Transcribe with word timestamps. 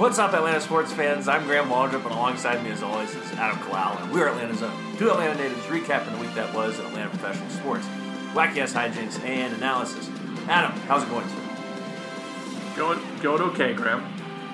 What's 0.00 0.18
up, 0.18 0.32
Atlanta 0.32 0.62
sports 0.62 0.90
fans? 0.90 1.28
I'm 1.28 1.44
Graham 1.44 1.68
Waldrop, 1.68 2.06
and 2.06 2.14
alongside 2.14 2.64
me, 2.64 2.70
as 2.70 2.82
always, 2.82 3.14
is 3.14 3.32
Adam 3.32 3.58
Kalal, 3.58 4.00
and 4.02 4.10
we're 4.10 4.28
Atlanta's 4.28 4.62
own. 4.62 4.96
Two 4.96 5.10
Atlanta 5.10 5.34
natives 5.34 5.60
recapping 5.66 6.10
the 6.12 6.16
week 6.16 6.34
that 6.34 6.54
was 6.54 6.78
in 6.78 6.86
Atlanta 6.86 7.10
professional 7.10 7.50
sports. 7.50 7.84
Wacky 8.32 8.56
ass 8.62 8.72
hijinks 8.72 9.22
and 9.22 9.52
analysis. 9.52 10.08
Adam, 10.48 10.72
how's 10.88 11.02
it 11.02 11.10
going, 11.10 11.28
sir? 11.28 12.76
Going 12.78 12.98
going 13.20 13.42
okay, 13.50 13.74
Graham. 13.74 14.10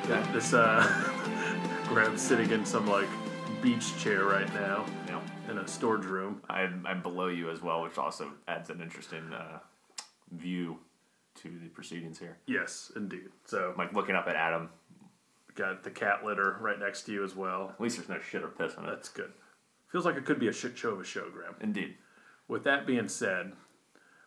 Yeah. 0.08 0.32
This 0.32 0.52
uh 0.52 0.82
Graham's 1.90 2.22
sitting 2.22 2.50
in 2.50 2.66
some 2.66 2.88
like 2.88 3.08
beach 3.62 3.96
chair 3.98 4.24
right 4.24 4.52
now 4.52 4.84
Yeah. 5.06 5.20
in 5.48 5.58
a 5.58 5.68
storage 5.68 6.06
room. 6.06 6.42
I'm, 6.50 6.84
I'm 6.84 7.02
below 7.02 7.28
you 7.28 7.50
as 7.50 7.62
well, 7.62 7.82
which 7.84 7.98
also 7.98 8.32
adds 8.48 8.68
an 8.68 8.80
interesting 8.80 9.32
uh, 9.32 9.60
view 10.32 10.78
to 11.42 11.48
the 11.62 11.68
proceedings 11.68 12.18
here. 12.18 12.38
Yes, 12.46 12.90
indeed. 12.96 13.28
So 13.44 13.70
I'm 13.70 13.76
like 13.76 13.92
looking 13.92 14.16
up 14.16 14.26
at 14.26 14.34
Adam. 14.34 14.70
Got 15.56 15.82
the 15.82 15.90
cat 15.90 16.24
litter 16.24 16.56
right 16.60 16.78
next 16.78 17.02
to 17.02 17.12
you 17.12 17.24
as 17.24 17.34
well. 17.34 17.70
At 17.74 17.80
least 17.80 17.96
there's 17.96 18.08
no 18.08 18.20
shit 18.20 18.42
or 18.42 18.48
piss 18.48 18.74
in 18.74 18.84
it. 18.84 18.86
That's 18.86 19.08
good. 19.08 19.32
Feels 19.90 20.04
like 20.04 20.16
it 20.16 20.24
could 20.24 20.38
be 20.38 20.48
a 20.48 20.52
shit 20.52 20.76
show 20.76 20.90
of 20.90 21.00
a 21.00 21.04
show, 21.04 21.28
Graham. 21.30 21.54
Indeed. 21.60 21.94
With 22.48 22.64
that 22.64 22.86
being 22.86 23.08
said, 23.08 23.52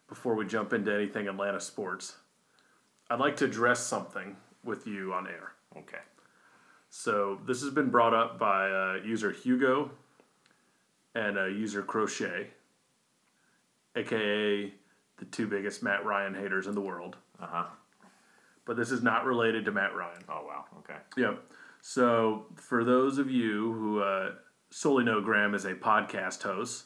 before 0.07 0.35
we 0.35 0.45
jump 0.45 0.73
into 0.73 0.93
anything 0.93 1.27
Atlanta 1.27 1.59
sports, 1.59 2.17
I'd 3.09 3.19
like 3.19 3.37
to 3.37 3.45
address 3.45 3.79
something 3.79 4.35
with 4.63 4.87
you 4.87 5.13
on 5.13 5.27
air. 5.27 5.53
Okay. 5.77 5.99
So 6.89 7.39
this 7.45 7.61
has 7.61 7.71
been 7.71 7.89
brought 7.89 8.13
up 8.13 8.39
by 8.39 8.69
uh, 8.69 8.93
user 9.05 9.31
Hugo 9.31 9.91
and 11.13 11.37
uh, 11.37 11.45
user 11.45 11.83
Crochet, 11.83 12.47
aka 13.95 14.73
the 15.17 15.25
two 15.25 15.47
biggest 15.47 15.83
Matt 15.83 16.05
Ryan 16.05 16.33
haters 16.33 16.65
in 16.65 16.73
the 16.73 16.81
world. 16.81 17.17
Uh 17.39 17.47
huh. 17.47 17.65
But 18.69 18.77
this 18.77 18.91
is 18.91 19.01
not 19.01 19.25
related 19.25 19.65
to 19.65 19.71
Matt 19.71 19.95
Ryan. 19.95 20.21
Oh, 20.29 20.45
wow. 20.45 20.65
Okay. 20.77 20.99
Yep. 21.17 21.43
So 21.81 22.45
for 22.55 22.83
those 22.83 23.17
of 23.17 23.27
you 23.27 23.73
who 23.73 23.99
uh, 23.99 24.33
solely 24.69 25.03
know 25.03 25.21
Graham 25.21 25.55
as 25.55 25.65
a 25.65 25.73
podcast 25.73 26.43
host 26.43 26.85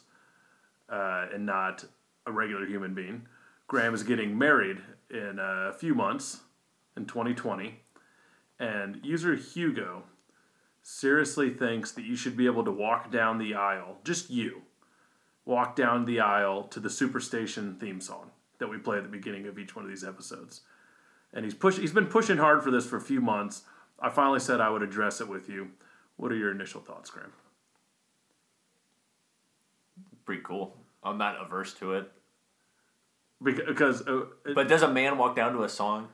uh, 0.88 1.26
and 1.34 1.44
not 1.44 1.84
a 2.24 2.32
regular 2.32 2.64
human 2.64 2.94
being, 2.94 3.26
Graham 3.66 3.92
is 3.92 4.02
getting 4.02 4.38
married 4.38 4.78
in 5.10 5.38
a 5.38 5.74
few 5.74 5.94
months 5.94 6.40
in 6.96 7.04
2020, 7.04 7.78
and 8.58 8.98
user 9.04 9.34
Hugo 9.34 10.04
seriously 10.82 11.50
thinks 11.50 11.92
that 11.92 12.06
you 12.06 12.16
should 12.16 12.34
be 12.34 12.46
able 12.46 12.64
to 12.64 12.72
walk 12.72 13.12
down 13.12 13.36
the 13.36 13.52
aisle, 13.52 13.98
just 14.04 14.30
you, 14.30 14.62
walk 15.44 15.76
down 15.76 16.06
the 16.06 16.20
aisle 16.20 16.62
to 16.62 16.80
the 16.80 16.88
Superstation 16.88 17.78
theme 17.78 18.00
song 18.00 18.30
that 18.58 18.70
we 18.70 18.78
play 18.78 18.96
at 18.96 19.02
the 19.02 19.10
beginning 19.10 19.46
of 19.46 19.58
each 19.58 19.76
one 19.76 19.84
of 19.84 19.90
these 19.90 20.02
episodes. 20.02 20.62
And 21.34 21.44
he's 21.44 21.52
push 21.54 21.76
he's 21.78 21.92
been 21.92 22.06
pushing 22.06 22.38
hard 22.38 22.62
for 22.62 22.70
this 22.70 22.86
for 22.86 22.96
a 22.96 23.00
few 23.00 23.20
months. 23.20 23.62
I 24.00 24.08
finally 24.08 24.40
said 24.40 24.60
I 24.60 24.70
would 24.70 24.82
address 24.82 25.20
it 25.20 25.28
with 25.28 25.48
you. 25.48 25.70
What 26.16 26.30
are 26.32 26.36
your 26.36 26.52
initial 26.52 26.80
thoughts, 26.80 27.10
Graham? 27.10 27.32
Pretty 30.24 30.42
cool. 30.42 30.76
I'm 31.02 31.18
not 31.18 31.40
averse 31.44 31.74
to 31.74 31.94
it. 31.94 32.10
Because 33.42 34.06
uh, 34.06 34.22
it- 34.46 34.54
But 34.54 34.68
does 34.68 34.82
a 34.82 34.88
man 34.88 35.18
walk 35.18 35.36
down 35.36 35.52
to 35.52 35.62
a 35.64 35.68
song? 35.68 36.08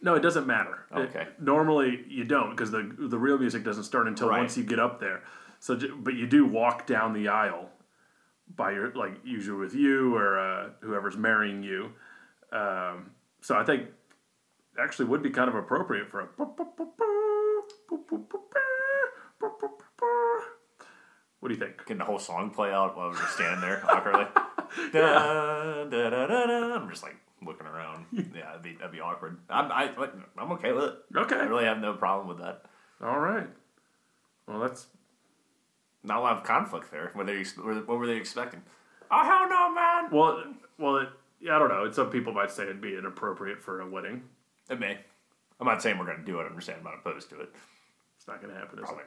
no, 0.00 0.14
it 0.14 0.20
doesn't 0.20 0.46
matter. 0.46 0.84
It- 0.92 0.98
Okay. 1.08 1.26
normally 1.40 2.04
you 2.08 2.22
don't 2.24 2.50
because 2.50 2.70
the 2.70 2.82
the 2.98 3.18
real 3.18 3.36
music 3.38 3.64
doesn't 3.64 3.82
start 3.84 4.06
until 4.06 4.28
Right. 4.28 4.38
once 4.38 4.56
you 4.56 4.62
get 4.64 4.78
up 4.78 5.00
there. 5.00 5.22
So, 5.60 5.76
but 5.96 6.14
you 6.14 6.26
do 6.28 6.44
walk 6.46 6.86
down 6.86 7.14
the 7.14 7.26
aisle 7.28 7.70
by 8.54 8.70
your 8.72 8.92
like 8.94 9.14
usually 9.24 9.58
with 9.58 9.74
you 9.74 10.14
or 10.14 10.38
uh, 10.38 10.70
whoever's 10.82 11.16
marrying 11.16 11.64
you. 11.64 11.92
Um, 12.52 13.10
so 13.40 13.56
I 13.56 13.64
think 13.64 13.82
it 13.82 13.94
actually 14.80 15.06
would 15.06 15.22
be 15.22 15.30
kind 15.30 15.48
of 15.48 15.54
appropriate 15.54 16.10
for 16.10 16.20
a. 16.20 16.28
What 21.40 21.48
do 21.50 21.54
you 21.54 21.60
think? 21.60 21.86
Can 21.86 21.98
the 21.98 22.04
whole 22.04 22.18
song 22.18 22.50
play 22.50 22.70
out 22.72 22.96
while 22.96 23.10
we're 23.10 23.16
just 23.18 23.34
standing 23.34 23.60
there 23.60 23.82
awkwardly? 23.88 24.26
da, 24.92 25.84
da, 25.84 26.10
da, 26.10 26.26
da, 26.26 26.46
da. 26.46 26.74
I'm 26.74 26.90
just 26.90 27.02
like 27.02 27.16
looking 27.44 27.66
around. 27.66 28.06
Yeah, 28.12 28.22
that'd 28.32 28.62
be, 28.62 28.74
that'd 28.74 28.90
be 28.92 29.00
awkward. 29.00 29.38
I'm, 29.48 29.70
I, 29.70 29.90
I'm 30.36 30.52
okay 30.52 30.72
with 30.72 30.84
it. 30.84 30.94
Okay. 31.16 31.36
I 31.36 31.44
really 31.44 31.64
have 31.64 31.78
no 31.78 31.92
problem 31.94 32.26
with 32.28 32.38
that. 32.44 32.62
All 33.00 33.20
right. 33.20 33.46
Well, 34.48 34.58
that's 34.60 34.86
Not 36.02 36.18
a 36.18 36.20
lot 36.20 36.36
of 36.38 36.42
conflict 36.44 36.90
there. 36.90 37.10
What, 37.14 37.26
they, 37.26 37.42
what 37.42 37.98
were 37.98 38.06
they 38.06 38.16
expecting? 38.16 38.62
Oh, 39.10 39.22
hell 39.24 39.48
no, 39.48 39.74
man! 39.74 40.10
well. 40.10 40.44
Well, 40.78 40.96
it, 40.98 41.08
yeah, 41.40 41.56
I 41.56 41.58
don't 41.58 41.68
know. 41.68 41.90
Some 41.92 42.10
people 42.10 42.32
might 42.32 42.50
say 42.50 42.64
it'd 42.64 42.80
be 42.80 42.96
inappropriate 42.96 43.62
for 43.62 43.80
a 43.80 43.88
wedding. 43.88 44.24
It 44.70 44.78
may. 44.80 44.98
I'm 45.60 45.66
not 45.66 45.82
saying 45.82 45.98
we're 45.98 46.06
going 46.06 46.18
to 46.18 46.24
do 46.24 46.40
it. 46.40 46.46
I'm 46.46 46.54
just 46.54 46.66
saying 46.66 46.78
I'm 46.78 46.84
not 46.84 46.98
opposed 47.00 47.30
to 47.30 47.40
it. 47.40 47.50
It's 48.16 48.28
not 48.28 48.40
going 48.40 48.52
to 48.52 48.58
happen. 48.58 48.78
Probably 48.78 49.02
it? 49.02 49.06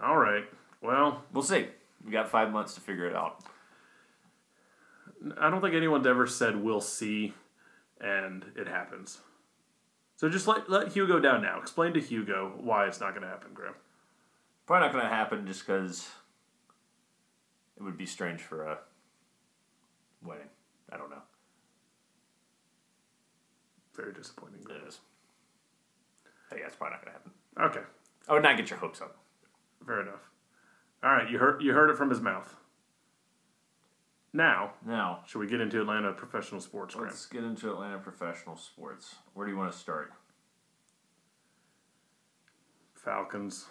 not. 0.00 0.08
All 0.08 0.16
right. 0.18 0.44
Well, 0.82 1.22
We'll 1.32 1.42
see. 1.42 1.66
We 2.04 2.12
got 2.12 2.28
five 2.28 2.52
months 2.52 2.74
to 2.74 2.80
figure 2.80 3.06
it 3.06 3.16
out. 3.16 3.42
I 5.40 5.50
don't 5.50 5.60
think 5.60 5.74
anyone's 5.74 6.06
ever 6.06 6.26
said 6.26 6.62
we'll 6.62 6.80
see, 6.80 7.32
and 8.00 8.44
it 8.54 8.68
happens. 8.68 9.18
So 10.16 10.28
just 10.28 10.46
let 10.46 10.70
let 10.70 10.92
Hugo 10.92 11.18
down 11.18 11.42
now. 11.42 11.58
Explain 11.58 11.94
to 11.94 12.00
Hugo 12.00 12.52
why 12.60 12.86
it's 12.86 13.00
not 13.00 13.10
going 13.10 13.22
to 13.22 13.28
happen, 13.28 13.50
Graham. 13.54 13.74
Probably 14.66 14.86
not 14.86 14.92
going 14.92 15.04
to 15.04 15.10
happen 15.10 15.46
just 15.46 15.66
because 15.66 16.08
it 17.76 17.82
would 17.82 17.98
be 17.98 18.06
strange 18.06 18.40
for 18.40 18.64
a 18.66 18.78
wedding. 20.22 20.48
I 20.92 20.96
don't 20.96 21.10
know. 21.10 21.22
Very 23.96 24.12
disappointing. 24.12 24.60
It 24.68 24.86
is. 24.88 25.00
Hey, 26.50 26.58
that's 26.62 26.76
probably 26.76 26.96
not 26.96 27.04
going 27.04 27.14
to 27.14 27.18
happen. 27.18 27.80
Okay, 27.80 27.86
I 28.28 28.32
would 28.34 28.42
not 28.42 28.56
get 28.56 28.70
your 28.70 28.78
hopes 28.78 29.00
up. 29.00 29.16
fair 29.84 30.02
enough. 30.02 30.30
All 31.02 31.10
right, 31.10 31.28
you 31.30 31.38
heard 31.38 31.62
you 31.62 31.72
heard 31.72 31.90
it 31.90 31.96
from 31.96 32.10
his 32.10 32.20
mouth. 32.20 32.54
Now, 34.32 34.72
Now, 34.84 35.20
should 35.26 35.38
we 35.38 35.46
get 35.46 35.62
into 35.62 35.80
Atlanta 35.80 36.12
professional 36.12 36.60
sports, 36.60 36.94
Graham? 36.94 37.08
let's 37.08 37.24
get 37.26 37.42
into 37.42 37.72
Atlanta 37.72 37.96
professional 37.98 38.56
sports. 38.56 39.14
Where 39.32 39.46
do 39.46 39.52
you 39.52 39.56
want 39.58 39.72
to 39.72 39.78
start? 39.78 40.12
Falcons. 42.94 43.66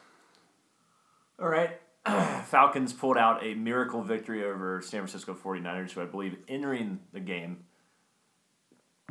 All 1.39 1.49
right. 1.49 1.79
Falcons 2.45 2.93
pulled 2.93 3.17
out 3.17 3.43
a 3.43 3.53
miracle 3.55 4.01
victory 4.01 4.43
over 4.43 4.81
San 4.81 5.01
Francisco 5.01 5.33
49ers, 5.35 5.91
who 5.91 6.01
I 6.01 6.05
believe 6.05 6.37
entering 6.47 6.99
the 7.13 7.19
game 7.19 7.65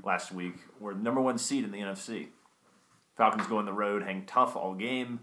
last 0.05 0.33
week 0.33 0.55
were 0.81 0.95
number 0.95 1.21
one 1.21 1.39
seed 1.39 1.65
in 1.65 1.71
the 1.71 1.79
NFC. 1.81 2.29
Falcons 3.17 3.47
go 3.47 3.59
on 3.59 3.65
the 3.65 3.73
road, 3.73 4.03
hang 4.03 4.25
tough 4.27 4.57
all 4.57 4.75
game, 4.75 5.21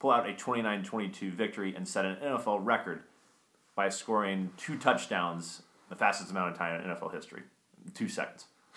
pull 0.00 0.10
out 0.10 0.28
a 0.28 0.34
29 0.34 0.82
22 0.84 1.30
victory, 1.30 1.74
and 1.74 1.86
set 1.86 2.04
an 2.04 2.16
NFL 2.22 2.58
record 2.64 3.02
by 3.74 3.88
scoring 3.88 4.50
two 4.56 4.76
touchdowns, 4.76 5.62
the 5.88 5.96
fastest 5.96 6.30
amount 6.30 6.50
of 6.52 6.58
time 6.58 6.80
in 6.80 6.88
NFL 6.90 7.14
history. 7.14 7.42
Two 7.94 8.08
seconds. 8.08 8.46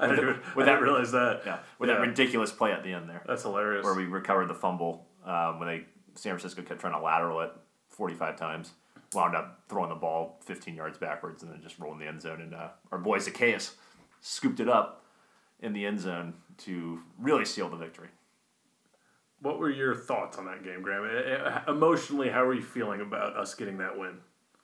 I 0.00 0.06
didn't, 0.08 0.18
even- 0.18 0.34
I 0.34 0.58
that- 0.60 0.64
didn't 0.66 0.82
realize 0.82 1.12
that. 1.12 1.42
Yeah, 1.46 1.58
with 1.78 1.88
Yeah. 1.88 1.96
that 1.96 2.00
ridiculous 2.06 2.52
play 2.52 2.72
at 2.72 2.82
the 2.82 2.92
end 2.92 3.08
there 3.08 3.22
That's 3.26 3.42
hilarious. 3.42 3.84
where 3.84 3.94
we 3.94 4.04
recovered 4.04 4.48
the 4.48 4.54
fumble 4.54 5.06
uh, 5.24 5.52
when 5.54 5.68
they 5.68 5.84
San 6.14 6.32
Francisco 6.36 6.62
kept 6.62 6.80
trying 6.80 6.92
to 6.92 7.00
lateral 7.00 7.40
it 7.40 7.52
45 7.88 8.36
times. 8.36 8.72
Wound 9.14 9.34
up 9.36 9.60
throwing 9.68 9.88
the 9.90 9.94
ball 9.94 10.38
15 10.44 10.74
yards 10.74 10.96
backwards 10.98 11.42
and 11.42 11.52
then 11.52 11.60
just 11.62 11.78
rolling 11.78 11.98
the 11.98 12.06
end 12.06 12.20
zone. 12.22 12.40
And 12.40 12.54
uh, 12.54 12.68
our 12.90 12.98
boy 12.98 13.18
Zaccheaus 13.18 13.72
scooped 14.22 14.60
it 14.60 14.68
up 14.68 15.04
in 15.60 15.74
the 15.74 15.84
end 15.84 16.00
zone 16.00 16.34
to 16.56 17.00
really 17.18 17.44
seal 17.44 17.68
the 17.68 17.76
victory. 17.76 18.08
What 19.40 19.58
were 19.58 19.70
your 19.70 19.94
thoughts 19.94 20.38
on 20.38 20.46
that 20.46 20.64
game, 20.64 20.82
Graham? 20.82 21.04
Eh, 21.04 21.32
eh, 21.34 21.60
Emotionally, 21.68 22.30
how 22.30 22.44
were 22.44 22.54
you 22.54 22.62
feeling 22.62 23.00
about 23.00 23.36
us 23.36 23.54
getting 23.54 23.78
that 23.78 23.98
win? 23.98 24.18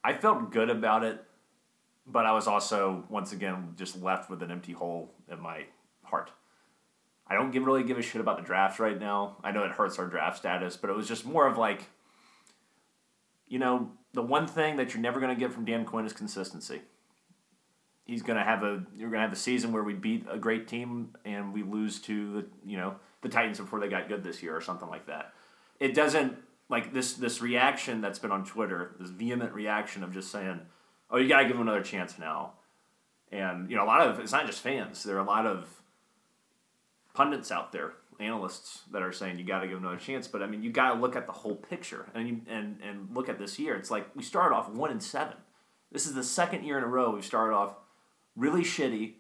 I 0.04 0.14
felt 0.14 0.52
good 0.52 0.70
about 0.70 1.02
it, 1.04 1.22
but 2.06 2.24
I 2.24 2.32
was 2.32 2.46
also 2.46 3.04
once 3.08 3.32
again 3.32 3.74
just 3.76 4.00
left 4.00 4.30
with 4.30 4.42
an 4.42 4.52
empty 4.52 4.72
hole 4.72 5.12
in 5.30 5.40
my 5.40 5.64
heart. 6.04 6.30
I 7.26 7.34
don't 7.34 7.50
give, 7.50 7.66
really 7.66 7.82
give 7.82 7.98
a 7.98 8.02
shit 8.02 8.20
about 8.20 8.36
the 8.36 8.44
draft 8.44 8.78
right 8.78 8.98
now. 8.98 9.36
I 9.42 9.50
know 9.50 9.64
it 9.64 9.72
hurts 9.72 9.98
our 9.98 10.06
draft 10.06 10.38
status, 10.38 10.76
but 10.76 10.88
it 10.88 10.96
was 10.96 11.08
just 11.08 11.26
more 11.26 11.46
of 11.46 11.58
like, 11.58 11.82
you 13.48 13.58
know, 13.58 13.90
the 14.14 14.22
one 14.22 14.46
thing 14.46 14.76
that 14.76 14.94
you're 14.94 15.02
never 15.02 15.20
going 15.20 15.34
to 15.34 15.38
get 15.38 15.52
from 15.52 15.64
Dan 15.64 15.84
Quinn 15.84 16.06
is 16.06 16.12
consistency. 16.12 16.82
He's 18.08 18.22
to 18.22 18.34
have 18.42 18.62
a 18.62 18.82
you're 18.96 19.10
to 19.10 19.18
have 19.18 19.32
a 19.32 19.36
season 19.36 19.70
where 19.70 19.82
we 19.82 19.92
beat 19.92 20.24
a 20.30 20.38
great 20.38 20.66
team 20.66 21.14
and 21.26 21.52
we 21.52 21.62
lose 21.62 22.00
to 22.00 22.32
the 22.32 22.46
you 22.66 22.78
know 22.78 22.96
the 23.20 23.28
Titans 23.28 23.58
before 23.58 23.80
they 23.80 23.88
got 23.88 24.08
good 24.08 24.24
this 24.24 24.42
year 24.42 24.56
or 24.56 24.62
something 24.62 24.88
like 24.88 25.06
that. 25.08 25.34
It 25.78 25.94
doesn't 25.94 26.38
like 26.70 26.94
this 26.94 27.12
this 27.12 27.42
reaction 27.42 28.00
that's 28.00 28.18
been 28.18 28.32
on 28.32 28.46
Twitter, 28.46 28.94
this 28.98 29.10
vehement 29.10 29.52
reaction 29.52 30.02
of 30.02 30.14
just 30.14 30.32
saying, 30.32 30.58
"Oh, 31.10 31.18
you 31.18 31.28
got 31.28 31.40
to 31.40 31.44
give 31.44 31.56
him 31.56 31.60
another 31.60 31.82
chance 31.82 32.18
now." 32.18 32.54
And 33.30 33.70
you 33.70 33.76
know, 33.76 33.84
a 33.84 33.86
lot 33.86 34.00
of 34.00 34.18
it's 34.20 34.32
not 34.32 34.46
just 34.46 34.62
fans. 34.62 35.02
There 35.02 35.16
are 35.16 35.20
a 35.20 35.24
lot 35.24 35.44
of 35.44 35.68
pundits 37.12 37.52
out 37.52 37.72
there, 37.72 37.92
analysts 38.18 38.84
that 38.90 39.02
are 39.02 39.12
saying 39.12 39.38
you 39.38 39.44
got 39.44 39.60
to 39.60 39.66
give 39.66 39.76
him 39.76 39.84
another 39.84 40.00
chance. 40.00 40.26
But 40.26 40.42
I 40.42 40.46
mean, 40.46 40.62
you 40.62 40.70
got 40.70 40.94
to 40.94 40.98
look 40.98 41.14
at 41.14 41.26
the 41.26 41.32
whole 41.32 41.56
picture 41.56 42.06
and 42.14 42.26
you, 42.26 42.40
and 42.48 42.78
and 42.82 43.14
look 43.14 43.28
at 43.28 43.38
this 43.38 43.58
year. 43.58 43.76
It's 43.76 43.90
like 43.90 44.06
we 44.16 44.22
started 44.22 44.54
off 44.56 44.70
one 44.70 44.90
and 44.90 45.02
seven. 45.02 45.36
This 45.92 46.06
is 46.06 46.14
the 46.14 46.24
second 46.24 46.64
year 46.64 46.78
in 46.78 46.84
a 46.84 46.88
row 46.88 47.10
we've 47.10 47.22
started 47.22 47.54
off 47.54 47.74
really 48.38 48.62
shitty, 48.62 49.14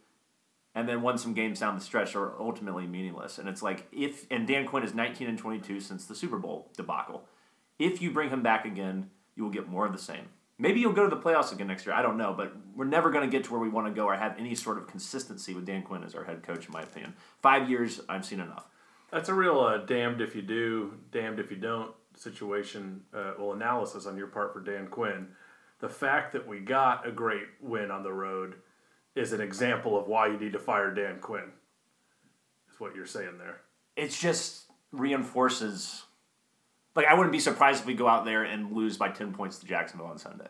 and 0.74 0.88
then 0.88 1.02
won 1.02 1.18
some 1.18 1.34
games 1.34 1.60
down 1.60 1.74
the 1.74 1.80
stretch 1.80 2.14
are 2.14 2.40
ultimately 2.40 2.86
meaningless. 2.86 3.38
And 3.38 3.48
it's 3.48 3.62
like 3.62 3.86
if 3.92 4.26
and 4.30 4.46
Dan 4.46 4.66
Quinn 4.66 4.84
is 4.84 4.94
19 4.94 5.28
and 5.28 5.38
22 5.38 5.80
since 5.80 6.06
the 6.06 6.14
Super 6.14 6.38
Bowl 6.38 6.70
debacle. 6.76 7.24
If 7.78 8.00
you 8.00 8.10
bring 8.10 8.30
him 8.30 8.42
back 8.42 8.64
again, 8.64 9.10
you 9.36 9.42
will 9.44 9.50
get 9.50 9.68
more 9.68 9.86
of 9.86 9.92
the 9.92 9.98
same. 9.98 10.28
Maybe 10.60 10.80
you'll 10.80 10.92
go 10.92 11.08
to 11.08 11.14
the 11.14 11.20
playoffs 11.20 11.52
again 11.52 11.68
next 11.68 11.86
year. 11.86 11.94
I 11.94 12.02
don't 12.02 12.16
know, 12.16 12.34
but 12.36 12.52
we're 12.74 12.84
never 12.84 13.10
going 13.10 13.28
to 13.28 13.30
get 13.30 13.44
to 13.44 13.52
where 13.52 13.60
we 13.60 13.68
want 13.68 13.86
to 13.86 13.92
go 13.92 14.06
or 14.06 14.16
have 14.16 14.36
any 14.38 14.56
sort 14.56 14.78
of 14.78 14.88
consistency 14.88 15.54
with 15.54 15.64
Dan 15.64 15.82
Quinn 15.82 16.02
as 16.02 16.16
our 16.16 16.24
head 16.24 16.42
coach, 16.42 16.66
in 16.66 16.72
my 16.72 16.82
opinion. 16.82 17.14
Five 17.40 17.70
years, 17.70 18.00
I've 18.08 18.24
seen 18.24 18.40
enough. 18.40 18.66
That's 19.12 19.28
a 19.28 19.34
real 19.34 19.60
uh, 19.60 19.78
damned 19.78 20.20
if 20.20 20.34
you 20.34 20.42
do, 20.42 20.94
damned 21.12 21.38
if 21.38 21.52
you 21.52 21.56
don't 21.56 21.92
situation, 22.16 23.02
uh, 23.14 23.32
well, 23.38 23.52
analysis 23.52 24.06
on 24.06 24.16
your 24.16 24.26
part 24.26 24.52
for 24.52 24.60
Dan 24.60 24.88
Quinn. 24.88 25.28
The 25.80 25.88
fact 25.88 26.32
that 26.32 26.46
we 26.46 26.58
got 26.58 27.06
a 27.06 27.12
great 27.12 27.46
win 27.60 27.90
on 27.90 28.02
the 28.02 28.12
road 28.12 28.56
is 29.18 29.32
an 29.32 29.40
example 29.40 29.98
of 29.98 30.06
why 30.06 30.28
you 30.28 30.38
need 30.38 30.52
to 30.52 30.58
fire 30.58 30.92
Dan 30.92 31.18
Quinn. 31.20 31.52
Is 32.70 32.80
what 32.80 32.94
you're 32.94 33.06
saying 33.06 33.38
there. 33.38 33.60
It 33.96 34.10
just 34.10 34.64
reinforces. 34.92 36.04
Like 36.94 37.06
I 37.06 37.14
wouldn't 37.14 37.32
be 37.32 37.40
surprised 37.40 37.80
if 37.80 37.86
we 37.86 37.94
go 37.94 38.08
out 38.08 38.24
there 38.24 38.44
and 38.44 38.72
lose 38.72 38.96
by 38.96 39.08
ten 39.08 39.32
points 39.32 39.58
to 39.58 39.66
Jacksonville 39.66 40.06
on 40.06 40.18
Sunday. 40.18 40.48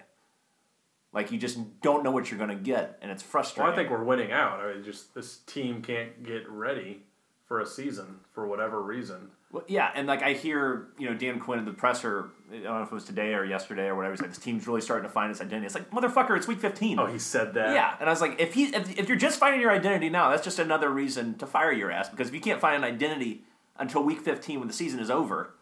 Like 1.12 1.32
you 1.32 1.38
just 1.38 1.58
don't 1.80 2.04
know 2.04 2.10
what 2.10 2.30
you're 2.30 2.38
going 2.38 2.50
to 2.50 2.62
get, 2.62 2.98
and 3.00 3.10
it's 3.10 3.22
frustrating. 3.22 3.64
Well, 3.64 3.72
I 3.72 3.76
think 3.76 3.90
we're 3.90 4.04
winning 4.04 4.30
out. 4.30 4.60
I 4.60 4.74
mean, 4.74 4.84
just 4.84 5.14
this 5.14 5.38
team 5.38 5.82
can't 5.82 6.22
get 6.22 6.48
ready 6.48 7.02
for 7.46 7.60
a 7.60 7.66
season 7.66 8.20
for 8.32 8.46
whatever 8.46 8.82
reason. 8.82 9.30
Well, 9.50 9.64
yeah, 9.66 9.90
and 9.94 10.06
like 10.06 10.22
I 10.22 10.34
hear, 10.34 10.88
you 10.98 11.08
know, 11.08 11.14
Dan 11.14 11.40
Quinn 11.40 11.58
in 11.58 11.64
the 11.64 11.72
presser. 11.72 12.30
I 12.50 12.56
don't 12.56 12.64
know 12.64 12.82
if 12.82 12.92
it 12.92 12.94
was 12.94 13.04
today 13.04 13.32
or 13.32 13.44
yesterday 13.44 13.86
or 13.86 13.94
whatever. 13.94 14.12
He's 14.12 14.20
like, 14.20 14.30
"This 14.30 14.38
team's 14.38 14.66
really 14.66 14.82
starting 14.82 15.08
to 15.08 15.12
find 15.12 15.30
its 15.30 15.40
identity." 15.40 15.66
It's 15.66 15.74
like, 15.74 15.90
motherfucker, 15.90 16.36
it's 16.36 16.46
week 16.46 16.60
fifteen. 16.60 16.98
Oh, 16.98 17.06
he 17.06 17.18
said 17.18 17.54
that. 17.54 17.74
Yeah, 17.74 17.96
and 17.98 18.10
I 18.10 18.12
was 18.12 18.20
like, 18.20 18.38
if 18.38 18.52
he, 18.52 18.64
if, 18.66 18.98
if 18.98 19.08
you're 19.08 19.16
just 19.16 19.38
finding 19.38 19.62
your 19.62 19.70
identity 19.70 20.10
now, 20.10 20.30
that's 20.30 20.44
just 20.44 20.58
another 20.58 20.90
reason 20.90 21.34
to 21.38 21.46
fire 21.46 21.72
your 21.72 21.90
ass. 21.90 22.10
Because 22.10 22.28
if 22.28 22.34
you 22.34 22.40
can't 22.40 22.60
find 22.60 22.76
an 22.76 22.84
identity 22.84 23.42
until 23.78 24.02
week 24.02 24.20
fifteen 24.20 24.58
when 24.58 24.68
the 24.68 24.74
season 24.74 25.00
is 25.00 25.10
over, 25.10 25.54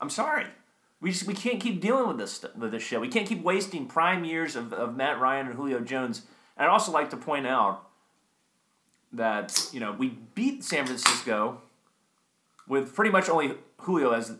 I'm 0.00 0.10
sorry. 0.10 0.46
We 1.00 1.12
just 1.12 1.28
we 1.28 1.34
can't 1.34 1.60
keep 1.60 1.80
dealing 1.80 2.08
with 2.08 2.18
this 2.18 2.44
with 2.58 2.72
this 2.72 2.82
shit. 2.82 3.00
We 3.00 3.08
can't 3.08 3.28
keep 3.28 3.44
wasting 3.44 3.86
prime 3.86 4.24
years 4.24 4.56
of, 4.56 4.72
of 4.72 4.96
Matt 4.96 5.20
Ryan 5.20 5.46
and 5.46 5.54
Julio 5.54 5.78
Jones. 5.78 6.22
And 6.56 6.66
I'd 6.66 6.72
also 6.72 6.90
like 6.90 7.10
to 7.10 7.16
point 7.16 7.46
out 7.46 7.86
that 9.12 9.68
you 9.72 9.78
know 9.78 9.92
we 9.92 10.18
beat 10.34 10.64
San 10.64 10.86
Francisco 10.86 11.62
with 12.70 12.94
pretty 12.94 13.10
much 13.10 13.28
only 13.28 13.56
Julio 13.78 14.12
as 14.12 14.32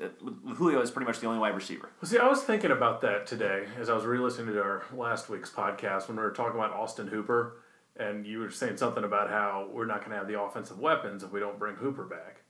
Julio 0.54 0.80
as 0.80 0.92
pretty 0.92 1.06
much 1.06 1.18
the 1.18 1.26
only 1.26 1.40
wide 1.40 1.56
receiver. 1.56 1.90
Well, 2.00 2.08
see, 2.08 2.16
I 2.16 2.28
was 2.28 2.42
thinking 2.42 2.70
about 2.70 3.00
that 3.00 3.26
today 3.26 3.64
as 3.76 3.90
I 3.90 3.94
was 3.94 4.04
re-listening 4.04 4.54
to 4.54 4.62
our 4.62 4.84
last 4.94 5.28
week's 5.28 5.50
podcast 5.50 6.06
when 6.06 6.16
we 6.16 6.22
were 6.22 6.30
talking 6.30 6.56
about 6.56 6.72
Austin 6.72 7.08
Hooper, 7.08 7.56
and 7.96 8.24
you 8.24 8.38
were 8.38 8.50
saying 8.50 8.76
something 8.76 9.02
about 9.02 9.30
how 9.30 9.68
we're 9.72 9.84
not 9.84 9.98
going 9.98 10.12
to 10.12 10.16
have 10.16 10.28
the 10.28 10.40
offensive 10.40 10.78
weapons 10.78 11.24
if 11.24 11.32
we 11.32 11.40
don't 11.40 11.58
bring 11.58 11.74
Hooper 11.74 12.04
back. 12.04 12.42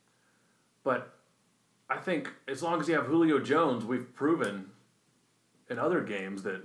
But 0.85 1.15
I 1.89 1.97
think 1.97 2.31
as 2.47 2.63
long 2.63 2.79
as 2.79 2.87
you 2.87 2.95
have 2.95 3.07
Julio 3.07 3.39
Jones, 3.39 3.87
we've 3.87 4.15
proven 4.15 4.67
in 5.71 5.79
other 5.79 6.03
games 6.03 6.43
that. 6.43 6.61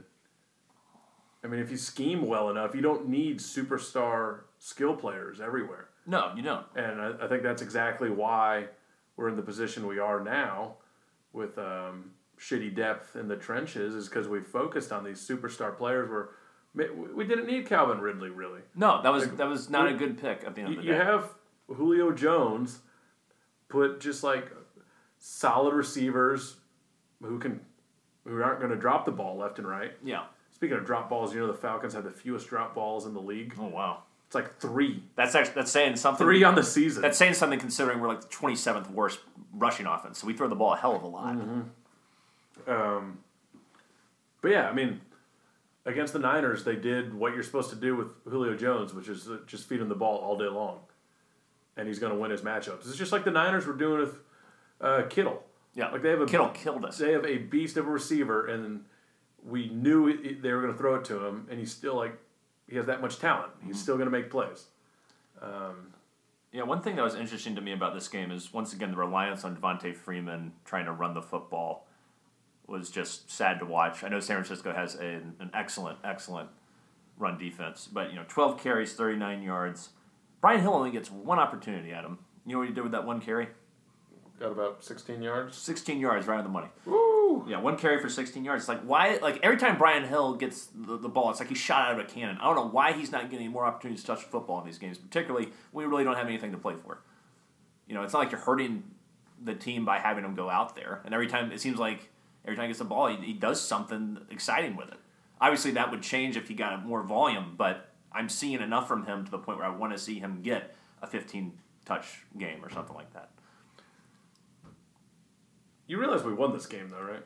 I 1.42 1.48
mean, 1.48 1.62
if 1.62 1.72
you 1.72 1.78
scheme 1.78 2.28
well 2.28 2.50
enough, 2.50 2.76
you 2.76 2.82
don't 2.82 3.08
need 3.08 3.38
superstar 3.38 4.40
skill 4.60 4.96
players 4.96 5.40
everywhere. 5.40 5.90
No, 6.06 6.34
you 6.36 6.42
don't. 6.42 6.66
And 6.76 7.00
I, 7.00 7.14
I 7.22 7.28
think 7.28 7.44
that's 7.44 7.62
exactly 7.62 8.10
why 8.10 8.66
we're 9.18 9.30
in 9.30 9.36
the 9.36 9.42
position 9.42 9.88
we 9.88 10.00
are 10.00 10.24
now 10.24 10.76
with 11.34 11.58
um, 11.58 12.12
shitty 12.40 12.76
depth 12.76 13.16
in 13.16 13.28
the 13.28 13.36
trenches 13.36 13.96
is 13.96 14.08
because 14.08 14.28
we 14.28 14.42
focused 14.42 14.92
on 14.92 15.04
these 15.04 15.26
superstar 15.26 15.76
players 15.76 16.10
where 16.10 16.30
we 17.14 17.26
didn't 17.26 17.48
need 17.48 17.68
Calvin 17.68 18.00
Ridley 18.00 18.30
really. 18.30 18.62
No, 18.76 19.02
that 19.02 19.12
was 19.12 19.30
that 19.30 19.48
was 19.48 19.70
not 19.70 19.88
a 19.88 19.94
good 19.94 20.20
pick 20.20 20.44
at 20.46 20.56
the 20.56 20.62
end 20.62 20.74
you, 20.74 20.80
of 20.80 20.86
the 20.86 20.92
day. 20.92 20.98
You 20.98 21.02
have 21.02 21.30
Julio 21.68 22.12
Jones 22.12 22.80
put 23.70 24.00
just 24.02 24.24
like 24.24 24.52
solid 25.18 25.74
receivers 25.74 26.58
who 27.22 27.40
can 27.40 27.62
who 28.26 28.42
aren't 28.42 28.60
going 28.60 28.72
to 28.72 28.78
drop 28.78 29.06
the 29.06 29.12
ball 29.12 29.38
left 29.38 29.60
and 29.60 29.68
right. 29.68 29.94
Yeah. 30.04 30.24
Speaking 30.52 30.78
of 30.78 30.86
drop 30.86 31.10
balls, 31.10 31.34
you 31.34 31.40
know 31.40 31.48
the 31.48 31.54
Falcons 31.54 31.94
have 31.94 32.04
the 32.04 32.12
fewest 32.12 32.48
drop 32.48 32.76
balls 32.76 33.06
in 33.06 33.14
the 33.14 33.22
league. 33.22 33.54
Oh 33.60 33.68
wow. 33.68 34.04
It's 34.36 34.44
like 34.44 34.60
three. 34.60 35.04
That's 35.16 35.34
actually 35.34 35.56
that's 35.56 35.72
saying 35.72 35.96
something. 35.96 36.26
Three 36.26 36.44
on 36.44 36.56
the 36.56 36.64
season. 36.64 37.02
That's 37.02 37.18
saying 37.18 37.36
something 37.36 37.60
considering 37.60 38.00
we're 38.00 38.10
like 38.10 38.22
the 38.22 38.28
twenty 38.28 38.56
seventh 38.56 38.90
worst 38.90 39.20
rushing 39.54 39.86
offense. 39.86 40.20
So 40.20 40.28
we 40.28 40.34
throw 40.34 40.50
the 40.50 40.56
ball 40.56 40.74
a 40.74 40.78
hell 40.78 40.96
of 40.96 41.04
a 41.04 41.08
lot. 41.08 41.36
Mm-hmm. 41.36 42.72
Um, 42.72 43.20
but 44.42 44.52
yeah, 44.52 44.70
I 44.70 44.74
mean, 44.74 45.00
against 45.86 46.14
the 46.14 46.20
Niners, 46.20 46.64
they 46.64 46.76
did 46.76 47.14
what 47.14 47.34
you're 47.34 47.44
supposed 47.44 47.70
to 47.70 47.76
do 47.76 47.96
with 47.96 48.08
Julio 48.26 48.56
Jones, 48.56 48.94
which 48.94 49.08
is 49.08 49.30
uh, 49.30 49.38
just 49.48 49.70
feed 49.70 49.80
him 49.80 49.88
the 49.88 49.96
ball 49.96 50.18
all 50.18 50.38
day 50.38 50.48
long, 50.48 50.80
and 51.78 51.88
he's 51.88 52.00
going 52.00 52.12
to 52.12 52.20
win 52.20 52.32
his 52.32 52.42
matchups. 52.42 52.88
It's 52.88 52.98
just 52.98 53.12
like 53.12 53.24
the 53.24 53.32
Niners 53.32 53.66
were 53.66 53.74
doing 53.74 54.02
with 54.02 54.20
uh, 54.82 55.04
Kittle. 55.10 55.44
Yeah, 55.76 55.92
like 55.92 56.02
they 56.02 56.10
have 56.10 56.22
a 56.22 56.26
Kittle 56.26 56.50
killed 56.50 56.84
us. 56.84 56.98
They 56.98 57.14
have 57.14 57.26
a 57.26 57.38
beast 57.38 57.78
of 57.78 57.88
a 57.88 57.92
receiver, 57.92 58.48
and 58.48 58.84
we 59.46 59.70
knew 59.70 60.08
it, 60.08 60.42
they 60.42 60.52
were 60.52 60.62
going 60.62 60.74
to 60.74 60.78
throw 60.78 60.96
it 60.96 61.06
to 61.06 61.26
him, 61.26 61.48
and 61.50 61.60
he's 61.60 61.72
still 61.72 61.96
like 61.96 62.18
he 62.70 62.78
has 62.78 62.86
that 62.86 63.02
much 63.02 63.20
talent. 63.20 63.52
He's 63.60 63.76
mm-hmm. 63.76 63.82
still 63.82 63.96
going 63.96 64.08
to 64.08 64.12
make 64.12 64.30
plays. 64.30 64.66
Um, 65.42 65.94
yeah, 66.52 66.64
one 66.64 66.82
thing 66.82 66.96
that 66.96 67.04
was 67.04 67.16
interesting 67.16 67.56
to 67.56 67.62
me 67.62 67.74
about 67.74 67.94
this 67.94 68.08
game 68.08 68.32
is 68.32 68.54
once 68.54 68.74
again 68.74 68.92
the 68.92 68.98
reliance 68.98 69.44
on 69.44 69.56
Devonta 69.56 69.94
Freeman 69.94 70.54
trying 70.64 70.86
to 70.86 70.92
run 70.92 71.14
the 71.14 71.22
football 71.22 71.86
was 72.68 72.90
just 72.90 73.30
sad 73.30 73.60
to 73.60 73.66
watch. 73.66 74.04
I 74.04 74.10
know 74.10 74.20
San 74.20 74.38
Francisco 74.38 74.74
has 74.74 74.96
a, 74.96 75.22
an 75.40 75.52
excellent, 75.54 76.00
excellent 76.04 76.50
run 77.18 77.38
defense, 77.38 77.88
but 77.92 78.10
you 78.10 78.16
know, 78.16 78.26
12 78.28 78.62
carries, 78.62 78.94
39 78.94 79.44
yards. 79.44 79.90
Brian 80.42 80.62
Hill 80.62 80.74
only 80.74 80.92
gets 80.92 81.12
one 81.12 81.40
opportunity 81.40 81.92
at 81.92 82.04
him. 82.04 82.20
You 82.46 82.54
know 82.54 82.60
what 82.60 82.68
he 82.68 82.74
did 82.74 82.84
with 82.84 82.92
that 82.94 83.06
one 83.06 83.22
carry? 83.22 83.50
Got 84.40 84.52
about 84.52 84.84
16 84.84 85.22
yards. 85.22 85.58
16 85.58 86.00
yards, 86.00 86.28
right 86.28 86.38
on 86.38 86.44
the 86.44 86.50
money. 86.50 86.68
Woo! 86.86 87.46
Yeah, 87.48 87.60
one 87.60 87.78
carry 87.78 88.02
for 88.02 88.10
16 88.10 88.44
yards. 88.44 88.64
It's 88.64 88.70
like 88.70 88.82
why? 88.82 89.18
Like 89.22 89.40
every 89.44 89.58
time 89.58 89.78
Brian 89.78 90.04
Hill 90.04 90.36
gets 90.36 90.68
the, 90.76 90.98
the 90.98 91.08
ball, 91.08 91.32
it's 91.32 91.40
like 91.40 91.50
he's 91.50 91.58
shot 91.58 91.88
out 91.90 92.00
of 92.00 92.06
a 92.06 92.10
cannon. 92.10 92.38
I 92.42 92.46
don't 92.46 92.56
know 92.56 92.68
why 92.68 92.92
he's 92.92 93.12
not 93.12 93.32
getting 93.32 93.50
more 93.50 93.66
opportunities 93.66 94.02
to 94.02 94.08
touch 94.08 94.24
football 94.24 94.60
in 94.60 94.66
these 94.66 94.78
games, 94.78 94.98
particularly 94.98 95.50
when 95.72 95.86
we 95.86 95.90
really 95.90 96.04
don't 96.04 96.18
have 96.18 96.28
anything 96.28 96.52
to 96.52 96.58
play 96.58 96.76
for. 96.76 97.00
You 97.88 97.96
know, 97.96 98.04
it's 98.04 98.14
not 98.14 98.20
like 98.20 98.32
you're 98.32 98.42
hurting 98.42 98.84
the 99.42 99.54
team 99.54 99.86
by 99.86 100.00
having 100.00 100.26
him 100.26 100.36
go 100.36 100.50
out 100.50 100.76
there. 100.76 101.02
And 101.06 101.14
every 101.14 101.28
time 101.28 101.52
it 101.52 101.62
seems 101.62 101.78
like 101.78 102.10
every 102.44 102.56
time 102.58 102.64
he 102.66 102.70
gets 102.70 102.80
the 102.80 102.86
ball, 102.86 103.08
he, 103.08 103.18
he 103.18 103.34
does 103.34 103.62
something 103.62 104.20
exciting 104.30 104.76
with 104.76 104.90
it. 104.90 104.98
Obviously, 105.40 105.72
that 105.72 105.92
would 105.92 106.02
change 106.02 106.36
if 106.36 106.48
he 106.48 106.54
got 106.54 106.86
more 106.86 107.04
volume, 107.04 107.56
but 107.58 107.90
I'm 108.12 108.30
seeing 108.30 108.62
enough 108.62 108.88
from 108.88 109.06
him 109.06 109.26
to 109.26 109.32
the 109.32 109.38
point 109.38 109.60
where 109.60 109.68
I 109.68 109.76
want 109.76 109.94
to 109.94 110.00
see 110.00 110.20
him 110.20 110.42
get 110.42 110.76
a 111.02 111.08
15 111.08 111.54
touch 111.86 112.24
game 112.38 112.64
or 112.64 112.70
something 112.70 112.96
like 112.96 113.14
that. 113.14 113.30
You 115.88 116.00
realize 116.00 116.24
we 116.24 116.34
won 116.34 116.54
this 116.54 116.66
game, 116.66 116.90
though, 116.90 117.02
right? 117.02 117.24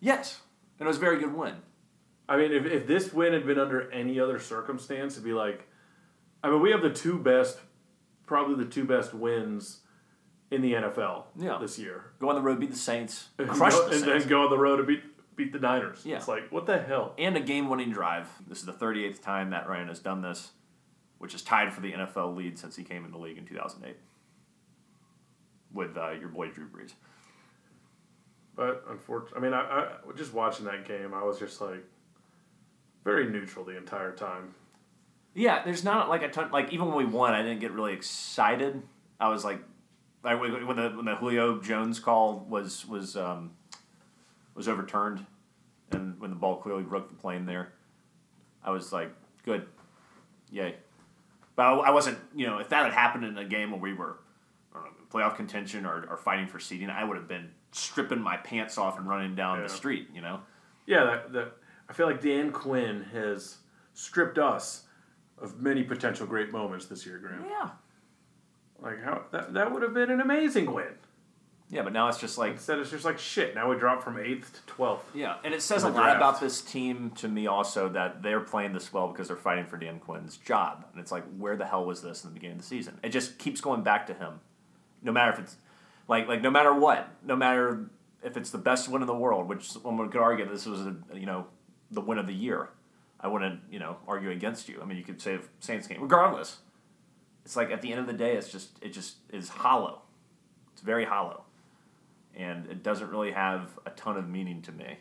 Yes, 0.00 0.40
and 0.78 0.86
it 0.86 0.88
was 0.88 0.98
a 0.98 1.00
very 1.00 1.18
good 1.18 1.34
win. 1.34 1.54
I 2.28 2.36
mean, 2.36 2.52
if, 2.52 2.66
if 2.66 2.86
this 2.86 3.12
win 3.12 3.32
had 3.32 3.46
been 3.46 3.58
under 3.58 3.90
any 3.92 4.18
other 4.20 4.38
circumstance, 4.38 5.14
it'd 5.14 5.24
be 5.24 5.32
like, 5.32 5.68
I 6.42 6.50
mean, 6.50 6.60
we 6.60 6.70
have 6.72 6.82
the 6.82 6.90
two 6.92 7.18
best, 7.18 7.58
probably 8.26 8.62
the 8.62 8.70
two 8.70 8.84
best 8.84 9.14
wins 9.14 9.80
in 10.50 10.60
the 10.60 10.74
NFL 10.74 11.24
yeah. 11.36 11.58
this 11.60 11.78
year. 11.78 12.06
Go 12.18 12.28
on 12.28 12.34
the 12.34 12.40
road, 12.40 12.60
beat 12.60 12.70
the 12.70 12.76
Saints, 12.76 13.28
crush 13.36 13.72
go, 13.72 13.84
the 13.84 13.92
Saints. 13.92 14.06
and 14.06 14.20
then 14.20 14.28
go 14.28 14.44
on 14.44 14.50
the 14.50 14.58
road 14.58 14.78
and 14.78 14.88
beat 14.88 15.02
beat 15.36 15.52
the 15.52 15.58
Niners. 15.58 16.00
Yeah. 16.04 16.16
It's 16.16 16.28
like, 16.28 16.50
what 16.50 16.64
the 16.64 16.78
hell? 16.78 17.12
And 17.18 17.36
a 17.36 17.40
game-winning 17.40 17.92
drive. 17.92 18.26
This 18.48 18.60
is 18.60 18.64
the 18.64 18.72
38th 18.72 19.20
time 19.20 19.50
Matt 19.50 19.68
Ryan 19.68 19.88
has 19.88 19.98
done 19.98 20.22
this, 20.22 20.52
which 21.18 21.34
is 21.34 21.42
tied 21.42 21.74
for 21.74 21.82
the 21.82 21.92
NFL 21.92 22.34
lead 22.34 22.58
since 22.58 22.74
he 22.74 22.82
came 22.82 23.04
in 23.04 23.10
the 23.10 23.18
league 23.18 23.36
in 23.36 23.44
2008 23.44 23.96
with 25.74 25.96
uh, 25.98 26.12
your 26.12 26.30
boy 26.30 26.48
Drew 26.48 26.66
Brees. 26.66 26.92
But 28.56 28.84
unfortunately, 28.88 29.38
I 29.38 29.40
mean, 29.40 29.52
I, 29.52 29.60
I 29.60 29.88
just 30.16 30.32
watching 30.32 30.64
that 30.64 30.88
game, 30.88 31.12
I 31.12 31.22
was 31.22 31.38
just 31.38 31.60
like 31.60 31.84
very 33.04 33.28
neutral 33.28 33.64
the 33.64 33.76
entire 33.76 34.12
time. 34.12 34.54
Yeah, 35.34 35.62
there's 35.62 35.84
not 35.84 36.08
like 36.08 36.22
a 36.22 36.28
ton. 36.28 36.50
Like 36.50 36.72
even 36.72 36.88
when 36.88 36.96
we 36.96 37.04
won, 37.04 37.34
I 37.34 37.42
didn't 37.42 37.60
get 37.60 37.72
really 37.72 37.92
excited. 37.92 38.82
I 39.20 39.28
was 39.28 39.44
like, 39.44 39.60
like 40.24 40.40
when 40.40 40.76
the 40.76 40.88
when 40.88 41.04
the 41.04 41.16
Julio 41.16 41.60
Jones 41.60 42.00
call 42.00 42.46
was 42.48 42.86
was 42.86 43.14
um, 43.16 43.52
was 44.54 44.68
overturned, 44.68 45.26
and 45.92 46.18
when 46.18 46.30
the 46.30 46.36
ball 46.36 46.56
clearly 46.56 46.82
broke 46.82 47.08
the 47.10 47.14
plane 47.14 47.44
there, 47.44 47.74
I 48.64 48.70
was 48.70 48.92
like, 48.92 49.12
good, 49.44 49.66
yay. 50.50 50.76
But 51.54 51.66
I, 51.66 51.74
I 51.74 51.90
wasn't, 51.90 52.18
you 52.34 52.46
know, 52.46 52.58
if 52.58 52.70
that 52.70 52.84
had 52.84 52.92
happened 52.94 53.24
in 53.24 53.36
a 53.36 53.44
game 53.44 53.70
where 53.70 53.80
we 53.80 53.92
were 53.92 54.18
know, 54.74 54.80
playoff 55.10 55.36
contention 55.36 55.86
or, 55.86 56.06
or 56.08 56.16
fighting 56.16 56.46
for 56.46 56.58
seeding, 56.58 56.90
I 56.90 57.04
would 57.04 57.16
have 57.16 57.28
been 57.28 57.50
stripping 57.76 58.20
my 58.20 58.36
pants 58.36 58.78
off 58.78 58.98
and 58.98 59.08
running 59.08 59.34
down 59.34 59.58
yeah. 59.58 59.64
the 59.64 59.68
street. 59.68 60.08
You 60.14 60.20
know. 60.20 60.40
Yeah, 60.86 61.04
that, 61.04 61.32
that 61.32 61.52
I 61.88 61.92
feel 61.92 62.06
like 62.06 62.20
Dan 62.20 62.52
Quinn 62.52 63.06
has 63.12 63.58
stripped 63.94 64.38
us 64.38 64.84
of 65.38 65.60
many 65.60 65.82
potential 65.82 66.26
great 66.26 66.52
moments 66.52 66.86
this 66.86 67.04
year, 67.06 67.18
Graham. 67.18 67.44
Yeah. 67.48 67.70
Like 68.80 69.02
how 69.02 69.24
that 69.32 69.54
that 69.54 69.72
would 69.72 69.82
have 69.82 69.94
been 69.94 70.10
an 70.10 70.20
amazing 70.20 70.72
win. 70.72 70.94
Yeah, 71.68 71.82
but 71.82 71.92
now 71.92 72.06
it's 72.08 72.18
just 72.18 72.38
like 72.38 72.52
Instead, 72.52 72.78
it's 72.78 72.90
just 72.90 73.04
like 73.04 73.18
shit. 73.18 73.54
Now 73.54 73.68
we 73.68 73.76
drop 73.76 74.02
from 74.02 74.18
eighth 74.18 74.52
to 74.54 74.60
twelfth. 74.66 75.10
Yeah, 75.14 75.36
and 75.42 75.52
it 75.52 75.62
says 75.62 75.82
a 75.82 75.88
lot 75.88 76.14
about 76.14 76.40
this 76.40 76.60
team 76.60 77.10
to 77.16 77.26
me 77.26 77.48
also 77.48 77.88
that 77.88 78.22
they're 78.22 78.40
playing 78.40 78.72
this 78.72 78.92
well 78.92 79.08
because 79.08 79.28
they're 79.28 79.36
fighting 79.36 79.66
for 79.66 79.76
Dan 79.76 79.98
Quinn's 79.98 80.36
job. 80.36 80.84
And 80.92 81.00
it's 81.00 81.10
like, 81.10 81.24
where 81.38 81.56
the 81.56 81.66
hell 81.66 81.84
was 81.84 82.02
this 82.02 82.22
in 82.22 82.30
the 82.30 82.34
beginning 82.34 82.58
of 82.58 82.62
the 82.62 82.68
season? 82.68 83.00
It 83.02 83.08
just 83.08 83.38
keeps 83.38 83.60
going 83.60 83.82
back 83.82 84.06
to 84.06 84.14
him. 84.14 84.40
No 85.02 85.10
matter 85.10 85.32
if 85.32 85.38
it's 85.40 85.56
like 86.08 86.28
like 86.28 86.42
no 86.42 86.50
matter 86.50 86.74
what, 86.74 87.08
no 87.24 87.36
matter 87.36 87.90
if 88.22 88.36
it's 88.36 88.50
the 88.50 88.58
best 88.58 88.88
win 88.88 89.02
in 89.02 89.06
the 89.06 89.14
world, 89.14 89.48
which 89.48 89.70
someone 89.70 90.08
could 90.10 90.20
argue 90.20 90.48
this 90.48 90.66
was 90.66 90.80
a 90.80 90.96
you 91.14 91.26
know 91.26 91.46
the 91.90 92.00
win 92.00 92.18
of 92.18 92.26
the 92.26 92.34
year. 92.34 92.70
I 93.20 93.28
wouldn't 93.28 93.60
you 93.70 93.78
know 93.78 93.96
argue 94.06 94.30
against 94.30 94.68
you. 94.68 94.80
I 94.82 94.84
mean, 94.84 94.98
you 94.98 95.04
could 95.04 95.20
say 95.20 95.38
Saints 95.60 95.86
game, 95.86 96.00
regardless. 96.00 96.58
It's 97.44 97.56
like 97.56 97.70
at 97.70 97.80
the 97.80 97.92
end 97.92 98.00
of 98.00 98.06
the 98.06 98.12
day, 98.12 98.36
it's 98.36 98.50
just 98.50 98.78
it 98.80 98.92
just 98.92 99.16
is 99.32 99.48
hollow. 99.48 100.02
It's 100.72 100.82
very 100.82 101.04
hollow 101.04 101.44
and 102.36 102.66
it 102.70 102.82
doesn't 102.82 103.08
really 103.10 103.32
have 103.32 103.78
a 103.86 103.90
ton 103.90 104.16
of 104.16 104.28
meaning 104.28 104.60
to 104.62 104.70
me 104.70 104.98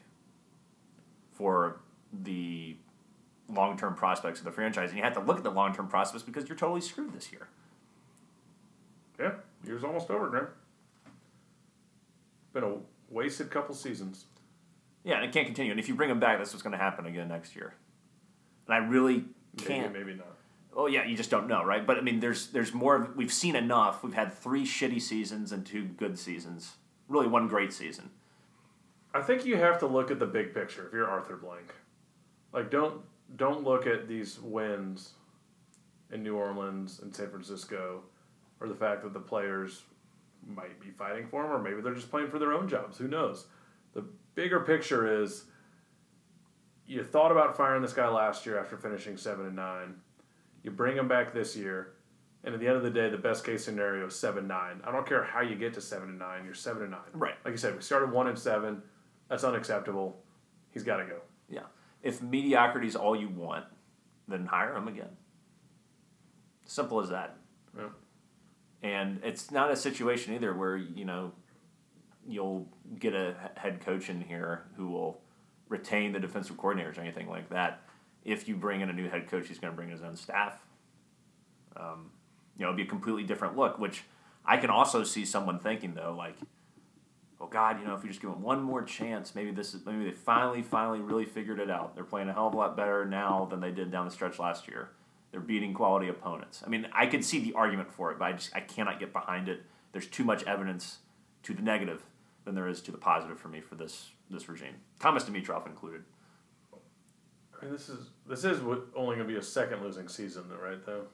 for 1.34 1.82
the 2.24 2.78
long 3.50 3.78
term 3.78 3.94
prospects 3.94 4.40
of 4.40 4.46
the 4.46 4.52
franchise. 4.52 4.90
And 4.90 4.98
you 4.98 5.04
have 5.04 5.14
to 5.14 5.20
look 5.20 5.38
at 5.38 5.44
the 5.44 5.52
long 5.52 5.76
term 5.76 5.88
prospects 5.88 6.24
because 6.24 6.48
you're 6.48 6.58
totally 6.58 6.82
screwed 6.82 7.14
this 7.14 7.32
year. 7.32 7.50
Yeah, 9.20 9.34
year's 9.66 9.84
almost 9.84 10.10
over, 10.10 10.30
Graham. 10.30 10.48
Been 12.56 12.64
a 12.64 12.78
wasted 13.10 13.52
couple 13.52 13.76
seasons. 13.76 14.28
Yeah, 15.04 15.16
and 15.16 15.26
it 15.26 15.34
can't 15.34 15.46
continue. 15.46 15.72
And 15.72 15.80
if 15.80 15.90
you 15.90 15.94
bring 15.94 16.08
them 16.08 16.22
back, 16.22 16.38
that's 16.38 16.54
what's 16.54 16.64
going 16.64 16.72
to 16.72 16.78
happen 16.78 17.06
again 17.06 17.28
next 17.28 17.54
year. 17.54 17.74
And 18.66 18.74
I 18.74 18.78
really 18.78 19.26
can't. 19.58 19.92
Maybe, 19.92 20.06
maybe 20.06 20.18
not. 20.18 20.38
Oh 20.74 20.88
yeah, 20.88 21.06
you 21.06 21.18
just 21.18 21.30
don't 21.30 21.48
know, 21.48 21.66
right? 21.66 21.86
But 21.86 21.98
I 21.98 22.02
mean, 22.02 22.22
there's 22.22 22.48
there's 22.48 22.74
more. 22.74 22.96
Of, 22.96 23.18
we've 23.18 23.34
seen 23.34 23.58
enough. 23.58 24.04
We've 24.04 24.14
had 24.14 24.32
three 24.32 24.66
shitty 24.66 25.02
seasons 25.02 25.52
and 25.52 25.66
two 25.66 25.84
good 25.84 26.18
seasons. 26.18 26.76
Really, 27.10 27.28
one 27.28 27.50
great 27.50 27.74
season. 27.74 28.10
I 29.14 29.22
think 29.22 29.46
you 29.46 29.58
have 29.58 29.78
to 29.80 29.88
look 29.88 30.10
at 30.10 30.20
the 30.20 30.26
big 30.26 30.54
picture 30.54 30.88
if 30.88 30.94
you're 30.94 31.10
Arthur 31.10 31.36
Blank. 31.36 31.74
Like 32.54 32.72
don't 32.72 33.02
don't 33.36 33.66
look 33.66 33.86
at 33.86 34.08
these 34.08 34.40
wins 34.40 35.12
in 36.10 36.24
New 36.24 36.38
Orleans 36.38 37.02
and 37.02 37.14
San 37.14 37.30
Francisco 37.30 38.04
or 38.62 38.70
the 38.70 38.76
fact 38.76 39.04
that 39.04 39.12
the 39.12 39.20
players 39.20 39.84
might 40.46 40.80
be 40.80 40.90
fighting 40.90 41.28
for 41.28 41.44
them 41.44 41.52
or 41.52 41.62
maybe 41.62 41.82
they're 41.82 41.94
just 41.94 42.12
playing 42.12 42.30
for 42.30 42.40
their 42.40 42.54
own 42.54 42.68
jobs. 42.68 42.98
Who 42.98 43.08
knows? 43.08 43.48
The 43.94 44.06
bigger 44.36 44.60
picture 44.60 45.22
is 45.22 45.46
you 46.86 47.04
thought 47.04 47.32
about 47.32 47.58
firing 47.58 47.82
this 47.82 47.94
guy 47.94 48.08
last 48.08 48.46
year 48.46 48.60
after 48.60 48.78
finishing 48.78 49.18
7 49.18 49.46
and 49.46 49.56
9. 49.56 49.96
You 50.64 50.72
bring 50.72 50.98
him 50.98 51.08
back 51.08 51.34
this 51.34 51.56
year 51.56 51.96
and 52.46 52.54
at 52.54 52.60
the 52.60 52.68
end 52.68 52.78
of 52.78 52.84
the 52.84 52.92
day, 52.92 53.10
the 53.10 53.18
best 53.18 53.44
case 53.44 53.66
scenario 53.66 54.06
is 54.06 54.16
seven 54.16 54.48
nine. 54.48 54.80
I 54.86 54.92
don't 54.92 55.06
care 55.06 55.24
how 55.24 55.42
you 55.42 55.56
get 55.56 55.74
to 55.74 55.82
seven 55.82 56.10
and 56.10 56.20
nine. 56.20 56.46
You're 56.46 56.54
seven 56.54 56.84
and 56.84 56.92
nine. 56.92 57.02
Right. 57.12 57.34
Like 57.44 57.54
you 57.54 57.58
said, 57.58 57.75
we 57.75 57.82
started 57.82 58.12
one 58.12 58.28
and 58.28 58.38
seven. 58.38 58.84
That's 59.30 59.44
unacceptable. 59.44 60.22
He's 60.70 60.84
got 60.84 60.98
to 60.98 61.06
go. 61.06 61.22
Yeah. 61.50 61.64
If 62.04 62.22
mediocrity 62.22 62.88
is 62.88 62.96
all 62.96 63.16
you 63.16 63.30
want, 63.30 63.66
then 64.28 64.46
hire 64.46 64.75
him 64.75 64.88
again. 64.88 65.10
Simple 66.66 67.00
as 67.00 67.10
that. 67.10 67.36
Yeah. 67.75 67.88
And 68.86 69.20
it's 69.24 69.50
not 69.50 69.72
a 69.72 69.75
situation 69.75 70.36
either 70.36 70.54
where, 70.54 70.77
you 70.77 71.06
know, 71.06 71.32
you'll 72.27 72.68
get 73.00 73.15
a 73.15 73.36
head 73.56 73.82
coach 73.82 74.10
in 74.10 74.22
here 74.22 74.65
who 74.77 74.89
will 74.89 75.20
retain 75.70 76.12
the 76.12 76.20
defensive 76.20 76.56
coordinators 76.56 77.00
or 77.00 77.01
anything 77.01 77.27
like 77.27 77.50
that. 77.50 77.82
If 78.24 78.48
you 78.48 78.56
bring 78.56 78.82
in 78.82 78.89
a 78.92 78.94
new 78.94 79.10
head 79.10 79.27
coach, 79.27 79.48
he's 79.48 79.58
going 79.58 79.74
to 79.74 79.75
bring 79.75 79.89
his 79.89 80.04
own 80.04 80.15
staff. 80.15 80.60
Um, 81.75 82.12
you 82.60 82.63
know, 82.63 82.68
it'd 82.68 82.77
be 82.77 82.84
a 82.84 82.86
completely 82.86 83.24
different 83.24 83.58
look, 83.58 83.80
which 83.80 84.04
I 84.46 84.58
can 84.58 84.70
also 84.70 85.04
see 85.04 85.25
someone 85.25 85.58
thinking, 85.58 85.96
though, 85.96 86.13
like, 86.15 86.36
oh 87.42 87.48
God, 87.48 87.80
you 87.80 87.88
know, 87.88 87.96
if 87.96 88.04
we 88.04 88.10
just 88.10 88.22
give 88.22 88.30
them 88.30 88.44
one 88.44 88.62
more 88.62 88.84
chance, 88.84 89.34
maybe 89.34 89.50
this 89.50 89.74
is 89.74 89.84
maybe 89.84 90.06
they 90.06 90.12
finally, 90.12 90.62
finally 90.62 91.00
really 91.00 91.25
figured 91.25 91.60
it 91.60 91.72
out. 91.72 91.96
They're 91.96 92.04
playing 92.04 92.30
a 92.30 92.34
hell 92.34 92.48
of 92.48 92.54
a 92.54 92.58
lot 92.58 92.77
better 92.77 93.04
now 93.04 93.48
than 93.50 93.62
they 93.62 93.72
did 93.72 93.92
down 93.92 94.06
the 94.06 94.12
stretch 94.12 94.38
last 94.38 94.68
year. 94.68 94.89
They're 95.36 95.42
beating 95.42 95.74
quality 95.74 96.08
opponents. 96.08 96.63
I 96.65 96.70
mean, 96.70 96.88
I 96.94 97.08
could 97.08 97.25
see 97.25 97.42
the 97.42 97.51
argument 97.56 97.92
for 97.92 98.10
it, 98.10 98.18
but 98.18 98.24
I 98.24 98.32
just 98.32 98.56
I 98.56 98.62
cannot 98.62 99.01
get 99.01 99.12
behind 99.12 99.50
it. 99.50 99.63
There's 99.92 100.08
too 100.08 100.24
much 100.24 100.46
evidence 100.46 101.00
to 101.44 101.54
the 101.54 101.62
negative 101.62 102.06
than 102.46 102.56
there 102.56 102.70
is 102.70 102.82
to 102.84 102.92
the 102.94 102.98
positive 102.98 103.38
for 103.38 103.50
me 103.50 103.60
for 103.60 103.75
this 103.75 104.12
this 104.30 104.48
regime. 104.48 104.75
Thomas 104.98 105.25
Dimitroff 105.25 105.68
included. 105.68 106.06
I 107.60 107.65
mean, 107.65 107.74
this 107.74 107.89
is 107.89 108.12
this 108.25 108.46
is 108.46 108.62
what, 108.62 108.86
only 108.96 109.18
going 109.18 109.27
to 109.27 109.34
be 109.34 109.38
a 109.38 109.44
second 109.44 109.82
losing 109.84 110.08
season, 110.08 110.46
though, 110.48 110.56
right? 110.56 110.86
Though. 110.86 111.08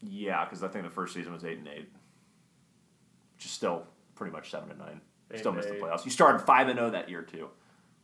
Yeah, 0.00 0.44
because 0.44 0.62
I 0.62 0.68
think 0.68 0.84
the 0.84 0.90
first 0.90 1.12
season 1.12 1.32
was 1.32 1.44
eight 1.44 1.58
and 1.58 1.66
eight, 1.66 1.88
which 3.34 3.46
is 3.46 3.50
still 3.50 3.82
pretty 4.14 4.30
much 4.30 4.52
seven 4.52 4.70
and 4.70 4.78
nine. 4.78 5.00
Eight 5.32 5.40
still 5.40 5.50
missed 5.50 5.70
the 5.70 5.74
playoffs. 5.74 6.04
You 6.04 6.12
started 6.12 6.38
five 6.38 6.68
and 6.68 6.78
zero 6.78 6.90
that 6.90 7.08
year 7.08 7.22
too, 7.22 7.48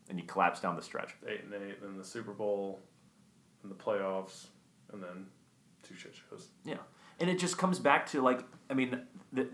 and 0.08 0.18
you 0.18 0.24
collapsed 0.24 0.60
down 0.60 0.74
the 0.74 0.82
stretch. 0.82 1.14
Eight 1.28 1.44
and 1.44 1.54
eight, 1.54 1.80
then 1.80 1.96
the 1.96 2.02
Super 2.02 2.32
Bowl, 2.32 2.80
and 3.62 3.70
the 3.70 3.76
playoffs, 3.76 4.46
and 4.92 5.02
then 5.02 5.26
two 5.82 5.94
shit 5.94 6.14
shows. 6.28 6.48
Yeah, 6.64 6.78
and 7.20 7.30
it 7.30 7.38
just 7.38 7.58
comes 7.58 7.78
back 7.78 8.06
to 8.10 8.22
like 8.22 8.40
I 8.68 8.74
mean, 8.74 9.00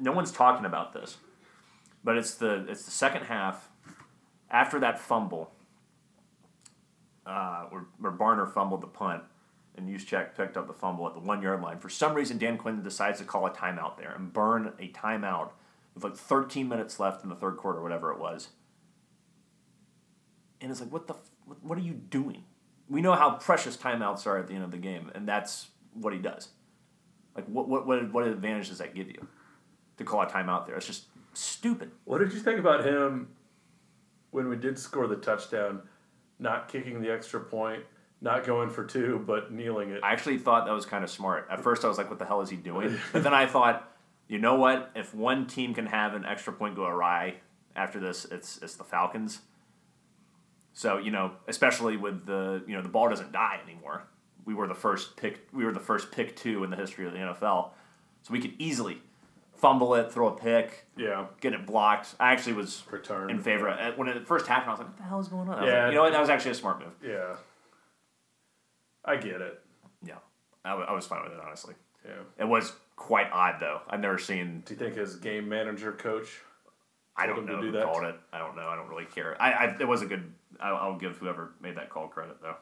no 0.01 0.13
one's 0.13 0.33
talking 0.33 0.65
about 0.65 0.93
this, 0.93 1.17
but 2.03 2.17
it's 2.17 2.35
the 2.35 2.67
it's 2.69 2.85
the 2.85 2.91
second 2.91 3.25
half 3.25 3.69
after 4.53 4.79
that 4.81 5.01
fumble, 5.01 5.51
uh, 7.27 7.65
where, 7.71 7.87
where 7.99 8.13
Barner 8.13 8.53
fumbled 8.53 8.83
the 8.83 8.87
punt, 8.87 9.23
and 9.77 9.89
Juszczyk 9.89 10.37
picked 10.37 10.57
up 10.57 10.67
the 10.67 10.75
fumble 10.75 11.09
at 11.09 11.15
the 11.15 11.21
one 11.21 11.43
yard 11.43 11.63
line. 11.63 11.79
For 11.79 11.89
some 11.89 12.15
reason, 12.15 12.39
Dan 12.39 12.59
Quinn 12.59 12.83
decides 12.83 13.19
to 13.19 13.25
call 13.25 13.47
a 13.47 13.51
timeout 13.51 13.97
there 13.97 14.15
and 14.15 14.33
burn 14.33 14.75
a 14.79 14.89
timeout 14.89 15.51
with 15.95 16.05
like 16.05 16.17
13 16.17 16.69
minutes 16.69 17.01
left 17.01 17.25
in 17.25 17.31
the 17.31 17.35
third 17.35 17.57
quarter, 17.57 17.83
whatever 17.83 18.13
it 18.13 18.19
was. 18.19 18.49
And 20.61 20.71
it's 20.71 20.81
like, 20.81 20.93
what 20.93 21.07
the, 21.07 21.15
f- 21.15 21.31
what 21.63 21.77
are 21.77 21.83
you 21.83 21.95
doing? 21.95 22.45
We 22.93 23.01
know 23.01 23.15
how 23.15 23.31
precious 23.37 23.75
timeouts 23.75 24.27
are 24.27 24.37
at 24.37 24.49
the 24.49 24.55
end 24.55 24.65
of 24.65 24.71
the 24.71 24.77
game, 24.77 25.11
and 25.15 25.27
that's 25.27 25.69
what 25.95 26.13
he 26.13 26.19
does. 26.19 26.51
Like, 27.35 27.47
what, 27.47 27.67
what, 27.67 27.87
what, 27.87 28.13
what 28.13 28.27
advantage 28.27 28.69
does 28.69 28.79
that 28.79 28.95
give 28.95 29.09
you 29.09 29.27
to 29.97 30.05
call 30.05 30.21
a 30.21 30.27
timeout 30.27 30.67
there? 30.67 30.77
It's 30.77 30.87
just 30.87 31.07
stupid. 31.33 31.91
What 32.05 32.19
did 32.19 32.35
you 32.35 32.41
think 32.41 32.61
about 32.61 32.85
him 32.85 33.29
when 34.31 34.47
we 34.51 34.57
did 34.57 34.79
score 34.79 35.07
the 35.07 35.17
touchdown, 35.17 35.81
not 36.39 36.69
kicking 36.69 37.01
the 37.01 37.11
extra 37.11 37.41
point, 37.41 37.83
not 38.21 38.45
going 38.45 38.69
for 38.69 38.85
two, 38.85 39.25
but 39.27 39.51
kneeling 39.51 39.93
it? 39.93 40.01
I 40.03 40.13
actually 40.13 40.37
thought 40.37 40.67
that 40.67 40.73
was 40.73 40.85
kind 40.85 41.03
of 41.03 41.09
smart. 41.09 41.49
At 41.51 41.61
first, 41.63 41.87
I 41.87 41.89
was 41.89 41.97
like, 41.97 42.11
what 42.11 42.19
the 42.19 42.27
hell 42.27 42.43
is 42.43 42.51
he 42.51 42.57
doing? 42.57 42.99
But 43.15 43.23
then 43.23 43.33
I 43.33 43.47
thought, 43.47 43.91
you 44.29 44.39
know 44.39 44.57
what? 44.57 44.91
If 44.95 45.15
one 45.15 45.47
team 45.47 45.73
can 45.73 45.87
have 45.87 46.13
an 46.13 46.27
extra 46.27 46.53
point 46.53 46.77
go 46.77 46.85
awry 46.85 47.37
after 47.75 47.99
this, 47.99 48.27
it's, 48.27 48.59
it's 48.59 48.77
the 48.77 48.85
Falcons. 48.85 49.41
So, 50.75 50.99
you 50.99 51.11
know, 51.11 51.33
especially 51.49 51.97
with 51.97 52.25
the, 52.27 52.63
you 52.67 52.75
know, 52.75 52.83
the 52.83 52.89
ball 52.89 53.09
doesn't 53.09 53.33
die 53.33 53.61
anymore. 53.65 54.05
We 54.45 54.55
were 54.55 54.67
the 54.67 54.75
first 54.75 55.17
pick, 55.17 55.47
we 55.53 55.65
were 55.65 55.73
the 55.73 55.81
first 55.81 56.11
pick 56.11 56.35
two 56.35 56.65
in 56.65 56.71
the 56.71 56.77
history 56.77 57.07
of 57.07 57.13
the 57.13 57.19
NFL. 57.19 57.71
So 58.23 58.33
we 58.33 58.41
could 58.41 58.55
easily 58.59 59.01
fumble 59.55 59.95
it, 59.95 60.11
throw 60.11 60.29
a 60.29 60.33
pick, 60.37 60.87
yeah, 60.97 61.27
get 61.41 61.53
it 61.53 61.67
blocked. 61.67 62.15
I 62.19 62.33
actually 62.33 62.55
was 62.55 62.83
return 62.91 63.31
in 63.31 63.39
favor. 63.41 63.69
of. 63.69 63.97
When 63.99 64.09
it 64.09 64.27
first 64.27 64.47
happened, 64.47 64.71
I 64.71 64.73
was 64.73 64.79
like, 64.81 64.89
what 64.89 64.97
the 64.97 65.03
hell 65.05 65.21
is 65.21 65.29
going 65.29 65.49
on? 65.49 65.65
Yeah. 65.67 65.85
like, 65.85 65.91
you 65.91 65.97
know 65.97 66.03
what? 66.03 66.13
That 66.13 66.21
was 66.21 66.31
actually 66.31 66.53
a 66.53 66.55
smart 66.55 66.81
move. 66.81 66.93
Yeah, 67.05 67.37
I 69.05 69.17
get 69.17 69.41
it. 69.41 69.61
Yeah. 70.05 70.15
I, 70.65 70.71
w- 70.71 70.87
I 70.89 70.93
was 70.93 71.07
fine 71.07 71.23
with 71.25 71.33
it, 71.33 71.39
honestly. 71.45 71.75
Yeah. 72.05 72.13
It 72.39 72.49
was 72.49 72.73
quite 72.97 73.29
odd, 73.33 73.57
though. 73.61 73.81
I've 73.89 74.01
never 74.01 74.19
seen. 74.19 74.63
Do 74.65 74.75
you 74.75 74.79
think 74.79 74.97
his 74.97 75.17
game 75.17 75.49
manager 75.49 75.93
coach? 75.93 76.41
I 77.17 77.27
don't 77.27 77.47
know 77.47 77.61
do 77.61 77.67
who 77.67 77.73
that? 77.73 77.85
called 77.85 78.05
it. 78.05 78.17
I 78.33 78.39
don't 78.39 78.57
know. 78.57 78.67
I 78.67 78.75
don't 78.77 78.89
really 78.89 79.05
care. 79.05 79.41
I, 79.41 79.53
I 79.53 79.77
it 79.79 79.87
was 79.87 80.03
a 80.03 80.07
good. 80.07 80.33
I'll, 80.61 80.77
I'll 80.77 80.99
give 80.99 81.17
whoever 81.19 81.55
made 81.61 81.77
that 81.77 81.91
call 81.91 82.09
credit, 82.09 82.37
though. 82.43 82.57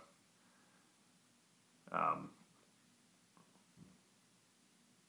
Um. 1.93 2.31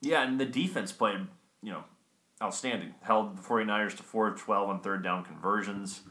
Yeah, 0.02 0.24
and 0.24 0.40
the 0.40 0.46
defense 0.46 0.92
played, 0.92 1.28
you 1.62 1.72
know, 1.72 1.84
outstanding. 2.42 2.96
Held 3.02 3.38
the 3.38 3.42
49ers 3.42 3.96
to 3.98 4.04
4 4.04 4.30
of 4.30 4.40
12 4.40 4.70
on 4.70 4.82
third 4.82 5.04
down 5.04 5.24
conversions. 5.24 6.02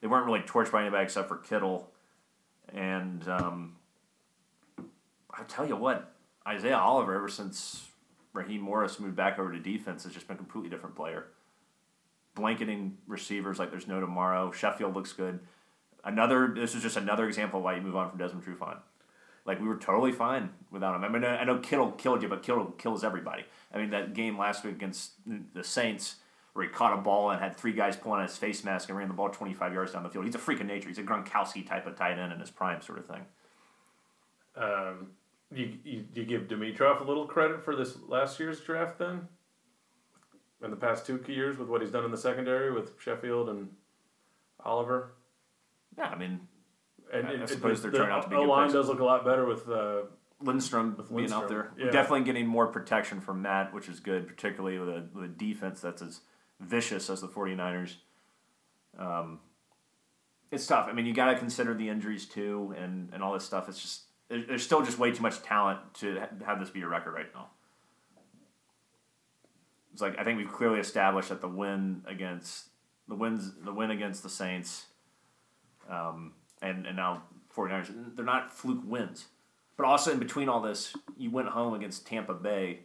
They 0.00 0.06
weren't 0.06 0.26
really 0.26 0.40
torched 0.40 0.70
by 0.70 0.82
anybody 0.82 1.04
except 1.04 1.28
for 1.28 1.36
Kittle. 1.36 1.90
And 2.72 3.26
um, 3.28 3.76
I 5.30 5.42
tell 5.48 5.66
you 5.66 5.76
what, 5.76 6.14
Isaiah 6.46 6.78
Oliver, 6.78 7.14
ever 7.14 7.28
since 7.28 7.88
Raheem 8.32 8.60
Morris 8.60 9.00
moved 9.00 9.16
back 9.16 9.38
over 9.38 9.52
to 9.52 9.58
defense, 9.58 10.04
has 10.04 10.12
just 10.12 10.28
been 10.28 10.36
a 10.36 10.38
completely 10.38 10.70
different 10.70 10.94
player. 10.94 11.26
Blanketing 12.34 12.98
receivers 13.06 13.58
like 13.58 13.70
there's 13.70 13.88
no 13.88 14.00
tomorrow. 14.00 14.52
Sheffield 14.52 14.94
looks 14.94 15.12
good. 15.12 15.40
Another, 16.06 16.52
this 16.54 16.74
is 16.74 16.82
just 16.82 16.96
another 16.96 17.26
example 17.26 17.58
of 17.58 17.64
why 17.64 17.74
you 17.74 17.82
move 17.82 17.96
on 17.96 18.08
from 18.08 18.18
Desmond 18.18 18.46
Trufant. 18.46 18.78
Like 19.44 19.60
we 19.60 19.66
were 19.66 19.76
totally 19.76 20.12
fine 20.12 20.50
without 20.70 20.94
him. 20.94 21.04
I 21.04 21.08
mean, 21.08 21.24
I 21.24 21.44
know 21.44 21.58
Kittle 21.58 21.92
killed 21.92 22.22
you, 22.22 22.28
but 22.28 22.42
Kittle 22.42 22.66
kills 22.78 23.04
everybody. 23.04 23.44
I 23.74 23.78
mean, 23.78 23.90
that 23.90 24.14
game 24.14 24.38
last 24.38 24.64
week 24.64 24.74
against 24.74 25.12
the 25.52 25.62
Saints 25.62 26.16
where 26.52 26.64
he 26.64 26.70
caught 26.70 26.98
a 26.98 27.02
ball 27.02 27.30
and 27.30 27.40
had 27.40 27.54
three 27.56 27.72
guys 27.72 27.96
pulling 27.96 28.20
on 28.20 28.26
his 28.26 28.36
face 28.36 28.64
mask 28.64 28.88
and 28.88 28.96
ran 28.96 29.08
the 29.08 29.14
ball 29.14 29.28
25 29.28 29.74
yards 29.74 29.92
down 29.92 30.02
the 30.02 30.08
field. 30.08 30.24
He's 30.24 30.34
a 30.34 30.38
freak 30.38 30.60
of 30.60 30.66
nature. 30.66 30.88
He's 30.88 30.98
a 30.98 31.02
Gronkowski 31.02 31.66
type 31.66 31.86
of 31.86 31.96
tight 31.96 32.18
end 32.18 32.32
in 32.32 32.40
his 32.40 32.50
prime, 32.50 32.80
sort 32.80 32.98
of 32.98 33.06
thing. 33.06 33.26
Um, 34.56 35.08
you, 35.52 35.74
you 35.84 36.04
you 36.14 36.24
give 36.24 36.48
Dimitroff 36.48 37.00
a 37.00 37.04
little 37.04 37.26
credit 37.26 37.62
for 37.62 37.76
this 37.76 37.98
last 38.08 38.40
year's 38.40 38.60
draft 38.60 38.98
then, 38.98 39.28
in 40.64 40.70
the 40.70 40.76
past 40.76 41.04
two 41.04 41.22
years 41.28 41.58
with 41.58 41.68
what 41.68 41.82
he's 41.82 41.90
done 41.90 42.04
in 42.04 42.10
the 42.10 42.16
secondary 42.16 42.72
with 42.72 42.92
Sheffield 43.00 43.50
and 43.50 43.68
Oliver. 44.64 45.12
Yeah, 45.98 46.06
I 46.08 46.16
mean 46.16 46.40
And 47.12 47.26
I- 47.26 47.42
I 47.42 47.44
suppose 47.46 47.82
the, 47.82 47.90
they're 47.90 48.00
turning 48.00 48.14
out 48.14 48.22
to 48.24 48.28
be 48.28 48.36
the 48.36 48.42
line 48.42 48.70
does 48.72 48.88
look 48.88 49.00
a 49.00 49.04
lot 49.04 49.24
better 49.24 49.44
with 49.46 49.68
uh, 49.68 50.02
Lindstrom 50.40 50.96
With 50.96 51.14
being 51.14 51.32
out 51.32 51.48
there. 51.48 51.72
yeah. 51.78 51.90
Definitely 51.90 52.24
getting 52.24 52.46
more 52.46 52.66
protection 52.66 53.20
from 53.20 53.42
that, 53.44 53.72
which 53.72 53.88
is 53.88 54.00
good, 54.00 54.26
particularly 54.28 54.78
with 54.78 54.88
a, 54.88 55.08
with 55.14 55.24
a 55.24 55.28
defense 55.28 55.80
that's 55.80 56.02
as 56.02 56.20
vicious 56.60 57.08
as 57.08 57.20
the 57.20 57.28
49ers. 57.28 57.94
Um, 58.98 59.40
it's 60.50 60.66
tough. 60.66 60.88
I 60.88 60.92
mean, 60.92 61.06
you 61.06 61.14
got 61.14 61.30
to 61.32 61.38
consider 61.38 61.74
the 61.74 61.88
injuries 61.88 62.26
too 62.26 62.74
and, 62.78 63.10
and 63.12 63.22
all 63.22 63.32
this 63.32 63.44
stuff. 63.44 63.68
It's 63.68 63.80
just, 63.80 64.02
there's 64.28 64.62
still 64.64 64.82
just 64.82 64.98
way 64.98 65.10
too 65.12 65.22
much 65.22 65.40
talent 65.42 65.80
to 66.00 66.20
have 66.44 66.58
this 66.60 66.70
be 66.70 66.82
a 66.82 66.88
record 66.88 67.12
right 67.14 67.26
now. 67.34 67.48
It's 69.92 70.02
like, 70.02 70.18
I 70.18 70.24
think 70.24 70.38
we've 70.38 70.52
clearly 70.52 70.78
established 70.80 71.30
that 71.30 71.40
the 71.40 71.48
win 71.48 72.02
against, 72.06 72.66
the 73.08 73.14
wins, 73.14 73.52
the 73.64 73.72
win 73.72 73.90
against 73.90 74.22
the 74.22 74.28
Saints, 74.28 74.86
um, 75.90 76.32
and, 76.62 76.86
and 76.86 76.96
now 76.96 77.22
49ers, 77.54 78.16
they're 78.16 78.24
not 78.24 78.52
fluke 78.52 78.82
wins. 78.84 79.26
But 79.76 79.86
also 79.86 80.12
in 80.12 80.18
between 80.18 80.48
all 80.48 80.60
this, 80.60 80.94
you 81.16 81.30
went 81.30 81.48
home 81.48 81.74
against 81.74 82.06
Tampa 82.06 82.34
Bay, 82.34 82.80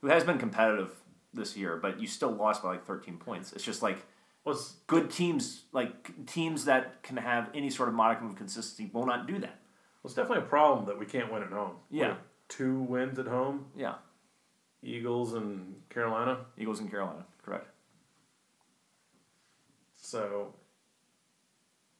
who 0.00 0.08
has 0.08 0.24
been 0.24 0.38
competitive 0.38 0.90
this 1.34 1.56
year, 1.56 1.76
but 1.76 2.00
you 2.00 2.06
still 2.06 2.30
lost 2.30 2.62
by 2.62 2.70
like 2.70 2.86
13 2.86 3.18
points. 3.18 3.52
It's 3.52 3.64
just 3.64 3.82
like 3.82 3.98
was 4.44 4.76
good 4.86 5.10
teams, 5.10 5.64
like 5.72 6.26
teams 6.26 6.64
that 6.64 7.02
can 7.02 7.16
have 7.18 7.50
any 7.54 7.68
sort 7.70 7.88
of 7.88 7.94
modicum 7.94 8.28
of 8.28 8.36
consistency, 8.36 8.90
will 8.92 9.06
not 9.06 9.26
do 9.26 9.34
that. 9.34 9.60
Well, 10.02 10.06
it's 10.06 10.14
definitely 10.14 10.44
a 10.44 10.48
problem 10.48 10.86
that 10.86 10.98
we 10.98 11.04
can't 11.04 11.30
win 11.30 11.42
at 11.42 11.50
home. 11.50 11.76
Yeah. 11.90 12.08
have 12.08 12.18
two 12.48 12.80
wins 12.80 13.18
at 13.18 13.26
home, 13.26 13.66
Yeah, 13.76 13.94
Eagles 14.82 15.34
and 15.34 15.74
Carolina. 15.90 16.38
Eagles 16.58 16.80
and 16.80 16.90
Carolina, 16.90 17.26
correct. 17.44 17.68
So 19.96 20.54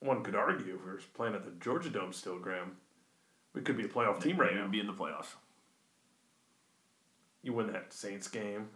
one 0.00 0.22
could 0.22 0.34
argue 0.34 0.74
if 0.74 0.84
we 0.84 0.90
were 0.92 1.00
playing 1.14 1.34
at 1.34 1.44
the 1.44 1.52
Georgia 1.60 1.90
Dome 1.90 2.12
still, 2.12 2.38
Graham, 2.38 2.76
we 3.54 3.60
could 3.62 3.76
be 3.76 3.84
a 3.84 3.88
playoff 3.88 4.20
team 4.22 4.36
right 4.38 4.54
now. 4.54 4.66
be 4.66 4.80
in 4.80 4.86
the 4.86 4.92
playoffs. 4.92 5.34
You 7.42 7.52
win 7.54 7.68
that 7.72 7.92
Saints 7.92 8.28
game, 8.28 8.68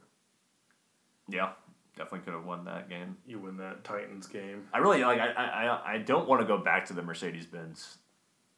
Yeah, 1.28 1.50
definitely 1.96 2.20
could 2.20 2.32
have 2.34 2.44
won 2.46 2.64
that 2.64 2.88
game. 2.88 3.16
you 3.26 3.38
win 3.38 3.56
that 3.58 3.84
Titans 3.84 4.26
game. 4.26 4.66
I 4.72 4.78
really 4.78 5.02
like. 5.04 5.20
I 5.20 5.32
I, 5.32 5.66
I- 5.66 5.92
I 5.94 5.98
don't 5.98 6.26
want 6.28 6.40
to 6.40 6.46
go 6.46 6.58
back 6.58 6.86
to 6.86 6.92
the 6.94 7.02
Mercedes 7.02 7.46
Benz 7.46 7.98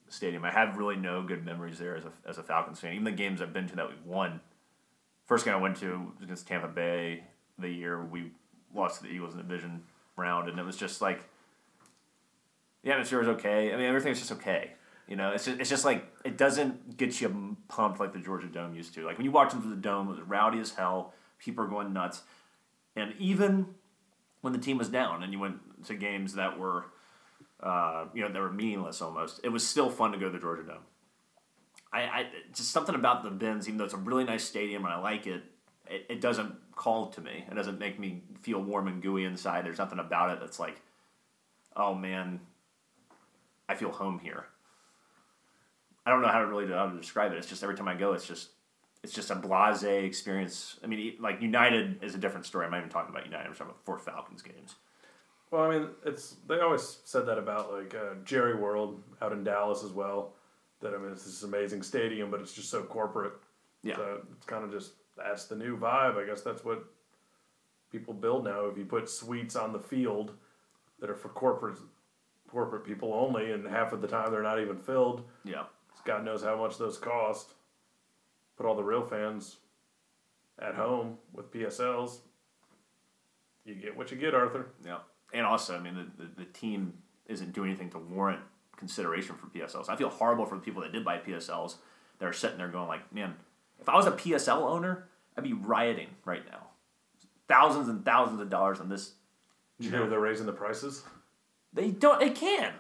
Stadium. 0.08 0.44
I 0.44 0.50
have 0.52 0.76
really 0.76 0.96
no 0.96 1.23
good 1.23 1.44
memories 1.44 1.78
there 1.78 1.96
as 1.96 2.04
a 2.04 2.12
as 2.28 2.38
a 2.38 2.42
Falcons 2.44 2.78
fan. 2.80 2.92
Even 2.92 3.04
the 3.04 3.11
games 3.12 3.42
I've 3.42 3.52
been 3.52 3.66
to 3.68 3.76
that 3.76 3.88
we've 3.88 4.04
won. 4.04 4.40
First 5.26 5.44
game 5.44 5.54
I 5.54 5.58
went 5.58 5.76
to 5.78 6.12
was 6.14 6.23
against 6.23 6.46
Tampa 6.46 6.68
Bay 6.68 7.25
the 7.58 7.68
year 7.68 8.04
we 8.04 8.30
lost 8.75 8.99
to 8.99 9.08
the 9.08 9.12
Eagles 9.12 9.32
in 9.32 9.38
the 9.38 9.42
division 9.42 9.82
round, 10.16 10.49
and 10.49 10.58
it 10.58 10.64
was 10.64 10.76
just 10.76 11.02
like 11.02 11.25
the 12.86 12.92
atmosphere 12.92 13.18
was 13.18 13.28
okay. 13.28 13.72
I 13.72 13.76
mean, 13.76 13.86
everything 13.86 14.10
was 14.10 14.20
just 14.20 14.30
okay. 14.32 14.70
You 15.08 15.16
know, 15.16 15.32
it's 15.32 15.44
just, 15.44 15.58
it's 15.58 15.68
just 15.68 15.84
like 15.84 16.06
it 16.24 16.38
doesn't 16.38 16.96
get 16.96 17.20
you 17.20 17.56
pumped 17.66 17.98
like 17.98 18.12
the 18.12 18.20
Georgia 18.20 18.46
Dome 18.46 18.76
used 18.76 18.94
to. 18.94 19.04
Like 19.04 19.18
when 19.18 19.24
you 19.24 19.32
walked 19.32 19.54
into 19.54 19.66
the 19.68 19.74
dome, 19.74 20.06
it 20.06 20.10
was 20.10 20.20
rowdy 20.20 20.60
as 20.60 20.70
hell. 20.70 21.12
People 21.40 21.64
are 21.64 21.68
going 21.68 21.92
nuts, 21.92 22.22
and 22.94 23.12
even 23.18 23.66
when 24.40 24.52
the 24.52 24.58
team 24.60 24.78
was 24.78 24.88
down 24.88 25.24
and 25.24 25.32
you 25.32 25.40
went 25.40 25.58
to 25.86 25.94
games 25.94 26.34
that 26.34 26.58
were, 26.60 26.86
uh, 27.60 28.04
you 28.14 28.22
know, 28.22 28.32
that 28.32 28.40
were 28.40 28.52
meaningless 28.52 29.02
almost, 29.02 29.40
it 29.42 29.48
was 29.48 29.66
still 29.66 29.90
fun 29.90 30.12
to 30.12 30.18
go 30.18 30.26
to 30.26 30.32
the 30.32 30.38
Georgia 30.38 30.62
Dome. 30.62 30.84
I, 31.92 32.02
I 32.02 32.26
just 32.54 32.70
something 32.70 32.94
about 32.94 33.24
the 33.24 33.30
Benz, 33.30 33.66
even 33.66 33.78
though 33.78 33.84
it's 33.84 33.94
a 33.94 33.98
really 33.98 34.24
nice 34.24 34.44
stadium 34.44 34.84
and 34.84 34.94
I 34.94 34.98
like 34.98 35.26
it, 35.26 35.42
it, 35.88 36.06
it 36.08 36.20
doesn't 36.20 36.54
call 36.76 37.08
to 37.08 37.20
me. 37.20 37.44
It 37.50 37.54
doesn't 37.54 37.80
make 37.80 37.98
me 37.98 38.22
feel 38.42 38.62
warm 38.62 38.86
and 38.86 39.02
gooey 39.02 39.24
inside. 39.24 39.64
There's 39.64 39.78
nothing 39.78 39.98
about 39.98 40.30
it 40.30 40.40
that's 40.40 40.60
like, 40.60 40.80
oh 41.75 41.94
man, 41.94 42.40
I 43.68 43.74
feel 43.74 43.90
home 43.90 44.18
here. 44.18 44.46
I 46.04 46.10
don't 46.10 46.22
know 46.22 46.28
how 46.28 46.38
to 46.38 46.46
really 46.46 46.68
how 46.68 46.86
to 46.86 46.96
describe 46.96 47.32
it. 47.32 47.38
It's 47.38 47.48
just 47.48 47.62
every 47.62 47.74
time 47.74 47.88
I 47.88 47.94
go, 47.94 48.12
it's 48.12 48.26
just 48.26 48.50
it's 49.02 49.12
just 49.12 49.30
a 49.30 49.36
blasé 49.36 50.04
experience. 50.04 50.78
I 50.82 50.86
mean, 50.86 51.14
like 51.20 51.42
United 51.42 52.02
is 52.02 52.14
a 52.14 52.18
different 52.18 52.46
story. 52.46 52.64
I'm 52.64 52.70
not 52.70 52.78
even 52.78 52.90
talking 52.90 53.10
about 53.10 53.24
United. 53.24 53.46
I'm 53.46 53.52
talking 53.52 53.66
about 53.66 53.84
four 53.84 53.98
Falcons 53.98 54.42
games. 54.42 54.76
Well, 55.50 55.62
I 55.62 55.78
mean, 55.78 55.88
it's 56.04 56.36
they 56.48 56.60
always 56.60 56.98
said 57.04 57.26
that 57.26 57.38
about 57.38 57.72
like 57.72 57.94
uh, 57.94 58.14
Jerry 58.24 58.56
World 58.56 59.02
out 59.20 59.32
in 59.32 59.44
Dallas 59.44 59.84
as 59.84 59.90
well. 59.92 60.32
That 60.80 60.94
I 60.94 60.98
mean, 60.98 61.12
it's 61.12 61.24
this 61.24 61.42
amazing 61.42 61.82
stadium, 61.82 62.30
but 62.30 62.40
it's 62.40 62.52
just 62.52 62.70
so 62.70 62.82
corporate. 62.82 63.34
Yeah. 63.82 63.96
So 63.96 64.20
it's 64.36 64.46
kind 64.46 64.64
of 64.64 64.70
just 64.70 64.92
that's 65.16 65.46
the 65.46 65.56
new 65.56 65.76
vibe. 65.76 66.22
I 66.22 66.26
guess 66.26 66.42
that's 66.42 66.64
what 66.64 66.84
people 67.90 68.14
build 68.14 68.44
now. 68.44 68.66
If 68.66 68.76
you 68.76 68.84
put 68.84 69.08
suites 69.08 69.56
on 69.56 69.72
the 69.72 69.78
field 69.78 70.32
that 71.00 71.10
are 71.10 71.16
for 71.16 71.28
corporate 71.28 71.78
corporate 72.49 72.85
people 72.85 73.13
only, 73.15 73.52
and 73.52 73.67
half 73.67 73.93
of 73.93 74.00
the 74.00 74.09
time 74.09 74.30
they're 74.30 74.43
not 74.43 74.61
even 74.61 74.78
filled, 74.78 75.25
Yeah. 75.45 75.65
God 76.04 76.25
knows 76.25 76.43
how 76.43 76.56
much 76.56 76.78
those 76.78 76.99
cost. 76.99 77.54
Put 78.56 78.65
all 78.65 78.76
the 78.76 78.85
real 78.85 79.04
fans 79.04 79.56
at 80.59 80.75
home 80.76 81.19
with 81.32 81.50
PSLs. 81.50 82.19
You 83.65 83.75
get 83.75 83.97
what 83.97 84.11
you 84.13 84.17
get, 84.17 84.32
Arthur. 84.35 84.67
Yeah. 84.85 84.99
And 85.35 85.45
also, 85.45 85.76
I 85.76 85.80
mean, 85.80 85.95
the, 85.97 86.25
the, 86.25 86.30
the 86.39 86.45
team 86.45 86.95
isn't 87.26 87.52
doing 87.52 87.71
anything 87.71 87.91
to 87.91 87.99
warrant 87.99 88.41
consideration 88.76 89.35
for 89.35 89.47
PSLs. 89.49 89.89
I 89.89 89.97
feel 89.97 90.09
horrible 90.09 90.47
for 90.47 90.54
the 90.54 90.61
people 90.61 90.82
that 90.82 90.93
did 90.93 91.04
buy 91.04 91.19
PSLs 91.19 91.75
that 92.21 92.26
are 92.26 92.32
sitting 92.32 92.59
there 92.59 92.69
going 92.69 92.87
like, 92.89 93.13
man, 93.13 93.35
if 93.80 93.89
I 93.89 93.97
was 93.97 94.06
a 94.06 94.13
PSL 94.13 94.63
owner, 94.63 95.09
I'd 95.37 95.45
be 95.45 95.52
rioting 95.52 96.09
right 96.25 96.45
now. 96.49 96.69
Thousands 97.49 97.89
and 97.89 98.04
thousands 98.04 98.41
of 98.41 98.49
dollars 98.49 98.80
on 98.80 98.89
this. 98.89 99.15
Did 99.80 99.87
you 99.87 99.91
hear 99.99 100.06
they're 100.06 100.21
raising 100.21 100.47
the 100.47 100.52
prices? 100.52 101.02
They 101.76 101.91
don't. 101.91 102.19
They 102.19 102.30
can. 102.30 102.73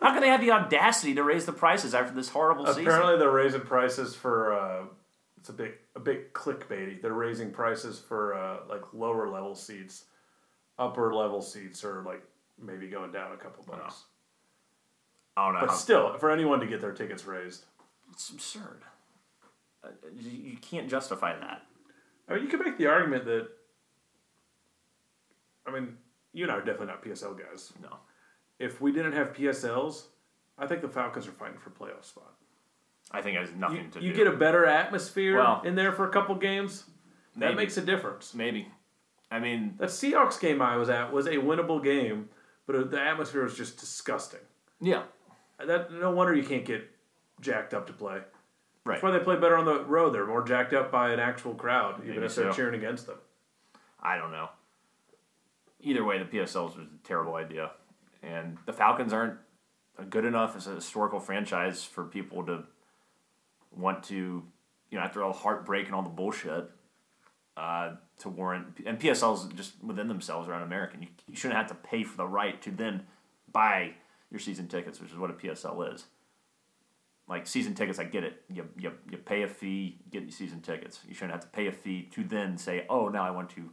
How 0.00 0.12
can 0.12 0.20
they 0.20 0.28
have 0.28 0.42
the 0.42 0.50
audacity 0.50 1.14
to 1.14 1.24
raise 1.24 1.46
the 1.46 1.52
prices 1.52 1.94
after 1.94 2.14
this 2.14 2.28
horrible 2.28 2.66
season? 2.66 2.86
Apparently, 2.86 3.18
they're 3.18 3.30
raising 3.30 3.62
prices 3.62 4.14
for. 4.14 4.52
Uh, 4.52 4.84
it's 5.38 5.48
a 5.48 5.52
bit 5.52 5.80
a 5.96 6.00
bit 6.00 6.34
clickbaity. 6.34 7.00
They're 7.00 7.12
raising 7.12 7.50
prices 7.50 7.98
for 7.98 8.34
uh, 8.34 8.58
like 8.68 8.82
lower 8.92 9.28
level 9.28 9.54
seats, 9.54 10.04
upper 10.78 11.14
level 11.14 11.40
seats 11.40 11.84
are 11.84 12.02
like 12.02 12.22
maybe 12.62 12.88
going 12.88 13.12
down 13.12 13.32
a 13.32 13.36
couple 13.36 13.64
bucks. 13.64 14.04
I 15.36 15.46
don't 15.46 15.60
know. 15.60 15.66
But 15.66 15.74
still, 15.74 16.16
for 16.18 16.30
anyone 16.30 16.60
to 16.60 16.66
get 16.66 16.80
their 16.80 16.92
tickets 16.92 17.24
raised, 17.24 17.64
it's 18.12 18.28
absurd. 18.28 18.82
Uh, 19.82 19.88
you 20.14 20.30
you 20.30 20.56
can't 20.58 20.88
justify 20.88 21.38
that. 21.38 21.62
I 22.28 22.34
mean, 22.34 22.42
you 22.44 22.48
could 22.48 22.60
make 22.60 22.78
the 22.78 22.86
argument 22.86 23.24
that. 23.24 23.48
I 25.66 25.72
mean, 25.72 25.96
you 26.34 26.44
and 26.44 26.52
I 26.52 26.56
are 26.56 26.60
definitely 26.60 26.88
not 26.88 27.02
PSL 27.02 27.38
guys. 27.38 27.72
No. 27.82 27.96
If 28.58 28.80
we 28.80 28.92
didn't 28.92 29.12
have 29.12 29.32
PSLs, 29.32 30.04
I 30.58 30.66
think 30.66 30.80
the 30.82 30.88
Falcons 30.88 31.26
are 31.26 31.32
fighting 31.32 31.58
for 31.58 31.70
playoff 31.70 32.04
spot. 32.04 32.32
I 33.10 33.20
think 33.20 33.36
it 33.36 33.40
has 33.40 33.52
nothing 33.54 33.76
You, 33.76 33.82
to 33.90 34.00
you 34.00 34.00
do. 34.00 34.06
You 34.18 34.24
get 34.24 34.26
a 34.32 34.36
better 34.36 34.64
atmosphere 34.66 35.36
Well, 35.38 35.62
in 35.64 35.74
there 35.74 35.92
for 35.92 36.08
a 36.08 36.10
couple 36.12 36.34
games. 36.36 36.84
That 37.36 37.56
makes 37.56 37.76
a 37.76 37.82
difference. 37.82 38.32
Maybe. 38.34 38.68
I 39.30 39.40
mean, 39.40 39.74
That 39.78 39.88
Seahawks 39.88 40.38
game 40.40 40.62
I 40.62 40.76
was 40.76 40.88
at 40.88 41.12
was 41.12 41.26
a 41.26 41.32
winnable 41.36 41.82
game, 41.82 42.28
but 42.66 42.90
the 42.90 43.00
atmosphere 43.00 43.42
was 43.42 43.56
just 43.56 43.78
disgusting. 43.78 44.40
yeah. 44.80 45.02
That 45.64 45.92
no 45.92 46.10
wonder 46.10 46.34
you 46.34 46.42
can't 46.42 46.64
get 46.64 46.90
jacked 47.40 47.74
up 47.74 47.86
to 47.86 47.92
play. 47.92 48.14
Right. 48.84 48.94
That's 48.94 49.02
why 49.04 49.12
they 49.12 49.20
play 49.20 49.36
better 49.36 49.56
on 49.56 49.64
the 49.64 49.84
road. 49.84 50.10
They're 50.12 50.26
more 50.26 50.42
jacked 50.42 50.72
up 50.72 50.90
by 50.90 51.10
an 51.12 51.20
actual 51.20 51.54
crowd, 51.54 52.00
even 52.02 52.14
Maybe 52.16 52.26
if 52.26 52.34
they're 52.34 52.50
so. 52.50 52.56
cheering 52.56 52.74
against 52.74 53.06
them. 53.06 53.18
I 54.02 54.16
don't 54.16 54.32
know. 54.32 54.48
Either 55.80 56.04
way, 56.04 56.18
the 56.18 56.24
PSLs 56.24 56.76
was 56.76 56.86
a 56.86 57.06
terrible 57.06 57.34
idea, 57.36 57.70
and 58.24 58.58
the 58.66 58.72
Falcons 58.72 59.12
aren't 59.12 59.38
good 60.10 60.24
enough 60.24 60.56
as 60.56 60.66
a 60.66 60.74
historical 60.74 61.20
franchise 61.20 61.84
for 61.84 62.04
people 62.04 62.44
to 62.46 62.64
want 63.70 64.02
to, 64.04 64.42
you 64.90 64.98
know, 64.98 65.00
after 65.00 65.22
all 65.22 65.32
the 65.32 65.38
heartbreak 65.38 65.86
and 65.86 65.94
all 65.94 66.02
the 66.02 66.08
bullshit, 66.08 66.70
uh, 67.56 67.92
to 68.18 68.28
warrant. 68.28 68.66
And 68.84 68.98
PSLs 68.98 69.54
just 69.54 69.82
within 69.82 70.08
themselves 70.08 70.48
are 70.48 70.54
un-American. 70.54 71.02
You, 71.02 71.08
you 71.28 71.36
shouldn't 71.36 71.58
have 71.58 71.68
to 71.68 71.74
pay 71.74 72.02
for 72.02 72.16
the 72.16 72.26
right 72.26 72.60
to 72.62 72.70
then 72.70 73.04
buy 73.52 73.94
your 74.30 74.40
season 74.40 74.66
tickets, 74.66 75.00
which 75.00 75.12
is 75.12 75.16
what 75.16 75.30
a 75.30 75.34
PSL 75.34 75.94
is. 75.94 76.06
Like 77.28 77.46
season 77.46 77.74
tickets, 77.74 77.98
I 77.98 78.04
get 78.04 78.24
it. 78.24 78.42
You, 78.52 78.68
you, 78.76 78.92
you 79.10 79.16
pay 79.16 79.42
a 79.42 79.48
fee, 79.48 79.98
get 80.10 80.22
your 80.22 80.32
season 80.32 80.60
tickets. 80.60 81.00
You 81.08 81.14
shouldn't 81.14 81.32
have 81.32 81.40
to 81.40 81.48
pay 81.48 81.68
a 81.68 81.72
fee 81.72 82.08
to 82.12 82.24
then 82.24 82.58
say, 82.58 82.84
oh, 82.90 83.08
now 83.08 83.22
I 83.22 83.30
want 83.30 83.50
to 83.50 83.70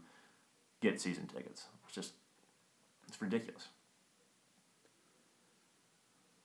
get 0.81 1.01
season 1.01 1.27
tickets. 1.27 1.65
It's 1.85 1.95
just, 1.95 2.13
it's 3.07 3.21
ridiculous. 3.21 3.67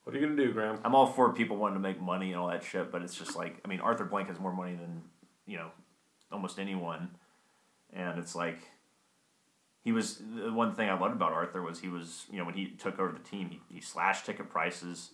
What 0.07 0.15
are 0.15 0.19
you 0.19 0.25
gonna 0.25 0.41
do, 0.41 0.53
Graham? 0.53 0.79
I'm 0.85 0.95
all 0.95 1.07
for 1.07 1.33
people 1.33 1.57
wanting 1.57 1.73
to 1.73 1.81
make 1.81 1.99
money 1.99 2.31
and 2.31 2.39
all 2.39 2.47
that 2.47 2.63
shit, 2.63 2.93
but 2.93 3.01
it's 3.01 3.13
just 3.13 3.35
like, 3.35 3.57
I 3.65 3.67
mean, 3.67 3.81
Arthur 3.81 4.05
Blank 4.05 4.29
has 4.29 4.39
more 4.39 4.53
money 4.53 4.73
than, 4.73 5.01
you 5.45 5.57
know, 5.57 5.69
almost 6.31 6.59
anyone. 6.59 7.09
And 7.91 8.17
it's 8.17 8.33
like, 8.33 8.57
he 9.83 9.91
was, 9.91 10.21
the 10.33 10.53
one 10.53 10.73
thing 10.73 10.87
I 10.87 10.97
loved 10.97 11.13
about 11.13 11.33
Arthur 11.33 11.61
was 11.61 11.81
he 11.81 11.89
was, 11.89 12.25
you 12.31 12.37
know, 12.37 12.45
when 12.45 12.53
he 12.53 12.67
took 12.67 12.99
over 12.99 13.11
the 13.11 13.19
team, 13.19 13.49
he, 13.49 13.59
he 13.69 13.81
slashed 13.81 14.25
ticket 14.25 14.49
prices. 14.49 15.09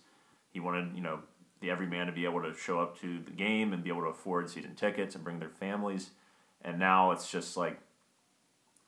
He 0.52 0.60
wanted, 0.60 0.94
you 0.94 1.02
know, 1.02 1.18
the 1.58 1.72
everyman 1.72 2.06
to 2.06 2.12
be 2.12 2.24
able 2.24 2.42
to 2.42 2.54
show 2.54 2.78
up 2.78 2.96
to 3.00 3.18
the 3.18 3.32
game 3.32 3.72
and 3.72 3.82
be 3.82 3.90
able 3.90 4.02
to 4.02 4.10
afford 4.10 4.48
season 4.48 4.76
tickets 4.76 5.16
and 5.16 5.24
bring 5.24 5.40
their 5.40 5.50
families. 5.50 6.10
And 6.62 6.78
now 6.78 7.10
it's 7.10 7.28
just 7.28 7.56
like, 7.56 7.80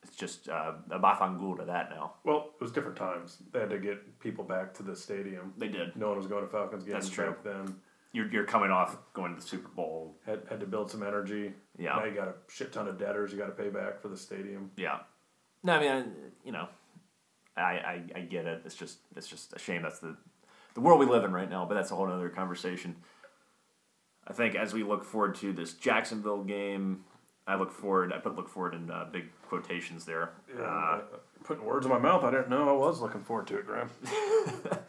it's 0.07 0.15
just 0.15 0.49
uh, 0.49 0.73
a 0.89 0.99
Bafangul 0.99 1.57
to 1.59 1.65
that 1.65 1.89
now. 1.89 2.13
Well, 2.23 2.51
it 2.59 2.61
was 2.61 2.71
different 2.71 2.97
times. 2.97 3.37
They 3.51 3.59
had 3.59 3.69
to 3.69 3.79
get 3.79 4.19
people 4.19 4.43
back 4.43 4.73
to 4.75 4.83
the 4.83 4.95
stadium. 4.95 5.53
They 5.57 5.67
did. 5.67 5.95
No 5.95 6.09
one 6.09 6.17
was 6.17 6.27
going 6.27 6.43
to 6.43 6.49
Falcons 6.49 6.83
games 6.83 6.93
That's 6.93 7.09
true. 7.09 7.27
back 7.27 7.43
then. 7.43 7.75
You're, 8.13 8.31
you're 8.31 8.45
coming 8.45 8.71
off 8.71 8.97
going 9.13 9.35
to 9.35 9.41
the 9.41 9.45
Super 9.45 9.67
Bowl. 9.69 10.15
Had 10.25 10.41
had 10.49 10.59
to 10.61 10.65
build 10.65 10.89
some 10.89 11.03
energy. 11.03 11.53
Yeah. 11.77 11.95
Now 11.97 12.05
you 12.05 12.15
got 12.15 12.29
a 12.29 12.33
shit 12.47 12.71
ton 12.71 12.87
of 12.87 12.97
debtors 12.97 13.31
you 13.31 13.37
got 13.37 13.47
to 13.47 13.51
pay 13.63 13.69
back 13.69 14.01
for 14.01 14.07
the 14.07 14.17
stadium. 14.17 14.71
Yeah. 14.77 14.99
No, 15.63 15.73
I 15.73 15.79
mean, 15.79 15.91
I, 15.91 16.03
you 16.45 16.51
know, 16.51 16.67
I, 17.55 17.61
I, 17.61 18.01
I 18.15 18.19
get 18.21 18.45
it. 18.45 18.61
It's 18.65 18.75
just 18.75 18.99
it's 19.15 19.27
just 19.27 19.53
a 19.53 19.59
shame 19.59 19.81
that's 19.81 19.99
the 19.99 20.15
the 20.73 20.81
world 20.81 20.99
we 20.99 21.05
live 21.05 21.25
in 21.25 21.31
right 21.33 21.49
now. 21.49 21.65
But 21.65 21.75
that's 21.75 21.91
a 21.91 21.95
whole 21.95 22.09
other 22.09 22.29
conversation. 22.29 22.95
I 24.25 24.33
think 24.33 24.55
as 24.55 24.73
we 24.73 24.83
look 24.83 25.03
forward 25.03 25.35
to 25.35 25.53
this 25.53 25.73
Jacksonville 25.73 26.43
game, 26.43 27.03
I 27.47 27.55
look 27.55 27.71
forward. 27.71 28.11
I 28.13 28.17
put 28.17 28.35
look 28.35 28.49
forward 28.49 28.73
in 28.75 28.91
uh, 28.91 29.05
big 29.11 29.25
quotations 29.47 30.03
there. 30.05 30.31
Yeah, 30.53 30.63
Uh, 30.63 31.01
putting 31.45 31.63
words 31.63 31.85
in 31.85 31.91
my 31.91 31.97
mouth. 31.99 32.23
I 32.23 32.31
didn't 32.31 32.49
know 32.49 32.69
I 32.69 32.73
was 32.77 32.99
looking 32.99 33.23
forward 33.23 33.47
to 33.47 33.57
it, 33.57 33.65
Graham. 33.65 33.89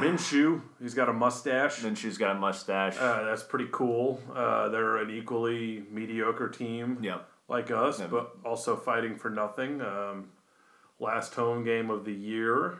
Minshew, 0.00 0.62
he's 0.80 0.94
got 0.94 1.08
a 1.08 1.12
mustache. 1.12 1.80
Minshew's 1.80 2.18
got 2.18 2.36
a 2.36 2.38
mustache. 2.38 2.96
Uh, 2.98 3.24
that's 3.24 3.42
pretty 3.42 3.68
cool. 3.70 4.20
Uh, 4.34 4.68
they're 4.68 4.96
an 4.96 5.10
equally 5.10 5.84
mediocre 5.90 6.48
team 6.48 6.98
yeah. 7.02 7.18
like 7.48 7.70
us, 7.70 8.00
Yeah. 8.00 8.08
but 8.08 8.32
also 8.44 8.76
fighting 8.76 9.16
for 9.16 9.30
nothing. 9.30 9.80
Um, 9.80 10.30
last 10.98 11.34
home 11.34 11.62
game 11.64 11.88
of 11.90 12.04
the 12.04 12.12
year. 12.12 12.78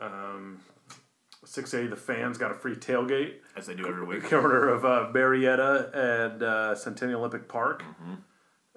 Um, 0.00 0.60
680, 1.46 1.90
the 1.90 1.96
fans 2.00 2.38
got 2.38 2.50
a 2.50 2.54
free 2.54 2.74
tailgate. 2.74 3.34
As 3.56 3.66
they 3.66 3.74
do 3.74 3.86
every 3.86 4.04
week. 4.04 4.24
corner 4.30 4.68
of 4.68 4.84
uh, 4.84 5.08
Marietta 5.12 5.90
and 6.32 6.42
uh, 6.42 6.74
Centennial 6.74 7.20
Olympic 7.20 7.48
Park. 7.48 7.82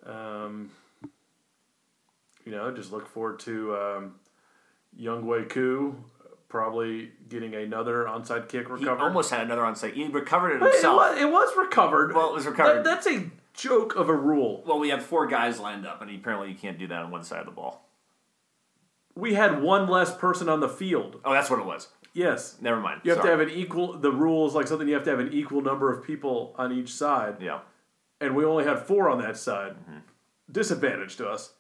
Um, 0.06 0.72
you 2.46 2.52
know, 2.52 2.72
just 2.72 2.92
look 2.92 3.08
forward 3.08 3.40
to 3.42 3.76
um, 3.76 4.16
Younghoe 5.00 5.50
Koo 5.50 5.96
probably 6.48 7.12
getting 7.30 7.54
another 7.54 8.06
onside 8.06 8.50
kick 8.50 8.68
He 8.80 8.88
almost 8.88 9.30
had 9.30 9.42
another 9.42 9.62
onside. 9.62 9.94
He 9.94 10.08
recovered 10.08 10.54
it 10.56 10.60
Hey, 10.62 10.68
it, 10.68 10.72
himself. 10.74 10.98
was, 10.98 11.22
it 11.22 11.30
was 11.32 11.56
recovered. 11.58 12.14
Well, 12.16 12.30
it 12.30 12.34
was 12.34 12.46
recovered. 12.48 12.78
That- 12.78 12.84
that's 12.86 13.08
a 13.08 13.30
joke 13.54 13.96
of 13.96 14.10
a 14.10 14.16
rule. 14.16 14.64
Well, 14.66 14.80
we 14.80 14.90
have 14.90 15.04
four 15.04 15.28
guys 15.28 15.60
lined 15.60 15.86
up, 15.86 16.02
and 16.02 16.10
apparently 16.10 16.50
you 16.50 16.56
can't 16.56 16.80
do 16.80 16.88
that 16.88 17.04
on 17.04 17.12
one 17.12 17.24
side 17.24 17.40
of 17.42 17.46
the 17.46 17.52
ball. 17.52 17.86
We 19.16 19.34
had 19.36 19.62
one 19.62 19.88
less 19.88 20.16
person 20.16 20.50
on 20.50 20.60
the 20.60 20.70
field. 20.70 21.20
Oh, 21.26 21.34
that's 21.34 21.50
what 21.50 21.60
it 21.60 21.66
was. 21.66 21.90
Yes. 22.14 22.58
Never 22.62 22.80
mind. 22.80 23.02
You 23.04 23.12
have 23.12 23.20
Sorry. 23.22 23.28
to 23.36 23.38
have 23.38 23.48
an 23.48 23.54
equal. 23.54 23.98
The 23.98 24.12
rules 24.12 24.56
like 24.56 24.68
something 24.68 24.88
you 24.88 24.96
have 24.96 25.04
to 25.04 25.10
have 25.12 25.20
an 25.20 25.32
equal 25.34 25.62
number 25.62 25.92
of 25.94 26.04
people 26.04 26.54
on 26.58 26.72
each 26.72 26.94
side. 26.94 27.38
Yeah. 27.42 27.60
and 28.22 28.36
we 28.36 28.44
only 28.46 28.66
had 28.66 28.80
four 28.80 29.10
on 29.10 29.20
that 29.22 29.38
side. 29.38 29.74
Mm-hmm. 29.74 30.00
Disadvantage 30.52 31.16
to 31.18 31.30
us. 31.30 31.54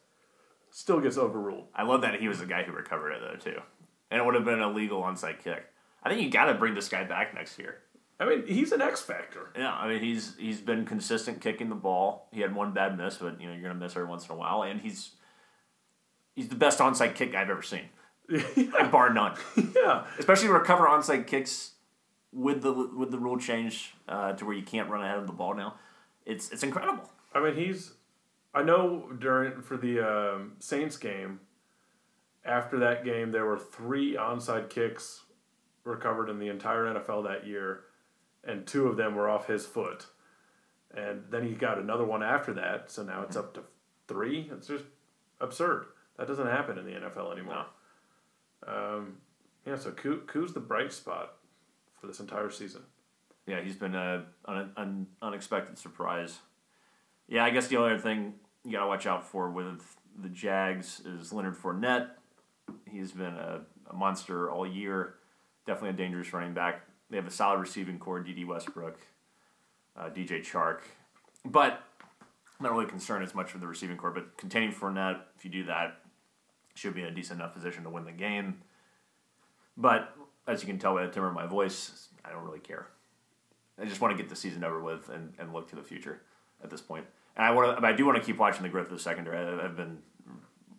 Still 0.71 0.99
gets 0.99 1.17
overruled. 1.17 1.67
I 1.75 1.83
love 1.83 2.01
that 2.01 2.19
he 2.19 2.27
was 2.27 2.39
the 2.39 2.45
guy 2.45 2.63
who 2.63 2.71
recovered 2.71 3.11
it, 3.11 3.21
though, 3.21 3.51
too. 3.51 3.59
And 4.11 4.19
it 4.21 4.25
would 4.25 4.35
have 4.35 4.45
been 4.45 4.59
a 4.61 4.69
legal 4.71 5.01
onside 5.01 5.43
kick. 5.43 5.65
I 6.03 6.09
think 6.09 6.21
you 6.21 6.29
got 6.29 6.45
to 6.45 6.53
bring 6.55 6.73
this 6.73 6.89
guy 6.89 7.03
back 7.03 7.33
next 7.33 7.57
year. 7.59 7.77
I 8.19 8.25
mean, 8.25 8.45
he's 8.47 8.71
an 8.71 8.81
X 8.81 9.01
factor. 9.01 9.49
Yeah, 9.57 9.71
I 9.73 9.87
mean 9.87 10.01
he's 10.01 10.35
he's 10.37 10.59
been 10.59 10.85
consistent 10.85 11.39
kicking 11.39 11.69
the 11.69 11.75
ball. 11.75 12.27
He 12.33 12.41
had 12.41 12.53
one 12.53 12.73
bad 12.73 12.97
miss, 12.97 13.17
but 13.17 13.39
you 13.39 13.47
know 13.47 13.53
you're 13.53 13.61
gonna 13.61 13.75
miss 13.75 13.95
every 13.95 14.09
once 14.09 14.25
in 14.27 14.31
a 14.33 14.37
while, 14.37 14.63
and 14.63 14.81
he's 14.81 15.11
he's 16.35 16.49
the 16.49 16.55
best 16.55 16.79
onside 16.79 17.15
kick 17.15 17.33
I've 17.33 17.49
ever 17.49 17.61
seen, 17.61 17.85
like 18.73 18.91
bar 18.91 19.13
none. 19.13 19.35
yeah, 19.75 20.05
Especially 20.17 20.49
recover 20.49 20.85
onside 20.85 21.27
kicks 21.27 21.71
with 22.31 22.61
the 22.61 22.71
with 22.73 23.11
the 23.11 23.17
rule 23.17 23.37
change 23.37 23.93
uh, 24.07 24.33
to 24.33 24.45
where 24.45 24.55
you 24.55 24.63
can't 24.63 24.89
run 24.89 25.03
ahead 25.03 25.17
of 25.17 25.27
the 25.27 25.33
ball 25.33 25.55
now. 25.55 25.75
It's 26.25 26.51
it's 26.51 26.63
incredible. 26.63 27.09
I 27.33 27.41
mean, 27.41 27.55
he's. 27.55 27.93
I 28.53 28.63
know 28.63 29.11
during 29.19 29.61
for 29.61 29.77
the 29.77 29.99
um, 29.99 30.53
Saints 30.59 30.97
game. 30.97 31.41
After 32.45 32.79
that 32.79 33.03
game, 33.03 33.31
there 33.31 33.45
were 33.45 33.59
three 33.59 34.15
onside 34.15 34.69
kicks 34.69 35.23
recovered 35.83 36.29
in 36.29 36.39
the 36.39 36.47
entire 36.47 36.85
NFL 36.85 37.25
that 37.25 37.45
year, 37.45 37.81
and 38.43 38.65
two 38.65 38.87
of 38.87 38.95
them 38.95 39.15
were 39.15 39.29
off 39.29 39.47
his 39.47 39.65
foot. 39.65 40.05
And 40.95 41.25
then 41.29 41.45
he 41.45 41.53
got 41.53 41.77
another 41.77 42.05
one 42.05 42.23
after 42.23 42.53
that, 42.53 42.89
so 42.89 43.03
now 43.03 43.23
it's 43.23 43.35
up 43.35 43.53
to 43.55 43.63
three. 44.07 44.49
It's 44.51 44.67
just 44.67 44.85
absurd. 45.39 45.85
That 46.17 46.27
doesn't 46.27 46.47
happen 46.47 46.77
in 46.77 46.85
the 46.85 46.91
NFL 46.93 47.33
anymore. 47.33 47.65
Um, 48.67 49.17
yeah, 49.65 49.77
so 49.77 49.91
Koo, 49.91 50.21
Koo's 50.27 50.53
the 50.53 50.59
bright 50.59 50.91
spot 50.91 51.35
for 51.99 52.07
this 52.07 52.19
entire 52.19 52.49
season. 52.49 52.81
Yeah, 53.45 53.61
he's 53.61 53.75
been 53.75 53.95
a 53.95 54.25
an, 54.47 55.07
unexpected 55.21 55.77
surprise. 55.77 56.39
Yeah, 57.27 57.43
I 57.45 57.49
guess 57.49 57.67
the 57.67 57.77
only 57.77 57.93
other 57.93 58.01
thing 58.01 58.35
you 58.63 58.73
gotta 58.73 58.87
watch 58.87 59.07
out 59.07 59.25
for 59.25 59.49
with 59.49 59.81
the 60.21 60.29
Jags 60.29 61.01
is 61.01 61.33
Leonard 61.33 61.55
Fournette. 61.55 62.09
He's 62.89 63.11
been 63.11 63.35
a, 63.35 63.61
a 63.89 63.95
monster 63.95 64.51
all 64.51 64.67
year. 64.67 65.15
Definitely 65.65 65.89
a 65.89 65.93
dangerous 65.93 66.31
running 66.33 66.53
back. 66.53 66.81
They 67.09 67.17
have 67.17 67.27
a 67.27 67.31
solid 67.31 67.59
receiving 67.59 67.97
core: 67.97 68.19
Dede 68.19 68.47
Westbrook, 68.47 68.99
uh, 69.97 70.09
DJ 70.09 70.41
Chark. 70.41 70.81
But 71.45 71.83
I'm 72.59 72.65
not 72.65 72.73
really 72.73 72.85
concerned 72.85 73.23
as 73.23 73.33
much 73.33 73.53
with 73.53 73.61
the 73.61 73.67
receiving 73.67 73.97
core. 73.97 74.11
But 74.11 74.37
containing 74.37 74.71
Fournette, 74.73 75.21
if 75.37 75.45
you 75.45 75.51
do 75.51 75.63
that, 75.65 76.01
should 76.79 76.95
be 76.95 77.01
in 77.01 77.07
a 77.07 77.11
decent 77.11 77.39
enough 77.39 77.53
position 77.53 77.83
to 77.83 77.89
win 77.89 78.05
the 78.05 78.11
game. 78.11 78.61
But 79.77 80.15
as 80.47 80.61
you 80.61 80.67
can 80.67 80.79
tell 80.79 80.95
by 80.95 81.05
the 81.05 81.11
timbre 81.11 81.29
of 81.29 81.35
my 81.35 81.45
voice, 81.45 82.07
I 82.25 82.31
don't 82.31 82.43
really 82.43 82.59
care. 82.59 82.87
I 83.79 83.85
just 83.85 84.01
want 84.01 84.15
to 84.15 84.21
get 84.21 84.29
the 84.29 84.35
season 84.35 84.63
over 84.63 84.79
with 84.81 85.09
and, 85.09 85.33
and 85.39 85.53
look 85.53 85.69
to 85.69 85.75
the 85.75 85.83
future 85.83 86.21
at 86.63 86.69
this 86.69 86.81
point. 86.81 87.05
And 87.37 87.45
I 87.45 87.51
want 87.51 87.79
to, 87.79 87.85
I 87.85 87.93
do 87.93 88.05
want 88.05 88.17
to 88.17 88.23
keep 88.23 88.37
watching 88.37 88.63
the 88.63 88.69
growth 88.69 88.87
of 88.87 88.93
the 88.97 88.99
secondary. 88.99 89.37
I, 89.37 89.65
I've 89.65 89.75
been 89.77 89.99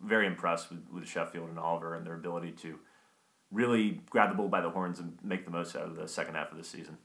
very 0.03 0.27
impressed 0.27 0.69
with, 0.69 0.79
with 0.93 1.07
Sheffield 1.07 1.49
and 1.49 1.57
Oliver 1.57 1.95
and 1.95 2.05
their 2.05 2.15
ability 2.15 2.51
to 2.63 2.79
really 3.51 4.01
grab 4.09 4.29
the 4.29 4.35
bull 4.35 4.47
by 4.49 4.61
the 4.61 4.69
horns 4.69 4.99
and 4.99 5.17
make 5.23 5.45
the 5.45 5.51
most 5.51 5.75
out 5.75 5.83
of 5.83 5.95
the 5.95 6.07
second 6.07 6.35
half 6.35 6.51
of 6.51 6.57
the 6.57 6.63
season. 6.63 6.97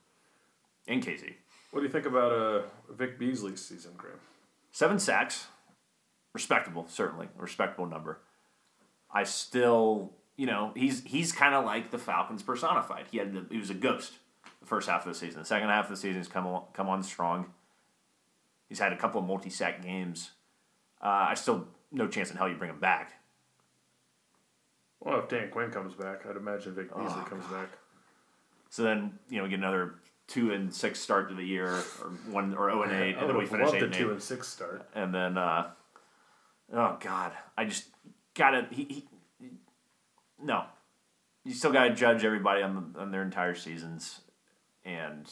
In 0.87 1.00
KZ, 1.00 1.35
What 1.70 1.80
do 1.80 1.87
you 1.87 1.92
think 1.92 2.06
about 2.06 2.32
uh, 2.32 2.62
Vic 2.90 3.18
Beasley's 3.18 3.61
season, 3.64 3.92
Graham? 3.96 4.18
seven 4.70 4.98
sacks, 4.98 5.46
respectable, 6.35 6.87
certainly 6.88 7.28
a 7.38 7.42
respectable 7.42 7.87
number. 7.87 8.20
I 9.11 9.25
still, 9.25 10.12
you 10.37 10.47
know, 10.47 10.73
he's 10.75 11.03
he's 11.05 11.33
kind 11.33 11.55
of 11.55 11.64
like 11.64 11.90
the 11.90 11.99
Falcons 11.99 12.42
personified. 12.42 13.07
He 13.11 13.19
had 13.19 13.33
the, 13.33 13.47
he 13.51 13.59
was 13.59 13.71
a 13.71 13.75
ghost 13.75 14.14
the 14.61 14.66
first 14.66 14.88
half 14.88 15.07
of 15.07 15.12
the 15.12 15.19
season. 15.19 15.40
The 15.40 15.47
second 15.47 15.69
half 15.69 15.85
of 15.85 15.90
the 15.90 15.97
season, 15.97 16.19
he's 16.19 16.29
come 16.29 16.47
on, 16.47 16.64
come 16.73 16.88
on 16.88 17.03
strong. 17.03 17.47
He's 18.69 18.79
had 18.79 18.92
a 18.92 18.97
couple 18.97 19.21
of 19.21 19.27
multi 19.27 19.51
sack 19.51 19.83
games. 19.83 20.33
Uh, 21.01 21.27
I 21.29 21.35
still 21.35 21.69
no 21.92 22.09
chance 22.09 22.31
in 22.31 22.37
hell 22.37 22.49
you 22.49 22.57
bring 22.57 22.71
him 22.71 22.81
back. 22.81 23.12
Well, 25.01 25.21
if 25.21 25.29
Dan 25.29 25.51
Quinn 25.51 25.71
comes 25.71 25.95
back, 25.95 26.27
I'd 26.29 26.37
imagine 26.37 26.75
Vic 26.75 26.88
Beasley 26.95 27.23
comes 27.29 27.45
back. 27.47 27.69
So 28.71 28.83
then 28.83 29.19
you 29.31 29.38
know 29.38 29.45
we 29.45 29.51
get 29.51 29.59
another 29.59 29.95
two 30.27 30.53
and 30.53 30.75
six 30.75 30.99
start 30.99 31.29
to 31.29 31.35
the 31.35 31.45
year, 31.45 31.69
or 31.69 32.11
one 32.31 32.55
or 32.55 32.71
zero 32.71 32.83
and 32.83 32.92
eight, 32.92 33.16
I 33.16 33.21
and 33.21 33.31
then 33.31 33.38
we 33.38 33.47
finish 33.47 33.73
eight 33.73 33.79
the 33.79 33.85
and 33.87 33.95
two 33.95 34.11
and 34.11 34.23
six 34.23 34.49
start. 34.49 34.88
and 34.95 35.14
then 35.14 35.38
uh, 35.38 35.71
oh 36.73 36.97
god, 37.01 37.33
I 37.57 37.66
just 37.66 37.87
gotta 38.37 38.66
he, 38.70 38.85
he 38.85 39.49
no, 40.42 40.64
you 41.44 41.55
still 41.55 41.72
gotta 41.72 41.94
judge 41.94 42.25
everybody 42.25 42.62
on 42.62 42.92
the, 42.92 43.01
on 43.01 43.11
their 43.11 43.22
entire 43.22 43.55
seasons, 43.55 44.20
and 44.85 45.31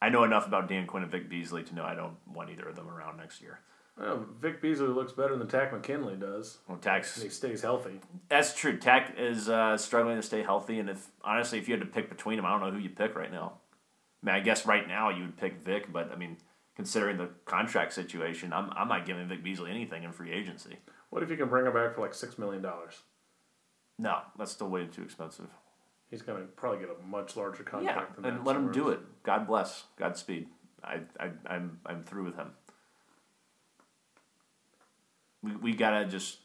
I 0.00 0.08
know 0.10 0.24
enough 0.24 0.46
about 0.46 0.68
Dan 0.68 0.86
Quinn 0.86 1.02
and 1.02 1.10
Vic 1.10 1.28
Beasley 1.28 1.62
to 1.64 1.74
know 1.74 1.84
I 1.84 1.94
don't 1.94 2.16
want 2.26 2.50
either 2.50 2.68
of 2.68 2.76
them 2.76 2.88
around 2.88 3.16
next 3.16 3.40
year. 3.40 3.60
Well, 3.98 4.26
Vic 4.40 4.60
Beasley 4.60 4.88
looks 4.88 5.12
better 5.12 5.36
than 5.36 5.46
Takk 5.46 5.72
McKinley 5.72 6.16
does. 6.16 6.58
Well, 6.68 6.78
Tax, 6.78 7.22
he 7.22 7.28
stays 7.28 7.62
healthy. 7.62 8.00
that's 8.28 8.52
true. 8.52 8.76
Takk 8.76 9.14
is 9.16 9.48
uh, 9.48 9.76
struggling 9.76 10.16
to 10.16 10.22
stay 10.22 10.42
healthy, 10.42 10.80
and 10.80 10.90
if 10.90 11.06
honestly, 11.22 11.58
if 11.58 11.68
you 11.68 11.74
had 11.74 11.80
to 11.80 11.86
pick 11.86 12.08
between 12.08 12.36
them, 12.36 12.44
I 12.44 12.50
don't 12.50 12.60
know 12.60 12.72
who 12.72 12.82
you 12.82 12.90
pick 12.90 13.14
right 13.14 13.30
now. 13.30 13.52
I 14.22 14.26
mean, 14.26 14.34
I 14.34 14.40
guess 14.40 14.66
right 14.66 14.86
now 14.88 15.10
you 15.10 15.22
would 15.22 15.36
pick 15.36 15.62
Vic, 15.62 15.92
but 15.92 16.10
I 16.10 16.16
mean, 16.16 16.38
considering 16.74 17.18
the 17.18 17.28
contract 17.44 17.92
situation, 17.92 18.52
I'm 18.52 18.70
I'm 18.72 18.88
not 18.88 19.06
giving 19.06 19.28
Vic 19.28 19.44
Beasley 19.44 19.70
anything 19.70 20.02
in 20.02 20.10
free 20.12 20.32
agency. 20.32 20.78
What 21.14 21.22
if 21.22 21.30
you 21.30 21.36
can 21.36 21.48
bring 21.48 21.64
him 21.64 21.72
back 21.72 21.94
for 21.94 22.00
like 22.00 22.12
six 22.12 22.38
million 22.38 22.60
dollars? 22.60 23.02
No, 24.00 24.18
that's 24.36 24.50
still 24.50 24.68
way 24.68 24.84
too 24.86 25.02
expensive. 25.02 25.46
He's 26.10 26.22
going 26.22 26.40
to 26.42 26.48
probably 26.48 26.80
get 26.80 26.88
a 26.88 27.06
much 27.06 27.36
larger 27.36 27.62
Yeah, 27.62 27.70
contract 27.70 28.14
than 28.16 28.22
that. 28.24 28.32
and 28.32 28.44
let 28.44 28.56
him 28.56 28.72
do 28.72 28.86
else. 28.88 28.94
it. 28.94 29.22
God 29.22 29.46
bless. 29.46 29.84
Godspeed. 29.96 30.48
I, 30.82 31.02
I, 31.20 31.30
I'm, 31.46 31.78
I'm 31.86 32.02
through 32.02 32.24
with 32.24 32.34
him. 32.34 32.50
We, 35.44 35.54
we 35.54 35.72
gotta 35.72 36.04
just 36.04 36.38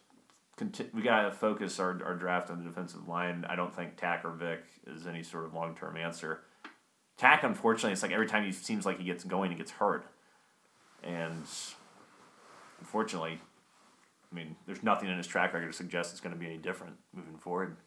continue. 0.55 0.91
we 0.93 1.01
gotta 1.01 1.31
focus 1.31 1.79
our, 1.79 1.99
our 2.05 2.13
draft 2.13 2.51
on 2.51 2.59
the 2.59 2.63
defensive 2.69 3.07
line. 3.07 3.47
I 3.49 3.55
don't 3.55 3.75
think 3.75 3.97
Takk 3.97 4.23
or 4.23 4.33
Vic 4.33 4.59
is 4.85 5.07
any 5.07 5.23
sort 5.23 5.45
of 5.45 5.55
long 5.55 5.73
term 5.73 5.97
answer. 5.97 6.41
Takk, 7.17 7.43
unfortunately, 7.43 7.93
it's 7.93 8.03
like 8.03 8.11
every 8.11 8.27
time 8.27 8.45
he 8.45 8.51
seems 8.51 8.85
like 8.85 8.99
he 8.99 9.03
gets 9.03 9.23
going, 9.23 9.49
he 9.49 9.57
gets 9.57 9.71
hurt, 9.71 10.05
and 11.03 11.43
unfortunately, 12.79 13.41
I 14.31 14.35
mean, 14.35 14.55
there's 14.65 14.83
nothing 14.83 15.09
in 15.09 15.17
his 15.17 15.27
track 15.27 15.53
record 15.53 15.67
to 15.71 15.73
suggest 15.73 16.11
it's 16.11 16.21
going 16.21 16.33
to 16.33 16.39
be 16.39 16.45
any 16.45 16.57
different 16.57 16.95
moving 17.13 17.37
forward. 17.37 17.77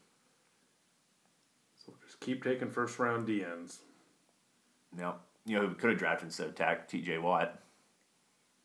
So 1.84 1.94
just 2.04 2.20
keep 2.20 2.42
taking 2.42 2.70
first 2.70 2.98
round 2.98 3.26
DNs. 3.28 3.78
Yeah. 4.98 5.12
You 5.46 5.56
know 5.56 5.62
who 5.62 5.68
we 5.68 5.74
could 5.74 5.90
have 5.90 5.98
drafted 5.98 6.26
instead 6.26 6.48
of 6.48 6.54
Takk? 6.54 6.88
TJ 6.88 7.20
Watt. 7.20 7.60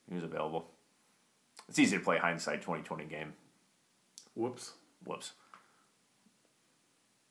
He 0.07 0.15
was 0.15 0.23
available. 0.23 0.69
It's 1.67 1.79
easy 1.79 1.97
to 1.97 2.03
play 2.03 2.17
hindsight 2.17 2.61
twenty 2.61 2.83
twenty 2.83 3.05
game. 3.05 3.33
Whoops. 4.35 4.73
Whoops. 5.03 5.33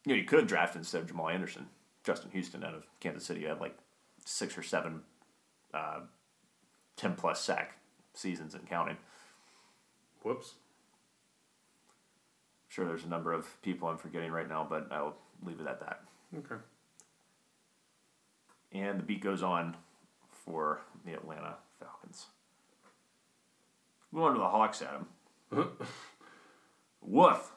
You 0.05 0.13
know, 0.13 0.19
you 0.19 0.25
could 0.25 0.41
have 0.41 0.49
drafted 0.49 0.81
instead 0.81 1.03
of 1.03 1.09
Jamal 1.09 1.29
Anderson, 1.29 1.67
Justin 2.05 2.31
Houston 2.33 2.65
out 2.65 2.75
of 2.75 2.87
Kansas 3.01 3.25
City. 3.25 3.45
had 3.45 3.61
like 3.61 3.77
six 4.25 4.59
or 4.59 4.63
seven, 4.63 5.03
uh, 5.73 6.01
ten 6.97 7.15
plus 7.15 7.41
sack 7.41 7.79
seasons 8.15 8.55
and 8.55 8.69
counting. 8.69 8.97
Whoops. 10.27 10.55
I'm 12.65 12.69
Sure, 12.69 12.85
there's 12.85 13.05
a 13.05 13.09
number 13.09 13.33
of 13.33 13.63
people 13.63 13.89
I'm 13.89 13.97
forgetting 13.97 14.33
right 14.33 14.49
now, 14.49 14.67
but 14.69 14.89
I'll 14.91 15.15
leave 15.45 15.61
it 15.61 15.69
at 15.69 15.79
that. 15.79 16.01
Okay. 16.37 16.61
And 18.73 18.99
the 18.99 19.05
beat 19.05 19.21
goes 19.23 19.45
on 19.45 19.77
for 20.33 20.81
the 21.05 21.13
Atlanta 21.13 21.59
Falcons. 21.79 22.27
We 24.11 24.21
on 24.21 24.33
to 24.33 24.41
the 24.41 24.49
Hawks, 24.49 24.83
Adam. 24.83 25.07
Woof. 27.01 27.53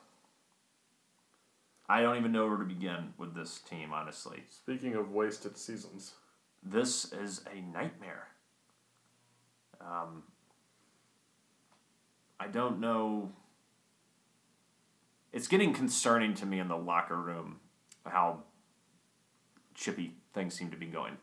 I 1.89 2.03
don't 2.03 2.17
even 2.17 2.32
know 2.32 2.45
where 2.47 2.58
to 2.58 2.65
begin 2.65 3.15
with 3.17 3.34
this 3.34 3.62
team, 3.67 3.93
honestly. 3.93 4.43
Speaking 4.47 4.93
of 4.93 5.12
wasted 5.12 5.58
seasons, 5.58 6.13
This 6.62 7.12
is 7.13 7.41
a 7.51 7.62
nightmare. 7.62 8.27
Um, 9.82 10.21
I 12.39 12.47
don't 12.47 12.80
know. 12.80 13.32
It's 15.32 15.47
getting 15.47 15.73
concerning 15.73 16.34
to 16.36 16.45
me 16.45 16.60
in 16.60 16.67
the 16.67 16.78
locker 16.78 17.17
room 17.17 17.60
how 18.06 18.43
chippy 19.75 20.13
things 20.34 20.56
seem 20.56 20.71
to 20.71 20.78
be 20.78 20.88
going. 20.88 21.17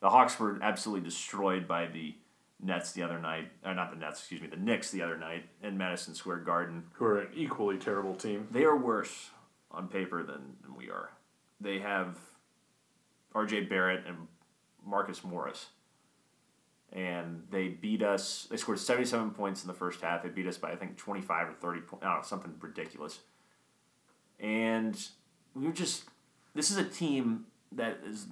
The 0.00 0.10
Hawks 0.10 0.38
were 0.38 0.58
absolutely 0.62 1.08
destroyed 1.08 1.66
by 1.66 1.86
the 1.86 2.14
Nets 2.62 2.92
the 2.92 3.02
other 3.02 3.18
night, 3.18 3.50
or 3.64 3.74
not 3.74 3.90
the 3.90 3.96
Nets, 3.96 4.20
excuse 4.20 4.40
me, 4.40 4.46
the 4.46 4.56
Knicks 4.56 4.90
the 4.90 5.02
other 5.02 5.16
night 5.16 5.44
in 5.62 5.76
Madison 5.76 6.14
Square 6.14 6.38
Garden. 6.38 6.84
who 6.92 7.04
are 7.04 7.20
an 7.20 7.28
equally 7.34 7.78
terrible 7.78 8.14
team. 8.14 8.48
They 8.50 8.64
are 8.64 8.76
worse 8.76 9.30
on 9.70 9.88
paper 9.88 10.22
than, 10.22 10.56
than 10.62 10.74
we 10.76 10.88
are. 10.88 11.10
They 11.60 11.80
have 11.80 12.18
RJ 13.34 13.68
Barrett 13.68 14.06
and 14.06 14.28
Marcus 14.86 15.24
Morris. 15.24 15.66
And 16.94 17.42
they 17.50 17.68
beat 17.68 18.02
us. 18.02 18.46
They 18.48 18.56
scored 18.56 18.78
77 18.78 19.32
points 19.32 19.62
in 19.62 19.68
the 19.68 19.74
first 19.74 20.00
half. 20.00 20.22
They 20.22 20.28
beat 20.28 20.46
us 20.46 20.56
by, 20.56 20.70
I 20.70 20.76
think, 20.76 20.96
25 20.96 21.48
or 21.48 21.52
30 21.52 21.80
points. 21.80 22.04
Know, 22.04 22.10
uh, 22.10 22.22
something 22.22 22.54
ridiculous. 22.60 23.18
And 24.38 24.96
we 25.54 25.66
were 25.66 25.72
just. 25.72 26.04
This 26.54 26.70
is 26.70 26.76
a 26.76 26.84
team 26.84 27.46
that 27.72 27.98
is 28.06 28.26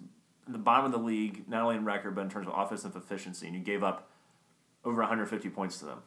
in 0.46 0.52
the 0.52 0.58
bottom 0.58 0.86
of 0.86 0.92
the 0.92 0.98
league, 0.98 1.48
not 1.48 1.62
only 1.62 1.76
in 1.76 1.84
record, 1.84 2.14
but 2.14 2.20
in 2.20 2.30
terms 2.30 2.46
of 2.46 2.54
offensive 2.56 2.94
efficiency. 2.94 3.46
And 3.46 3.56
you 3.56 3.62
gave 3.62 3.82
up 3.82 4.08
over 4.84 5.00
150 5.00 5.48
points 5.50 5.78
to 5.78 5.86
them. 5.86 5.98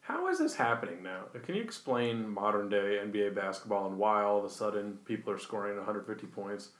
How 0.00 0.28
is 0.28 0.38
this 0.38 0.56
happening 0.56 1.02
now? 1.02 1.22
Can 1.44 1.54
you 1.54 1.62
explain 1.62 2.28
modern 2.28 2.68
day 2.68 2.98
NBA 3.04 3.36
basketball 3.36 3.86
and 3.86 3.98
why 3.98 4.22
all 4.22 4.38
of 4.38 4.44
a 4.44 4.50
sudden 4.50 4.98
people 5.04 5.32
are 5.32 5.38
scoring 5.38 5.76
150 5.76 6.26
points? 6.26 6.70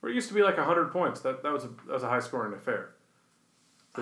Where 0.00 0.10
it 0.10 0.14
used 0.14 0.28
to 0.28 0.34
be 0.34 0.42
like 0.42 0.56
100 0.56 0.90
points. 0.90 1.20
That, 1.20 1.42
that 1.42 1.52
was 1.52 1.64
a, 1.64 1.68
that 1.86 1.92
was 1.92 2.02
a 2.02 2.08
high 2.08 2.20
scoring 2.20 2.52
affair. 2.52 2.94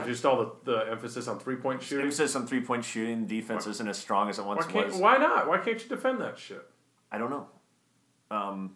Just 0.05 0.27
all 0.27 0.37
the, 0.65 0.73
the 0.73 0.91
emphasis 0.91 1.27
on 1.27 1.39
three 1.39 1.57
point 1.57 1.83
shooting. 1.83 2.05
Emphasis 2.05 2.37
on 2.37 2.47
three 2.47 2.61
point 2.61 2.85
shooting. 2.85 3.27
Defense 3.27 3.67
isn't 3.67 3.89
as 3.89 3.99
strong 3.99 4.29
as 4.29 4.39
it 4.39 4.43
Why 4.43 4.55
once 4.55 4.67
can't? 4.67 4.89
was. 4.89 4.97
Why 4.97 5.17
not? 5.17 5.49
Why 5.49 5.59
can't 5.59 5.83
you 5.83 5.89
defend 5.89 6.21
that 6.21 6.39
shit? 6.39 6.67
I 7.11 7.19
don't 7.19 7.31
know. 7.31 7.47
Um, 8.31 8.73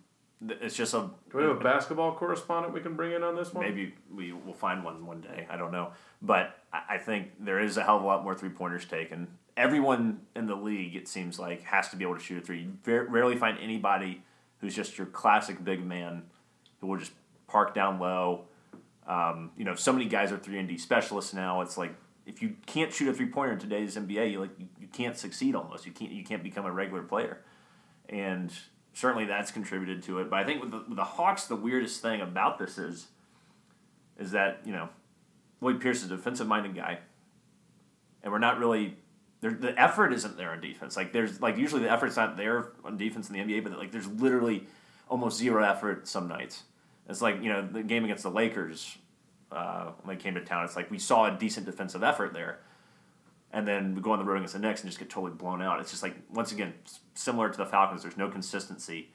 th- 0.47 0.61
it's 0.63 0.77
just 0.77 0.95
a 0.95 1.11
Do 1.31 1.39
we 1.39 1.43
have 1.43 1.57
a 1.57 1.61
basketball 1.61 2.15
correspondent 2.15 2.73
we 2.73 2.81
can 2.81 2.95
bring 2.95 3.13
in 3.13 3.23
on 3.23 3.37
this 3.37 3.53
one? 3.53 3.65
maybe 3.65 3.95
we 4.15 4.33
will 4.33 4.55
find 4.55 4.83
one 4.83 5.05
one 5.05 5.21
day. 5.21 5.47
I 5.51 5.57
don't 5.57 5.73
know, 5.73 5.91
but 6.23 6.57
I, 6.73 6.83
I 6.91 6.99
think 6.99 7.33
there 7.41 7.61
is 7.61 7.77
a 7.77 7.83
hell 7.83 7.97
of 7.97 8.03
a 8.03 8.07
lot 8.07 8.25
more 8.25 8.35
three 8.35 8.51
pointers 8.51 8.85
taken. 8.87 9.29
Everyone 9.57 10.21
in 10.35 10.47
the 10.47 10.55
league, 10.55 10.97
it 10.97 11.07
seems 11.07 11.39
like, 11.39 11.65
has 11.65 11.89
to 11.91 11.97
be 11.97 12.05
able 12.05 12.15
to 12.17 12.23
shoot 12.23 12.39
a 12.43 12.47
three. 12.47 12.61
You 12.61 12.73
ver- 12.83 13.07
rarely 13.11 13.37
find 13.37 13.59
anybody 13.59 14.23
who's 14.61 14.75
just 14.75 14.97
your 14.97 15.09
classic 15.09 15.63
big 15.63 15.85
man 15.85 16.23
who 16.81 16.87
will 16.87 16.97
just 16.97 17.13
park 17.47 17.75
down 17.75 17.99
low. 17.99 18.45
Um, 19.11 19.51
you 19.57 19.65
know, 19.65 19.75
so 19.75 19.93
many 19.93 20.05
guys 20.05 20.31
are 20.31 20.39
three 20.39 20.61
and 20.61 20.69
D 20.69 20.79
specialists 20.79 21.35
now. 21.35 21.63
It's 21.63 21.77
like 21.77 21.93
if 22.27 22.41
you 22.41 22.55
can't 22.67 22.93
shoot 22.93 23.09
a 23.09 23.13
three 23.13 23.27
pointer 23.27 23.53
in 23.53 23.59
today's 23.59 23.97
NBA, 23.97 24.31
you 24.31 24.41
like 24.41 24.51
you, 24.57 24.69
you 24.81 24.87
can't 24.87 25.17
succeed 25.17 25.57
almost. 25.57 25.85
You 25.85 25.91
can't 25.91 26.13
you 26.13 26.23
can't 26.23 26.45
become 26.45 26.65
a 26.65 26.71
regular 26.71 27.03
player, 27.03 27.43
and 28.09 28.53
certainly 28.93 29.25
that's 29.25 29.51
contributed 29.51 30.05
to 30.05 30.21
it. 30.21 30.31
But 30.31 30.39
I 30.39 30.45
think 30.45 30.63
with 30.63 30.71
the, 30.71 30.85
with 30.87 30.97
the 30.97 31.05
Hawks, 31.05 31.47
the 31.47 31.57
weirdest 31.57 32.01
thing 32.01 32.21
about 32.21 32.61
this 32.61 32.79
is 32.79 33.09
is 34.17 34.31
that 34.31 34.61
you 34.65 34.73
know 34.73 34.89
Lloyd 35.61 35.81
Pierce 35.81 36.05
is 36.05 36.11
a 36.11 36.17
defensive 36.17 36.47
minded 36.47 36.77
guy, 36.77 37.01
and 38.23 38.33
we're 38.33 38.39
not 38.39 38.61
really. 38.61 38.97
The 39.41 39.75
effort 39.77 40.13
isn't 40.13 40.37
there 40.37 40.51
on 40.51 40.61
defense. 40.61 40.97
Like 40.97 41.13
there's 41.13 41.41
like 41.41 41.57
usually 41.57 41.83
the 41.83 41.91
effort's 41.91 42.15
not 42.15 42.37
there 42.37 42.73
on 42.85 42.97
defense 42.97 43.29
in 43.29 43.35
the 43.35 43.41
NBA, 43.41 43.65
but 43.65 43.77
like 43.77 43.91
there's 43.91 44.07
literally 44.07 44.69
almost 45.09 45.37
zero 45.37 45.65
effort 45.65 46.07
some 46.07 46.29
nights. 46.29 46.63
It's 47.11 47.21
like 47.21 47.43
you 47.43 47.53
know 47.53 47.67
the 47.67 47.83
game 47.83 48.05
against 48.05 48.23
the 48.23 48.31
Lakers 48.31 48.97
uh, 49.53 49.91
when 50.03 50.17
they 50.17 50.23
came 50.23 50.35
to 50.35 50.45
town. 50.45 50.65
It's 50.65 50.77
like 50.77 50.91
we 50.91 50.99
saw 50.99 51.27
a 51.27 51.37
decent 51.37 51.67
defensive 51.67 52.03
effort 52.03 52.33
there, 52.33 52.61
and 53.53 53.67
then 53.67 53.95
we 53.95 54.01
go 54.01 54.13
on 54.13 54.19
the 54.19 54.25
road 54.25 54.37
against 54.37 54.55
the 54.55 54.61
Knicks 54.61 54.81
and 54.81 54.89
just 54.89 54.99
get 54.99 55.11
totally 55.11 55.33
blown 55.33 55.61
out. 55.61 55.81
It's 55.81 55.91
just 55.91 56.03
like 56.03 56.15
once 56.33 56.53
again 56.53 56.75
similar 57.15 57.51
to 57.51 57.59
the 57.59 57.67
Falcons. 57.67 58.03
There's 58.03 58.17
no 58.17 58.29
consistency 58.29 59.11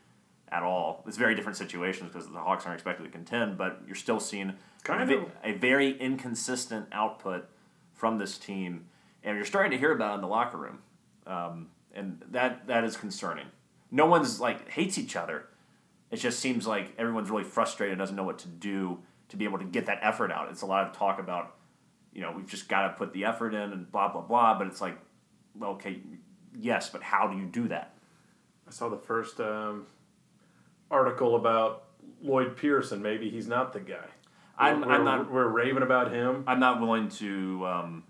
at 0.49 0.61
all. 0.61 1.03
It's 1.07 1.17
very 1.17 1.35
different 1.35 1.57
situations 1.57 2.11
because 2.11 2.29
the 2.29 2.39
Hawks 2.39 2.65
aren't 2.65 2.75
expected 2.75 3.03
to 3.03 3.09
contend, 3.09 3.57
but 3.57 3.81
you're 3.87 3.95
still 3.95 4.19
seeing 4.19 4.53
Kind 4.83 5.09
a, 5.11 5.17
of. 5.17 5.31
a 5.43 5.53
very 5.53 5.97
inconsistent 5.97 6.87
output 6.91 7.47
from 7.93 8.17
this 8.19 8.37
team, 8.37 8.85
and 9.23 9.35
you're 9.37 9.45
starting 9.45 9.71
to 9.71 9.77
hear 9.77 9.91
about 9.91 10.11
it 10.11 10.15
in 10.15 10.21
the 10.21 10.27
locker 10.27 10.57
room, 10.57 10.79
um, 11.25 11.69
and 11.93 12.21
that 12.31 12.67
that 12.67 12.83
is 12.83 12.97
concerning. 12.97 13.47
No 13.89 14.05
one's 14.05 14.39
like 14.41 14.69
hates 14.69 14.97
each 14.97 15.15
other. 15.15 15.47
It 16.11 16.17
just 16.17 16.39
seems 16.39 16.67
like 16.67 16.93
everyone's 16.97 17.29
really 17.29 17.43
frustrated, 17.43 17.93
and 17.93 17.99
doesn't 17.99 18.15
know 18.15 18.23
what 18.23 18.39
to 18.39 18.47
do 18.47 18.99
to 19.29 19.37
be 19.37 19.45
able 19.45 19.57
to 19.57 19.65
get 19.65 19.87
that 19.87 19.99
effort 20.01 20.31
out. 20.31 20.49
It's 20.51 20.61
a 20.61 20.65
lot 20.65 20.87
of 20.87 20.95
talk 20.95 21.19
about, 21.19 21.55
you 22.13 22.21
know, 22.21 22.31
we've 22.31 22.47
just 22.47 22.69
got 22.69 22.87
to 22.87 22.93
put 22.93 23.11
the 23.11 23.25
effort 23.25 23.53
in 23.53 23.71
and 23.73 23.91
blah 23.91 24.11
blah 24.11 24.21
blah. 24.21 24.57
But 24.57 24.67
it's 24.67 24.81
like, 24.81 24.97
well, 25.55 25.71
okay, 25.71 25.99
yes, 26.57 26.89
but 26.89 27.01
how 27.01 27.27
do 27.27 27.37
you 27.37 27.45
do 27.45 27.67
that? 27.69 27.95
I 28.67 28.71
saw 28.71 28.89
the 28.89 28.97
first 28.97 29.39
um, 29.39 29.87
article 30.89 31.35
about 31.35 31.85
Lloyd 32.21 32.55
Pierce. 32.55 32.91
Maybe 32.91 33.29
he's 33.29 33.47
not 33.47 33.73
the 33.73 33.79
guy. 33.79 34.07
I'm, 34.57 34.81
we're, 34.81 34.91
I'm 34.91 35.03
not 35.03 35.31
We're 35.31 35.47
raving 35.47 35.83
about 35.83 36.11
him. 36.11 36.43
I'm 36.47 36.59
not 36.59 36.79
willing 36.79 37.09
to 37.09 37.65
um, 37.65 38.03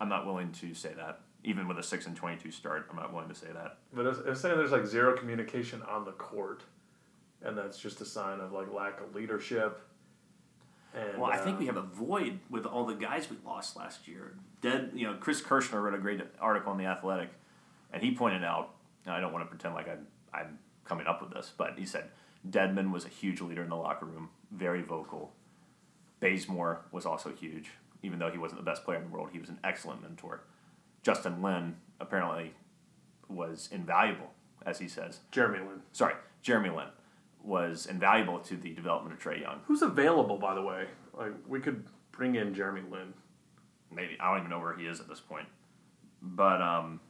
I'm 0.00 0.08
not 0.08 0.24
willing 0.24 0.52
to 0.52 0.72
say 0.74 0.94
that. 0.94 1.20
Even 1.44 1.68
with 1.68 1.78
a 1.78 1.82
six 1.82 2.06
and 2.06 2.16
twenty 2.16 2.36
two 2.36 2.50
start, 2.50 2.86
I'm 2.90 2.96
not 2.96 3.12
willing 3.12 3.28
to 3.28 3.34
say 3.34 3.48
that. 3.52 3.78
But 3.92 4.06
it's 4.06 4.40
saying 4.40 4.56
there's 4.56 4.72
like 4.72 4.86
zero 4.86 5.16
communication 5.16 5.82
on 5.82 6.04
the 6.04 6.12
court, 6.12 6.62
and 7.42 7.56
that's 7.56 7.78
just 7.78 8.00
a 8.00 8.04
sign 8.04 8.40
of 8.40 8.52
like 8.52 8.72
lack 8.72 9.00
of 9.00 9.14
leadership. 9.14 9.80
And, 10.94 11.20
Well, 11.20 11.30
I 11.30 11.36
think 11.36 11.56
uh, 11.56 11.60
we 11.60 11.66
have 11.66 11.76
a 11.76 11.82
void 11.82 12.40
with 12.50 12.66
all 12.66 12.84
the 12.84 12.94
guys 12.94 13.28
we 13.30 13.36
lost 13.44 13.76
last 13.76 14.08
year. 14.08 14.34
Dead, 14.60 14.90
you 14.94 15.06
know, 15.06 15.14
Chris 15.14 15.40
Kirschner 15.40 15.80
wrote 15.80 15.94
a 15.94 15.98
great 15.98 16.20
article 16.40 16.72
in 16.72 16.78
the 16.78 16.86
Athletic, 16.86 17.30
and 17.92 18.02
he 18.02 18.12
pointed 18.12 18.44
out. 18.44 18.74
And 19.04 19.14
I 19.14 19.20
don't 19.20 19.32
want 19.32 19.44
to 19.44 19.48
pretend 19.48 19.74
like 19.74 19.88
I'm 19.88 20.06
I'm 20.32 20.58
coming 20.84 21.06
up 21.06 21.22
with 21.22 21.32
this, 21.32 21.52
but 21.56 21.78
he 21.78 21.86
said 21.86 22.10
Dedmon 22.48 22.90
was 22.92 23.04
a 23.04 23.08
huge 23.08 23.40
leader 23.40 23.62
in 23.62 23.68
the 23.68 23.76
locker 23.76 24.06
room, 24.06 24.30
very 24.50 24.82
vocal. 24.82 25.32
Bazemore 26.20 26.80
was 26.90 27.06
also 27.06 27.32
huge, 27.32 27.70
even 28.02 28.18
though 28.18 28.30
he 28.30 28.38
wasn't 28.38 28.60
the 28.60 28.64
best 28.68 28.84
player 28.84 28.98
in 28.98 29.04
the 29.04 29.10
world. 29.10 29.30
He 29.32 29.38
was 29.38 29.48
an 29.48 29.60
excellent 29.62 30.02
mentor. 30.02 30.42
Justin 31.02 31.42
Lin 31.42 31.76
apparently 32.00 32.54
was 33.28 33.68
invaluable, 33.70 34.32
as 34.66 34.78
he 34.80 34.88
says. 34.88 35.20
Jeremy 35.30 35.60
Lin, 35.60 35.82
Sorry, 35.92 36.14
Jeremy 36.42 36.70
Lin 36.70 36.88
was 37.42 37.86
invaluable 37.86 38.38
to 38.40 38.56
the 38.56 38.74
development 38.74 39.14
of 39.14 39.22
Trae 39.22 39.40
Young. 39.40 39.60
who's 39.66 39.82
available 39.82 40.38
by 40.38 40.54
the 40.54 40.62
way. 40.62 40.86
Like 41.16 41.32
we 41.46 41.60
could 41.60 41.84
bring 42.12 42.34
in 42.34 42.54
Jeremy 42.54 42.82
Lin. 42.90 43.14
maybe 43.90 44.16
I 44.20 44.30
don't 44.30 44.38
even 44.40 44.50
know 44.50 44.58
where 44.60 44.76
he 44.76 44.86
is 44.86 45.00
at 45.00 45.08
this 45.08 45.20
point. 45.20 45.46
But 46.20 46.60
um, 46.60 47.00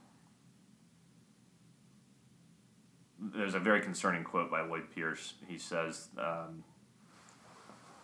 there's 3.19 3.55
a 3.55 3.59
very 3.59 3.81
concerning 3.81 4.23
quote 4.23 4.49
by 4.49 4.61
Lloyd 4.61 4.89
Pierce. 4.93 5.33
He 5.47 5.57
says, 5.57 6.09
um, 6.17 6.63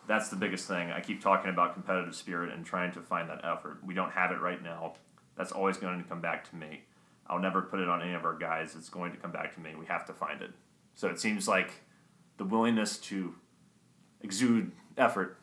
"That's 0.08 0.30
the 0.30 0.36
biggest 0.36 0.68
thing. 0.68 0.92
I 0.92 1.00
keep 1.00 1.22
talking 1.22 1.50
about 1.52 1.74
competitive 1.74 2.16
spirit 2.16 2.52
and 2.54 2.66
trying 2.66 2.92
to 2.94 3.02
find 3.02 3.30
that 3.30 3.46
effort. 3.46 3.80
We 3.86 3.94
don't 3.94 4.12
have 4.12 4.32
it 4.32 4.42
right 4.42 4.62
now. 4.62 4.96
That's 5.38 5.52
always 5.52 5.78
going 5.78 6.02
to 6.02 6.08
come 6.10 6.22
back 6.22 6.50
to 6.50 6.56
me. 6.56 6.84
I'll 7.28 7.40
never 7.40 7.62
put 7.62 7.80
it 7.80 7.90
on 7.90 8.02
any 8.02 8.14
of 8.14 8.26
our 8.26 8.38
guys. 8.38 8.76
It's 8.76 8.90
going 8.90 9.12
to 9.12 9.18
come 9.18 9.32
back 9.32 9.54
to 9.56 9.60
me. 9.60 9.74
We 9.80 9.86
have 9.88 10.06
to 10.06 10.14
find 10.14 10.42
it. 10.42 10.52
So 10.96 11.08
it 11.08 11.20
seems 11.20 11.48
like 11.48 11.72
the 12.38 12.46
willingness 12.46 12.98
to 12.98 13.36
exude 14.22 14.72
effort, 14.98 15.38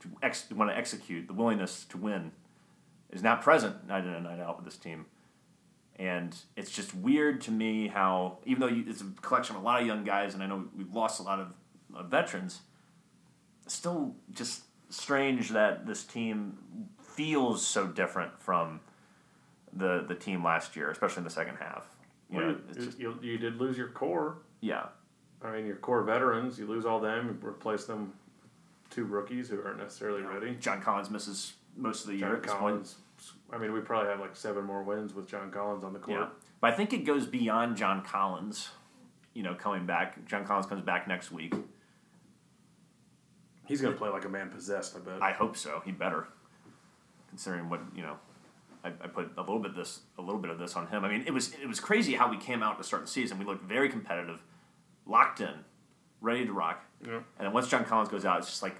to 0.00 0.08
ex- 0.22 0.50
want 0.50 0.70
to 0.70 0.76
execute, 0.76 1.26
the 1.26 1.32
willingness 1.32 1.84
to 1.86 1.96
win, 1.96 2.32
is 3.10 3.22
not 3.22 3.42
present 3.42 3.86
night 3.86 4.04
in 4.04 4.10
and 4.12 4.24
night 4.24 4.40
out 4.40 4.56
with 4.56 4.64
this 4.64 4.76
team. 4.76 5.06
And 5.96 6.36
it's 6.56 6.70
just 6.70 6.94
weird 6.94 7.40
to 7.42 7.50
me 7.50 7.88
how, 7.88 8.38
even 8.44 8.60
though 8.60 8.68
you, 8.68 8.84
it's 8.86 9.00
a 9.00 9.06
collection 9.20 9.56
of 9.56 9.62
a 9.62 9.64
lot 9.64 9.80
of 9.80 9.86
young 9.86 10.04
guys, 10.04 10.34
and 10.34 10.42
I 10.42 10.46
know 10.46 10.66
we've 10.76 10.92
lost 10.92 11.18
a 11.18 11.24
lot 11.24 11.40
of, 11.40 11.48
of 11.94 12.06
veterans, 12.06 12.60
still 13.66 14.14
just 14.32 14.62
strange 14.90 15.50
that 15.50 15.86
this 15.86 16.04
team 16.04 16.56
feels 17.02 17.66
so 17.66 17.86
different 17.86 18.40
from 18.40 18.80
the 19.72 20.04
the 20.06 20.14
team 20.14 20.42
last 20.44 20.76
year, 20.76 20.90
especially 20.90 21.18
in 21.18 21.24
the 21.24 21.30
second 21.30 21.56
half. 21.56 21.84
You 22.30 22.36
Well, 22.36 22.46
know, 22.46 22.52
you, 22.52 22.62
it's 22.70 22.84
just, 22.84 22.98
you, 23.00 23.18
you 23.20 23.38
did 23.38 23.56
lose 23.56 23.76
your 23.76 23.88
core. 23.88 24.38
yeah, 24.60 24.86
I 25.42 25.52
mean, 25.52 25.66
your 25.66 25.76
core 25.76 26.02
veterans. 26.02 26.58
You 26.58 26.66
lose 26.66 26.84
all 26.84 27.00
them. 27.00 27.38
You 27.42 27.48
replace 27.48 27.84
them 27.84 28.12
with 28.82 28.90
two 28.90 29.04
rookies 29.04 29.48
who 29.48 29.62
aren't 29.62 29.78
necessarily 29.78 30.22
ready. 30.22 30.56
John 30.60 30.80
Collins 30.80 31.10
misses 31.10 31.54
most 31.76 32.04
of 32.04 32.10
the 32.10 32.16
year 32.16 32.28
John 32.28 32.36
at. 32.36 32.42
Collins. 32.42 32.96
I 33.52 33.58
mean, 33.58 33.72
we 33.72 33.80
probably 33.80 34.10
have 34.10 34.20
like 34.20 34.36
seven 34.36 34.64
more 34.64 34.82
wins 34.82 35.14
with 35.14 35.26
John 35.28 35.50
Collins 35.50 35.84
on 35.84 35.92
the 35.92 35.98
court. 35.98 36.20
Yeah, 36.20 36.28
but 36.60 36.72
I 36.72 36.76
think 36.76 36.92
it 36.92 37.04
goes 37.04 37.26
beyond 37.26 37.76
John 37.76 38.02
Collins. 38.02 38.70
You 39.34 39.42
know, 39.42 39.54
coming 39.54 39.86
back. 39.86 40.26
John 40.26 40.44
Collins 40.44 40.66
comes 40.66 40.82
back 40.82 41.06
next 41.06 41.30
week. 41.30 41.54
He's 43.66 43.80
going 43.80 43.92
to 43.92 43.98
play 43.98 44.08
like 44.08 44.24
a 44.24 44.28
man 44.28 44.50
possessed. 44.50 44.96
I 44.96 45.00
bet. 45.00 45.22
I 45.22 45.32
hope 45.32 45.56
so. 45.56 45.82
He 45.84 45.92
better, 45.92 46.26
considering 47.28 47.68
what 47.68 47.80
you 47.94 48.02
know. 48.02 48.16
I, 48.84 48.88
I 48.88 49.08
put 49.08 49.32
a 49.36 49.40
little 49.40 49.58
bit 49.58 49.74
this 49.74 50.00
a 50.18 50.22
little 50.22 50.40
bit 50.40 50.50
of 50.50 50.58
this 50.58 50.76
on 50.76 50.86
him. 50.86 51.04
I 51.04 51.08
mean, 51.08 51.24
it 51.26 51.34
was 51.34 51.52
it 51.54 51.66
was 51.66 51.80
crazy 51.80 52.14
how 52.14 52.30
we 52.30 52.36
came 52.36 52.62
out 52.62 52.78
to 52.78 52.84
start 52.84 53.02
the 53.02 53.08
season. 53.08 53.38
We 53.38 53.44
looked 53.44 53.64
very 53.64 53.88
competitive, 53.88 54.40
locked 55.08 55.40
in, 55.40 55.64
ready 56.20 56.46
to 56.46 56.52
rock. 56.52 56.84
Yeah. 57.04 57.16
And 57.16 57.24
then 57.46 57.52
once 57.52 57.68
John 57.68 57.84
Collins 57.84 58.08
goes 58.08 58.24
out, 58.24 58.38
it's 58.38 58.48
just 58.48 58.62
like 58.62 58.76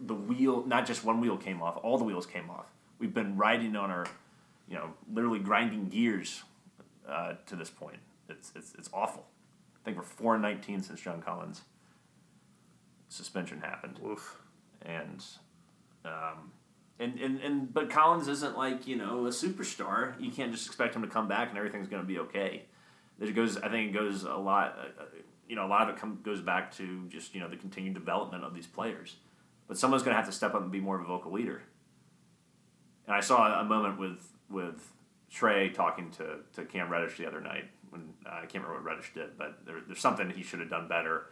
the 0.00 0.14
wheel. 0.14 0.64
Not 0.66 0.86
just 0.86 1.04
one 1.04 1.20
wheel 1.20 1.36
came 1.36 1.62
off; 1.62 1.78
all 1.82 1.98
the 1.98 2.04
wheels 2.04 2.26
came 2.26 2.48
off. 2.48 2.66
We've 2.98 3.12
been 3.12 3.36
riding 3.36 3.76
on 3.76 3.90
our, 3.90 4.06
you 4.68 4.76
know, 4.76 4.94
literally 5.12 5.40
grinding 5.40 5.88
gears 5.88 6.42
uh, 7.08 7.34
to 7.46 7.56
this 7.56 7.70
point. 7.70 7.98
It's 8.28 8.52
it's 8.54 8.74
it's 8.78 8.88
awful. 8.92 9.26
I 9.76 9.84
think 9.84 9.96
we're 9.96 10.04
four 10.04 10.34
and 10.34 10.42
nineteen 10.42 10.82
since 10.82 11.00
John 11.00 11.20
Collins 11.20 11.62
suspension 13.08 13.60
happened 13.60 14.00
Oof. 14.06 14.38
and 14.80 15.22
um, 16.04 16.52
and, 16.98 17.18
and 17.20 17.40
and 17.40 17.74
but 17.74 17.90
Collins 17.90 18.26
isn't 18.28 18.56
like 18.56 18.86
you 18.86 18.96
know 18.96 19.26
a 19.26 19.30
superstar. 19.30 20.14
You 20.20 20.30
can't 20.30 20.52
just 20.52 20.66
expect 20.66 20.94
him 20.96 21.02
to 21.02 21.08
come 21.08 21.28
back 21.28 21.48
and 21.48 21.58
everything's 21.58 21.88
going 21.88 22.02
to 22.02 22.08
be 22.08 22.18
okay. 22.20 22.62
It 23.20 23.34
goes. 23.34 23.56
I 23.58 23.68
think 23.68 23.90
it 23.90 23.92
goes 23.92 24.24
a 24.24 24.34
lot. 24.34 24.78
Uh, 24.78 25.04
you 25.52 25.56
know, 25.56 25.66
a 25.66 25.68
lot 25.68 25.82
of 25.82 25.94
it 25.94 26.00
come, 26.00 26.18
goes 26.22 26.40
back 26.40 26.74
to 26.76 27.06
just 27.10 27.34
you 27.34 27.40
know 27.42 27.46
the 27.46 27.58
continued 27.58 27.92
development 27.92 28.42
of 28.42 28.54
these 28.54 28.66
players. 28.66 29.16
But 29.68 29.76
someone's 29.76 30.02
going 30.02 30.14
to 30.14 30.16
have 30.16 30.24
to 30.24 30.32
step 30.32 30.54
up 30.54 30.62
and 30.62 30.72
be 30.72 30.80
more 30.80 30.96
of 30.96 31.02
a 31.02 31.06
vocal 31.06 31.30
leader. 31.30 31.60
And 33.06 33.14
I 33.14 33.20
saw 33.20 33.60
a 33.60 33.62
moment 33.62 33.98
with 33.98 34.26
with 34.48 34.90
Trae 35.30 35.74
talking 35.74 36.10
to, 36.12 36.36
to 36.54 36.64
Cam 36.64 36.88
Reddish 36.88 37.18
the 37.18 37.26
other 37.26 37.42
night 37.42 37.64
when 37.90 38.14
uh, 38.24 38.30
I 38.30 38.46
can't 38.46 38.64
remember 38.64 38.76
what 38.76 38.84
Reddish 38.84 39.12
did, 39.12 39.36
but 39.36 39.66
there, 39.66 39.76
there's 39.86 40.00
something 40.00 40.30
he 40.30 40.42
should 40.42 40.60
have 40.60 40.70
done 40.70 40.88
better. 40.88 41.26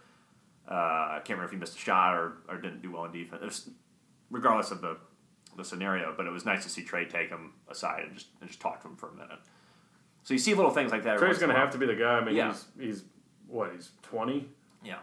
Uh, 0.70 0.74
I 0.74 1.20
can't 1.24 1.38
remember 1.38 1.46
if 1.46 1.50
he 1.52 1.56
missed 1.56 1.76
a 1.76 1.80
shot 1.80 2.14
or, 2.14 2.42
or 2.46 2.58
didn't 2.58 2.82
do 2.82 2.92
well 2.92 3.06
in 3.06 3.12
defense. 3.12 3.40
Was, 3.42 3.70
regardless 4.30 4.70
of 4.70 4.82
the 4.82 4.98
the 5.56 5.64
scenario, 5.64 6.12
but 6.14 6.26
it 6.26 6.30
was 6.30 6.44
nice 6.44 6.62
to 6.64 6.68
see 6.68 6.84
Trae 6.84 7.08
take 7.08 7.30
him 7.30 7.54
aside 7.70 8.04
and 8.04 8.14
just 8.14 8.26
and 8.42 8.50
just 8.50 8.60
talk 8.60 8.82
to 8.82 8.88
him 8.88 8.96
for 8.96 9.08
a 9.08 9.14
minute. 9.14 9.38
So 10.24 10.34
you 10.34 10.38
see 10.38 10.52
little 10.52 10.70
things 10.70 10.92
like 10.92 11.04
that. 11.04 11.18
Trae's 11.18 11.38
going 11.38 11.50
to 11.52 11.58
have 11.58 11.70
to 11.70 11.78
be 11.78 11.86
the 11.86 11.94
guy. 11.94 12.18
I 12.18 12.24
mean, 12.24 12.36
Yeah. 12.36 12.48
he's 12.52 12.66
he's 12.78 13.04
what? 13.50 13.72
He's 13.72 13.90
twenty. 14.02 14.48
yeah, 14.84 14.98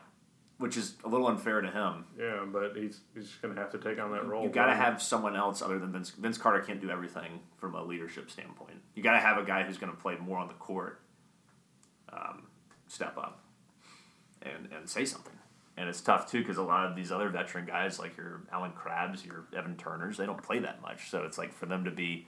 which 0.58 0.78
is 0.78 0.96
a 1.04 1.08
little 1.08 1.28
unfair 1.28 1.62
to 1.62 1.70
him. 1.70 2.06
Yeah, 2.18 2.46
but 2.52 2.76
he's 2.76 3.02
he's 3.14 3.28
just 3.28 3.42
going 3.42 3.54
to 3.54 3.62
have 3.62 3.72
to 3.72 3.78
take 3.78 4.00
on 4.00 4.12
that 4.12 4.26
role. 4.26 4.44
You 4.44 4.50
got 4.50 4.68
to 4.68 4.76
have 4.76 5.02
someone 5.02 5.36
else 5.36 5.62
other 5.62 5.80
than 5.80 5.92
Vince. 5.92 6.12
Vince 6.12 6.38
Carter 6.38 6.62
can't 6.62 6.82
do 6.82 6.90
everything 6.90 7.40
from 7.58 7.76
a 7.76 7.84
leadership 7.84 8.32
standpoint. 8.32 8.82
You 8.96 9.04
got 9.04 9.14
to 9.14 9.20
have 9.20 9.38
a 9.38 9.44
guy 9.44 9.64
who's 9.64 9.78
going 9.78 9.92
to 9.92 9.98
play 9.98 10.16
more 10.20 10.38
on 10.40 10.48
the 10.48 10.54
court, 10.56 11.02
um, 12.12 12.48
step 12.88 13.18
up, 13.18 13.44
and 14.42 14.70
and 14.76 14.90
say 14.90 15.06
something. 15.06 15.34
And 15.80 15.88
it's 15.88 16.02
tough 16.02 16.32
too 16.32 16.40
because 16.40 16.58
a 16.58 16.64
lot 16.64 16.90
of 16.90 16.96
these 16.96 17.12
other 17.12 17.30
veteran 17.30 17.66
guys, 17.68 18.00
like 18.00 18.18
your 18.18 18.42
Allen 18.52 18.72
Crabbes, 18.72 19.24
your 19.24 19.46
Evan 19.56 19.76
Turners, 19.78 20.18
they 20.18 20.26
don't 20.26 20.42
play 20.42 20.58
that 20.60 20.82
much. 20.82 21.12
So 21.12 21.24
it's 21.24 21.38
like 21.38 21.54
for 21.54 21.68
them 21.68 21.84
to 21.86 21.92
be 21.92 22.28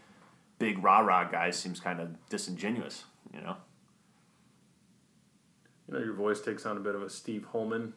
big 0.59 0.83
rah 0.83 0.99
rah 0.99 1.23
guys 1.23 1.57
seems 1.57 1.79
kind 1.79 1.99
of 1.99 2.09
disingenuous. 2.29 3.05
You 3.33 3.41
know. 3.41 3.57
You 5.89 5.97
know, 5.97 6.05
your 6.05 6.13
voice 6.13 6.39
takes 6.39 6.65
on 6.65 6.77
a 6.77 6.79
bit 6.79 6.93
of 6.95 7.01
a 7.01 7.09
Steve 7.09 7.45
Holman. 7.51 7.93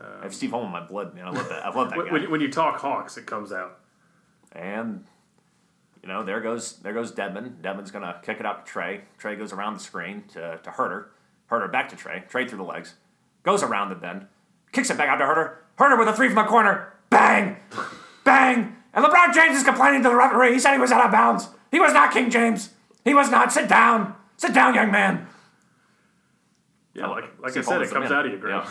I 0.00 0.24
have 0.24 0.34
Steve 0.34 0.50
Holman 0.50 0.66
in 0.66 0.72
my 0.72 0.80
blood, 0.86 1.14
man. 1.14 1.26
I 1.26 1.30
love 1.30 1.48
that. 1.48 1.64
I 1.64 1.70
love 1.74 1.88
that 1.90 1.96
When, 1.96 2.06
guy. 2.06 2.12
when, 2.12 2.30
when 2.32 2.40
you 2.40 2.50
talk 2.50 2.78
Hawks, 2.80 3.16
it 3.16 3.26
comes 3.26 3.52
out. 3.52 3.78
And 4.52 5.04
you 6.02 6.08
know, 6.08 6.22
there 6.24 6.40
goes 6.40 6.78
there 6.78 6.92
goes 6.92 7.12
Dedmon. 7.12 7.60
Dedmon's 7.62 7.90
gonna 7.90 8.20
kick 8.22 8.38
it 8.40 8.44
out 8.46 8.66
to 8.66 8.72
Trae. 8.72 9.00
Trae 9.20 9.38
goes 9.38 9.52
around 9.52 9.74
the 9.74 9.80
screen 9.80 10.24
to, 10.32 10.58
to 10.62 10.70
Huerter. 10.70 11.06
Huerter 11.50 11.70
back 11.72 11.88
to 11.90 11.96
Trae. 11.96 12.28
Trae 12.28 12.46
through 12.48 12.58
the 12.58 12.64
legs. 12.64 12.94
Goes 13.44 13.62
around 13.62 13.88
the 13.88 13.94
bend. 13.94 14.26
Kicks 14.72 14.90
it 14.90 14.98
back 14.98 15.08
out 15.08 15.16
to 15.16 15.24
Huerter. 15.24 15.54
Huerter 15.78 15.98
with 15.98 16.08
a 16.08 16.12
three 16.12 16.26
from 16.28 16.36
the 16.36 16.44
corner. 16.44 16.92
Bang! 17.10 17.56
Bang! 18.24 18.76
And 18.92 19.04
LeBron 19.04 19.32
James 19.32 19.56
is 19.56 19.62
complaining 19.62 20.02
to 20.02 20.08
the 20.08 20.14
referee. 20.16 20.52
He 20.54 20.58
said 20.58 20.72
he 20.74 20.80
was 20.80 20.92
out 20.92 21.04
of 21.04 21.12
bounds. 21.12 21.48
He 21.70 21.78
was 21.80 21.92
not 21.92 22.12
King 22.12 22.30
James. 22.30 22.70
He 23.04 23.14
was 23.14 23.30
not. 23.30 23.52
Sit 23.52 23.68
down. 23.68 24.14
Sit 24.36 24.52
down, 24.54 24.74
young 24.74 24.90
man. 24.90 25.26
Yeah, 26.94 27.08
like 27.08 27.24
like 27.40 27.56
I 27.56 27.60
said, 27.60 27.82
it 27.82 27.90
comes 27.90 28.10
man. 28.10 28.18
out 28.18 28.26
of 28.26 28.32
you, 28.32 28.38
Graham. 28.38 28.64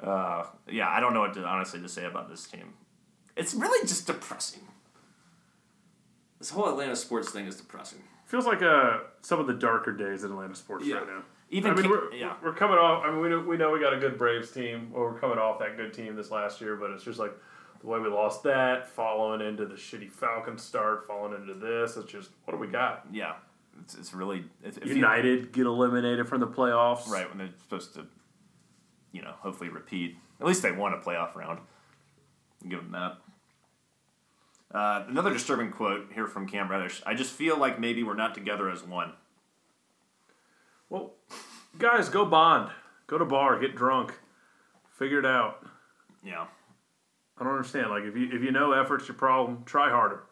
Yeah. 0.00 0.06
uh, 0.08 0.46
yeah, 0.70 0.88
I 0.88 1.00
don't 1.00 1.12
know 1.14 1.20
what 1.20 1.34
to 1.34 1.44
honestly 1.44 1.80
to 1.80 1.88
say 1.88 2.04
about 2.04 2.28
this 2.28 2.46
team. 2.46 2.74
It's 3.36 3.54
really 3.54 3.86
just 3.86 4.06
depressing. 4.06 4.62
This 6.38 6.50
whole 6.50 6.68
Atlanta 6.68 6.96
sports 6.96 7.30
thing 7.30 7.46
is 7.46 7.56
depressing. 7.56 8.00
Feels 8.26 8.46
like 8.46 8.62
uh, 8.62 8.98
some 9.20 9.38
of 9.40 9.46
the 9.46 9.54
darker 9.54 9.92
days 9.92 10.24
in 10.24 10.30
Atlanta 10.30 10.54
sports 10.54 10.84
Yeah. 10.86 10.96
right 10.96 11.06
now. 11.06 11.22
Even 11.50 11.72
I 11.72 11.74
mean, 11.74 11.82
King- 11.82 11.90
we're, 11.90 12.14
yeah. 12.14 12.34
we're 12.42 12.54
coming 12.54 12.78
off. 12.78 13.04
I 13.04 13.10
mean, 13.10 13.20
we 13.20 13.28
know, 13.28 13.40
we 13.40 13.56
know 13.58 13.70
we 13.70 13.78
got 13.78 13.92
a 13.92 13.98
good 13.98 14.16
Braves 14.16 14.50
team, 14.50 14.90
or 14.94 15.12
we're 15.12 15.18
coming 15.20 15.38
off 15.38 15.58
that 15.58 15.76
good 15.76 15.92
team 15.92 16.16
this 16.16 16.30
last 16.30 16.60
year, 16.60 16.76
but 16.76 16.90
it's 16.90 17.04
just 17.04 17.18
like 17.18 17.32
the 17.82 17.86
way 17.86 17.98
we 18.00 18.08
lost 18.08 18.42
that, 18.44 18.88
following 18.88 19.46
into 19.46 19.66
the 19.66 19.74
shitty 19.74 20.10
Falcons 20.10 20.62
start, 20.62 21.06
following 21.06 21.34
into 21.42 21.52
this. 21.54 21.96
It's 21.98 22.10
just 22.10 22.30
what 22.44 22.54
do 22.54 22.58
we 22.58 22.68
got? 22.68 23.04
Yeah, 23.12 23.34
it's, 23.82 23.94
it's 23.94 24.14
really 24.14 24.44
it, 24.62 24.76
it 24.78 24.84
feels- 24.84 24.96
United 24.96 25.52
get 25.52 25.66
eliminated 25.66 26.28
from 26.28 26.40
the 26.40 26.46
playoffs. 26.46 27.08
right 27.08 27.28
when 27.28 27.38
they're 27.38 27.50
supposed 27.60 27.94
to, 27.94 28.06
you 29.12 29.22
know, 29.22 29.34
hopefully 29.40 29.68
repeat. 29.70 30.16
At 30.40 30.46
least 30.46 30.62
they 30.62 30.72
won 30.72 30.92
a 30.92 30.98
playoff 30.98 31.34
round. 31.34 31.60
Give 32.68 32.80
them 32.80 32.92
that. 32.92 33.18
Uh, 34.76 35.04
another 35.08 35.32
disturbing 35.32 35.70
quote 35.70 36.10
here 36.14 36.26
from 36.26 36.48
Cam 36.48 36.70
Reddish. 36.70 37.02
I 37.04 37.14
just 37.14 37.32
feel 37.32 37.58
like 37.58 37.78
maybe 37.78 38.02
we're 38.02 38.14
not 38.14 38.34
together 38.34 38.70
as 38.70 38.82
one. 38.82 39.12
Well, 40.88 41.12
guys, 41.78 42.08
go 42.08 42.24
bond, 42.24 42.70
go 43.06 43.18
to 43.18 43.24
bar, 43.24 43.58
get 43.58 43.76
drunk, 43.76 44.14
figure 44.98 45.18
it 45.18 45.26
out. 45.26 45.66
Yeah, 46.24 46.46
I 47.38 47.44
don't 47.44 47.52
understand. 47.52 47.90
Like 47.90 48.04
if 48.04 48.16
you 48.16 48.28
if 48.32 48.42
you 48.42 48.50
know 48.52 48.72
effort's 48.72 49.08
your 49.08 49.16
problem, 49.16 49.62
try 49.64 49.90
harder. 49.90 50.24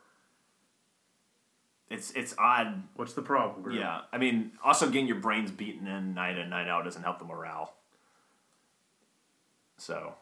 It's 1.90 2.12
it's 2.12 2.34
odd. 2.38 2.82
What's 2.96 3.14
the 3.14 3.22
problem? 3.22 3.62
Graham? 3.62 3.78
Yeah, 3.78 4.00
I 4.12 4.18
mean, 4.18 4.52
also 4.64 4.86
getting 4.86 5.06
your 5.06 5.20
brains 5.20 5.50
beaten 5.50 5.86
in 5.86 6.14
night 6.14 6.38
in 6.38 6.48
night 6.48 6.68
out 6.68 6.84
doesn't 6.84 7.02
help 7.02 7.18
the 7.18 7.24
morale. 7.24 7.74
So, 9.76 10.14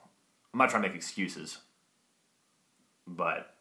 I'm 0.53 0.59
not 0.59 0.71
trying 0.71 0.83
to 0.85 0.89
make 0.89 0.97
excuses, 0.97 1.59
but 3.07 3.55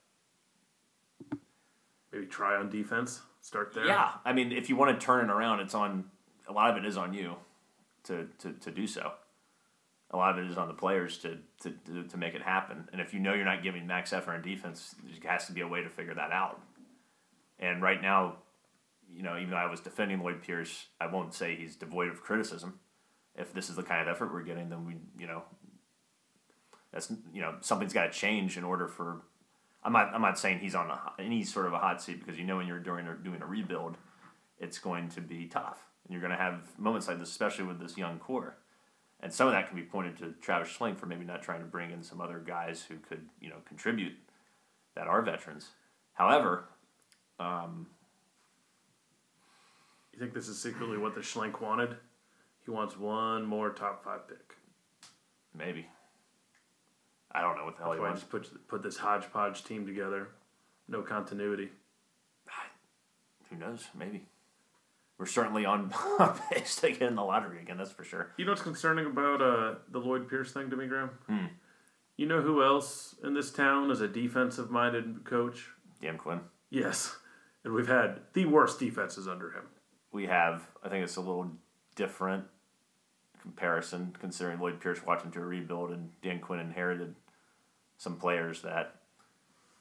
Maybe 2.11 2.25
try 2.25 2.55
on 2.55 2.69
defense. 2.69 3.21
Start 3.41 3.73
there. 3.73 3.85
Yeah, 3.85 4.11
I 4.25 4.33
mean, 4.33 4.51
if 4.51 4.69
you 4.69 4.75
want 4.75 4.99
to 4.99 5.05
turn 5.05 5.29
it 5.29 5.31
around, 5.31 5.59
it's 5.59 5.75
on 5.75 6.05
a 6.47 6.51
lot 6.51 6.69
of 6.69 6.83
it 6.83 6.87
is 6.87 6.97
on 6.97 7.13
you 7.13 7.35
to, 8.03 8.27
to, 8.39 8.53
to 8.53 8.71
do 8.71 8.87
so. 8.87 9.11
A 10.11 10.17
lot 10.17 10.37
of 10.37 10.45
it 10.45 10.49
is 10.49 10.57
on 10.57 10.67
the 10.67 10.73
players 10.73 11.17
to, 11.19 11.37
to, 11.61 11.71
to, 11.85 12.03
to 12.03 12.17
make 12.17 12.33
it 12.33 12.41
happen. 12.41 12.87
And 12.91 13.01
if 13.01 13.13
you 13.13 13.19
know 13.19 13.33
you're 13.33 13.45
not 13.45 13.61
giving 13.61 13.85
max 13.85 14.13
effort 14.13 14.35
in 14.35 14.41
defense, 14.41 14.95
there 15.21 15.31
has 15.31 15.45
to 15.47 15.51
be 15.51 15.61
a 15.61 15.67
way 15.67 15.81
to 15.83 15.89
figure 15.89 16.13
that 16.15 16.31
out. 16.31 16.61
And 17.59 17.81
right 17.81 18.01
now, 18.01 18.37
you 19.13 19.23
know, 19.23 19.37
even 19.37 19.51
though 19.51 19.57
I 19.57 19.69
was 19.69 19.79
defending 19.79 20.21
Lloyd 20.21 20.41
Pierce, 20.41 20.87
I 20.99 21.07
won't 21.07 21.33
say 21.33 21.55
he's 21.55 21.75
devoid 21.75 22.09
of 22.09 22.21
criticism. 22.21 22.79
If 23.35 23.53
this 23.53 23.69
is 23.69 23.75
the 23.75 23.83
kind 23.83 24.01
of 24.01 24.07
effort 24.07 24.33
we're 24.33 24.43
getting, 24.43 24.69
then 24.69 24.85
we, 24.85 24.95
you 25.19 25.27
know, 25.27 25.43
that's 26.91 27.11
you 27.33 27.41
know 27.41 27.55
something's 27.61 27.93
got 27.93 28.11
to 28.11 28.17
change 28.17 28.57
in 28.57 28.63
order 28.63 28.87
for. 28.87 29.21
I'm 29.83 29.93
not. 29.93 30.13
I'm 30.13 30.21
not 30.21 30.39
saying 30.39 30.59
he's 30.59 30.75
on 30.75 30.89
a, 30.89 31.13
any 31.19 31.43
sort 31.43 31.67
of 31.67 31.73
a 31.73 31.77
hot 31.77 32.01
seat 32.01 32.19
because 32.19 32.39
you 32.39 32.45
know 32.45 32.57
when 32.57 32.67
you're 32.67 32.79
doing 32.79 33.07
doing 33.23 33.41
a 33.41 33.45
rebuild, 33.45 33.97
it's 34.59 34.79
going 34.79 35.09
to 35.09 35.21
be 35.21 35.45
tough, 35.45 35.79
and 36.03 36.11
you're 36.11 36.21
going 36.21 36.35
to 36.35 36.41
have 36.41 36.77
moments 36.79 37.07
like 37.07 37.19
this, 37.19 37.29
especially 37.29 37.65
with 37.65 37.79
this 37.79 37.97
young 37.97 38.17
core. 38.19 38.57
And 39.19 39.33
some 39.33 39.47
of 39.47 39.53
that 39.53 39.67
can 39.67 39.75
be 39.75 39.83
pointed 39.83 40.17
to 40.17 40.33
Travis 40.41 40.69
Schlenk 40.69 40.97
for 40.97 41.07
maybe 41.07 41.25
not 41.25 41.41
trying 41.41 41.61
to 41.61 41.65
bring 41.65 41.91
in 41.91 42.03
some 42.03 42.21
other 42.21 42.39
guys 42.39 42.85
who 42.87 42.97
could, 42.97 43.27
you 43.41 43.49
know, 43.49 43.57
contribute 43.65 44.13
that 44.95 45.07
are 45.07 45.23
veterans. 45.23 45.69
However, 46.13 46.65
um, 47.39 47.87
You 50.13 50.19
think 50.19 50.33
this 50.33 50.47
is 50.47 50.61
secretly 50.61 50.97
what 50.97 51.15
the 51.15 51.21
Schlenk 51.21 51.61
wanted? 51.61 51.95
He 52.65 52.71
wants 52.71 52.97
one 52.97 53.45
more 53.45 53.69
top 53.69 54.03
five 54.03 54.27
pick. 54.27 54.55
maybe. 55.57 55.85
I 57.31 57.41
don't 57.41 57.55
know 57.57 57.65
what 57.65 57.77
the 57.77 57.83
hell 57.83 57.91
That's 57.91 57.97
he 57.97 58.01
why 58.01 58.07
I 58.07 58.09
wants. 58.11 58.21
just 58.21 58.31
put 58.31 58.67
put 58.67 58.83
this 58.83 58.97
hodgepodge 58.97 59.63
team 59.63 59.85
together. 59.85 60.29
No 60.87 61.01
continuity. 61.01 61.69
Who 63.49 63.57
knows? 63.57 63.85
Maybe. 63.97 64.25
We're 65.17 65.25
certainly 65.25 65.65
on 65.73 65.91
pace 66.51 66.75
to 66.77 66.89
get 66.91 67.01
in 67.03 67.15
the 67.15 67.23
lottery 67.23 67.61
again. 67.61 67.77
That's 67.77 67.91
for 67.91 68.03
sure. 68.03 68.31
You 68.37 68.45
know 68.45 68.51
what's 68.51 68.61
concerning 68.61 69.05
about 69.07 69.41
uh, 69.41 69.75
the 69.91 69.99
Lloyd 69.99 70.27
Pierce 70.29 70.51
thing 70.51 70.69
to 70.69 70.75
me, 70.75 70.87
Graham? 70.87 71.09
Hmm. 71.27 71.45
You 72.17 72.25
know 72.27 72.41
who 72.41 72.63
else 72.63 73.15
in 73.23 73.33
this 73.33 73.51
town 73.51 73.91
is 73.91 74.01
a 74.01 74.07
defensive 74.07 74.71
minded 74.71 75.23
coach? 75.23 75.67
Dan 76.01 76.17
Quinn. 76.17 76.39
Yes. 76.69 77.17
And 77.67 77.75
we've 77.75 77.85
had 77.85 78.21
the 78.31 78.45
worst 78.45 78.79
defenses 78.79 79.27
under 79.27 79.51
him. 79.51 79.63
We 80.13 80.27
have, 80.27 80.69
I 80.81 80.87
think 80.87 81.03
it's 81.03 81.17
a 81.17 81.19
little 81.19 81.51
different 81.97 82.45
comparison 83.41 84.15
considering 84.21 84.61
Lloyd 84.61 84.79
Pierce 84.79 85.05
walked 85.05 85.25
into 85.25 85.39
a 85.39 85.45
rebuild 85.45 85.91
and 85.91 86.11
Dan 86.21 86.39
Quinn 86.39 86.61
inherited 86.61 87.15
some 87.97 88.15
players 88.15 88.61
that, 88.61 88.95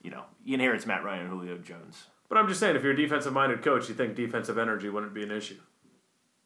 you 0.02 0.10
know, 0.10 0.24
he 0.44 0.52
inherits 0.52 0.84
Matt 0.84 1.04
Ryan 1.04 1.26
and 1.26 1.30
Julio 1.30 1.58
Jones. 1.58 2.06
But 2.28 2.38
I'm 2.38 2.48
just 2.48 2.58
saying, 2.58 2.74
if 2.74 2.82
you're 2.82 2.90
a 2.90 2.96
defensive 2.96 3.32
minded 3.32 3.62
coach, 3.62 3.88
you 3.88 3.94
think 3.94 4.16
defensive 4.16 4.58
energy 4.58 4.88
wouldn't 4.88 5.14
be 5.14 5.22
an 5.22 5.30
issue. 5.30 5.60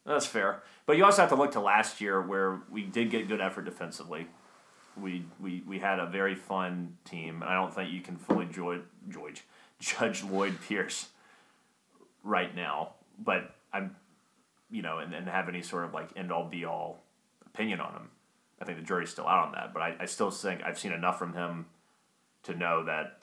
That's 0.05 0.27
fair. 0.27 0.61
But 0.85 0.97
you 0.97 1.05
also 1.05 1.23
have 1.23 1.29
to 1.31 1.35
look 1.35 1.53
to 1.53 1.59
last 1.59 2.01
year 2.01 2.21
where 2.21 2.61
we 2.69 2.83
did 2.83 3.09
get 3.09 3.27
good 3.27 3.41
effort 3.41 3.65
defensively. 3.65 4.27
We 4.95 5.25
we, 5.39 5.63
we 5.67 5.79
had 5.79 5.97
a 5.97 6.05
very 6.05 6.35
fun 6.35 6.97
team. 7.03 7.41
I 7.43 7.55
don't 7.55 7.73
think 7.73 7.91
you 7.91 8.01
can 8.01 8.17
fully 8.17 8.45
joy, 8.45 8.81
George, 9.09 9.41
judge 9.79 10.23
Lloyd 10.23 10.61
Pierce 10.61 11.07
right 12.23 12.55
now. 12.55 12.95
But 13.19 13.55
I'm 13.73 13.95
you 14.71 14.81
know, 14.81 14.99
and, 14.99 15.13
and 15.13 15.27
have 15.27 15.49
any 15.49 15.61
sort 15.61 15.85
of 15.85 15.93
like 15.93 16.09
end 16.15 16.31
all 16.31 16.47
be 16.47 16.65
all 16.65 17.03
opinion 17.45 17.79
on 17.79 17.93
him. 17.93 18.09
I 18.61 18.65
think 18.65 18.77
the 18.77 18.85
jury's 18.85 19.09
still 19.09 19.27
out 19.27 19.47
on 19.47 19.51
that. 19.53 19.73
But 19.73 19.81
I, 19.81 19.95
I 20.01 20.05
still 20.05 20.31
think 20.31 20.61
I've 20.63 20.79
seen 20.79 20.93
enough 20.93 21.19
from 21.19 21.33
him 21.33 21.65
to 22.43 22.55
know 22.55 22.85
that 22.85 23.19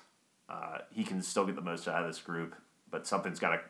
uh, 0.48 0.78
he 0.90 1.04
can 1.04 1.22
still 1.22 1.46
get 1.46 1.54
the 1.54 1.62
most 1.62 1.88
out 1.88 2.02
of 2.02 2.08
this 2.08 2.20
group. 2.20 2.54
But 2.90 3.06
something's 3.06 3.38
got 3.38 3.50
to 3.50 3.60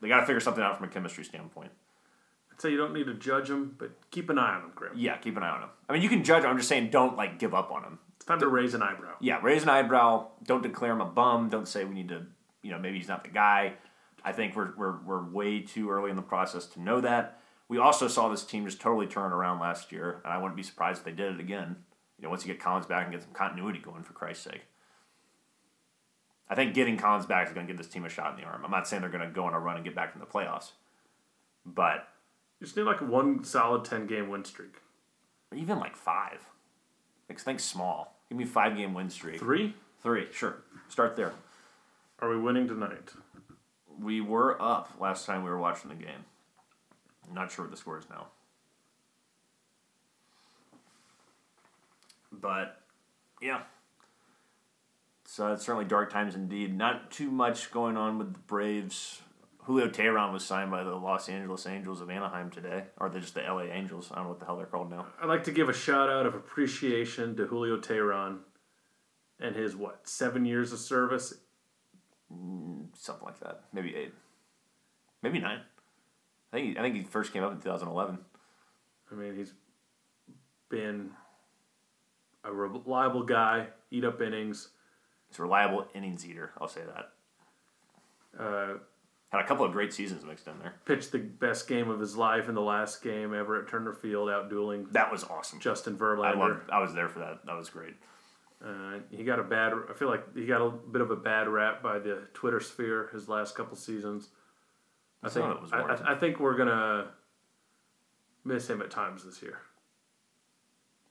they 0.00 0.08
got 0.08 0.20
to 0.20 0.26
figure 0.26 0.40
something 0.40 0.62
out 0.62 0.76
from 0.76 0.88
a 0.88 0.90
chemistry 0.90 1.24
standpoint. 1.24 1.70
I'd 2.52 2.60
say 2.60 2.70
you 2.70 2.76
don't 2.76 2.92
need 2.92 3.06
to 3.06 3.14
judge 3.14 3.50
him, 3.50 3.74
but 3.78 3.92
keep 4.10 4.30
an 4.30 4.38
eye 4.38 4.54
on 4.54 4.62
him, 4.62 4.72
Grim. 4.74 4.92
Yeah, 4.96 5.16
keep 5.16 5.36
an 5.36 5.42
eye 5.42 5.50
on 5.50 5.62
him. 5.62 5.68
I 5.88 5.92
mean, 5.92 6.02
you 6.02 6.08
can 6.08 6.24
judge 6.24 6.44
him. 6.44 6.50
I'm 6.50 6.56
just 6.56 6.68
saying, 6.68 6.90
don't 6.90 7.16
like 7.16 7.38
give 7.38 7.54
up 7.54 7.70
on 7.70 7.82
him. 7.82 7.98
It's 8.16 8.24
time 8.24 8.40
to 8.40 8.48
raise 8.48 8.74
an 8.74 8.82
eyebrow. 8.82 9.14
Yeah, 9.20 9.40
raise 9.42 9.62
an 9.62 9.68
eyebrow. 9.68 10.28
Don't 10.44 10.62
declare 10.62 10.92
him 10.92 11.00
a 11.00 11.06
bum. 11.06 11.48
Don't 11.48 11.68
say 11.68 11.84
we 11.84 11.94
need 11.94 12.08
to. 12.08 12.26
You 12.62 12.72
know, 12.72 12.78
maybe 12.78 12.98
he's 12.98 13.08
not 13.08 13.24
the 13.24 13.30
guy. 13.30 13.74
I 14.26 14.32
think 14.32 14.56
we're 14.56 14.74
we're 14.76 14.98
we're 15.02 15.24
way 15.24 15.60
too 15.60 15.88
early 15.88 16.10
in 16.10 16.16
the 16.16 16.22
process 16.22 16.66
to 16.66 16.82
know 16.82 17.00
that. 17.00 17.40
We 17.68 17.78
also 17.78 18.08
saw 18.08 18.28
this 18.28 18.44
team 18.44 18.64
just 18.66 18.80
totally 18.80 19.06
turn 19.06 19.32
around 19.32 19.60
last 19.60 19.92
year, 19.92 20.20
and 20.24 20.32
I 20.32 20.38
wouldn't 20.38 20.56
be 20.56 20.62
surprised 20.64 20.98
if 20.98 21.04
they 21.04 21.12
did 21.12 21.34
it 21.34 21.40
again. 21.40 21.76
You 22.18 22.24
know, 22.24 22.30
once 22.30 22.44
you 22.44 22.52
get 22.52 22.60
Collins 22.62 22.86
back 22.86 23.04
and 23.04 23.12
get 23.12 23.22
some 23.22 23.32
continuity 23.32 23.78
going, 23.78 24.02
for 24.02 24.12
Christ's 24.14 24.44
sake. 24.44 24.62
I 26.48 26.54
think 26.54 26.74
getting 26.74 26.96
Collins 26.96 27.26
back 27.26 27.46
is 27.48 27.52
going 27.54 27.66
to 27.66 27.72
give 27.72 27.78
this 27.78 27.88
team 27.88 28.04
a 28.04 28.08
shot 28.08 28.34
in 28.34 28.40
the 28.40 28.46
arm. 28.46 28.64
I'm 28.64 28.70
not 28.70 28.86
saying 28.86 29.02
they're 29.02 29.10
going 29.10 29.26
to 29.26 29.34
go 29.34 29.44
on 29.44 29.54
a 29.54 29.58
run 29.60 29.76
and 29.76 29.84
get 29.84 29.94
back 29.94 30.12
in 30.14 30.20
the 30.20 30.26
playoffs, 30.26 30.72
but 31.64 32.08
You 32.60 32.66
just 32.66 32.76
need 32.76 32.84
like 32.84 33.00
one 33.02 33.44
solid 33.44 33.84
10 33.84 34.06
game 34.06 34.28
win 34.28 34.44
streak. 34.44 34.76
even 35.54 35.78
like 35.78 35.96
five. 35.96 36.46
Like 37.28 37.40
think 37.40 37.60
small. 37.60 38.16
Give 38.28 38.38
me 38.38 38.44
a 38.44 38.48
five 38.48 38.76
game 38.76 38.94
win 38.94 39.10
streak. 39.10 39.38
Three? 39.40 39.74
Three, 40.02 40.28
sure. 40.32 40.62
Start 40.88 41.16
there. 41.16 41.32
Are 42.20 42.30
we 42.30 42.38
winning 42.38 42.68
tonight? 42.68 43.10
We 44.00 44.20
were 44.20 44.60
up 44.60 44.92
last 45.00 45.26
time 45.26 45.42
we 45.42 45.50
were 45.50 45.58
watching 45.58 45.88
the 45.88 45.96
game. 45.96 46.24
I'm 47.28 47.34
not 47.34 47.50
sure 47.50 47.64
what 47.64 47.70
the 47.70 47.76
score 47.76 47.98
is 47.98 48.08
now. 48.08 48.28
But 52.32 52.80
yeah. 53.40 53.62
So 55.24 55.52
it's 55.52 55.64
certainly 55.64 55.86
dark 55.86 56.12
times 56.12 56.34
indeed. 56.34 56.76
Not 56.76 57.10
too 57.10 57.30
much 57.30 57.70
going 57.70 57.96
on 57.96 58.18
with 58.18 58.32
the 58.32 58.38
Braves. 58.40 59.20
Julio 59.64 59.88
Teheran 59.88 60.32
was 60.32 60.44
signed 60.44 60.70
by 60.70 60.84
the 60.84 60.94
Los 60.94 61.28
Angeles 61.28 61.66
Angels 61.66 62.00
of 62.00 62.08
Anaheim 62.08 62.50
today, 62.50 62.84
or 62.98 63.08
they're 63.08 63.20
just 63.20 63.34
the 63.34 63.42
LA 63.42 63.62
Angels. 63.62 64.10
I 64.12 64.16
don't 64.16 64.24
know 64.24 64.30
what 64.30 64.38
the 64.38 64.46
hell 64.46 64.56
they're 64.56 64.66
called 64.66 64.90
now. 64.90 65.06
I'd 65.20 65.28
like 65.28 65.42
to 65.44 65.50
give 65.50 65.68
a 65.68 65.72
shout 65.72 66.08
out 66.08 66.24
of 66.24 66.36
appreciation 66.36 67.34
to 67.36 67.46
Julio 67.46 67.78
Teheran 67.78 68.38
and 69.40 69.56
his, 69.56 69.74
what, 69.74 70.08
seven 70.08 70.44
years 70.44 70.72
of 70.72 70.78
service? 70.78 71.34
Something 72.94 73.24
like 73.24 73.40
that. 73.40 73.62
Maybe 73.72 73.94
eight. 73.94 74.12
Maybe 75.22 75.38
nine. 75.38 75.60
I 76.52 76.56
think 76.56 76.72
he, 76.72 76.78
I 76.78 76.82
think 76.82 76.94
he 76.96 77.02
first 77.02 77.32
came 77.32 77.42
up 77.42 77.52
in 77.52 77.58
2011. 77.58 78.18
I 79.10 79.14
mean, 79.14 79.36
he's 79.36 79.52
been 80.68 81.10
a 82.44 82.52
reliable 82.52 83.22
guy, 83.24 83.68
eat 83.90 84.04
up 84.04 84.20
innings. 84.20 84.68
He's 85.28 85.38
a 85.38 85.42
reliable 85.42 85.86
innings 85.94 86.24
eater. 86.26 86.52
I'll 86.60 86.68
say 86.68 86.82
that. 86.82 88.42
Uh, 88.42 88.74
Had 89.30 89.40
a 89.40 89.46
couple 89.46 89.64
of 89.64 89.72
great 89.72 89.92
seasons 89.92 90.24
mixed 90.24 90.46
in 90.46 90.58
there. 90.60 90.74
pitched 90.84 91.12
the 91.12 91.18
best 91.18 91.66
game 91.68 91.88
of 91.90 91.98
his 92.00 92.16
life 92.16 92.48
in 92.48 92.54
the 92.54 92.60
last 92.62 93.02
game 93.02 93.34
ever 93.34 93.60
at 93.60 93.68
Turner 93.68 93.92
Field, 93.92 94.28
out 94.30 94.48
dueling 94.50 94.86
That 94.92 95.10
was 95.10 95.24
awesome. 95.24 95.58
Justin 95.60 95.96
Verlander. 95.96 96.24
I 96.36 96.38
loved, 96.38 96.70
I 96.70 96.80
was 96.80 96.94
there 96.94 97.08
for 97.08 97.20
that. 97.20 97.44
That 97.46 97.56
was 97.56 97.68
great. 97.70 97.94
Uh, 98.64 99.00
he 99.10 99.22
got 99.22 99.38
a 99.38 99.42
bad. 99.42 99.72
I 99.90 99.92
feel 99.92 100.08
like 100.08 100.34
he 100.34 100.46
got 100.46 100.62
a 100.62 100.70
bit 100.70 101.02
of 101.02 101.10
a 101.10 101.16
bad 101.16 101.48
rap 101.48 101.82
by 101.82 101.98
the 101.98 102.22
Twitter 102.32 102.60
sphere 102.60 103.10
his 103.12 103.28
last 103.28 103.54
couple 103.54 103.76
seasons. 103.76 104.30
I 105.22 105.28
Some 105.28 105.42
think. 105.42 105.56
it 105.56 105.62
was 105.62 105.72
I. 105.72 105.80
I, 105.80 106.12
I 106.12 106.14
think 106.14 106.40
we're 106.40 106.56
gonna 106.56 107.08
miss 108.44 108.68
him 108.68 108.80
at 108.80 108.90
times 108.90 109.24
this 109.24 109.42
year. 109.42 109.58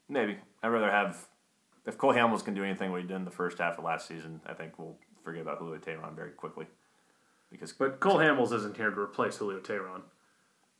Maybe 0.09 0.37
I'd 0.63 0.69
rather 0.69 0.89
have 0.89 1.27
if 1.85 1.97
Cole 1.97 2.13
Hamels 2.13 2.43
can 2.43 2.55
do 2.55 2.63
anything 2.63 2.91
what 2.91 3.01
he 3.01 3.07
did 3.07 3.15
in 3.15 3.25
the 3.25 3.31
first 3.31 3.59
half 3.59 3.77
of 3.77 3.83
last 3.83 4.07
season. 4.07 4.41
I 4.47 4.53
think 4.53 4.79
we'll 4.79 4.97
forget 5.23 5.41
about 5.41 5.59
Julio 5.59 5.77
Teheran 5.77 6.15
very 6.15 6.31
quickly 6.31 6.65
because 7.51 7.73
But 7.73 7.99
Cole 7.99 8.17
Hamels 8.17 8.53
isn't 8.53 8.75
here 8.75 8.89
to 8.89 8.99
replace 8.99 9.37
Julio 9.37 9.59
Teheran. 9.59 10.01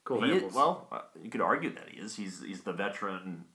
Cole 0.03 0.21
Hamels. 0.21 0.47
is, 0.47 0.53
well, 0.53 0.87
uh, 0.91 1.01
you 1.21 1.29
could 1.29 1.41
argue 1.41 1.73
that 1.73 1.89
he 1.89 1.99
is. 1.99 2.15
He's 2.15 2.41
he's 2.41 2.61
the 2.61 2.73
veteran. 2.73 3.45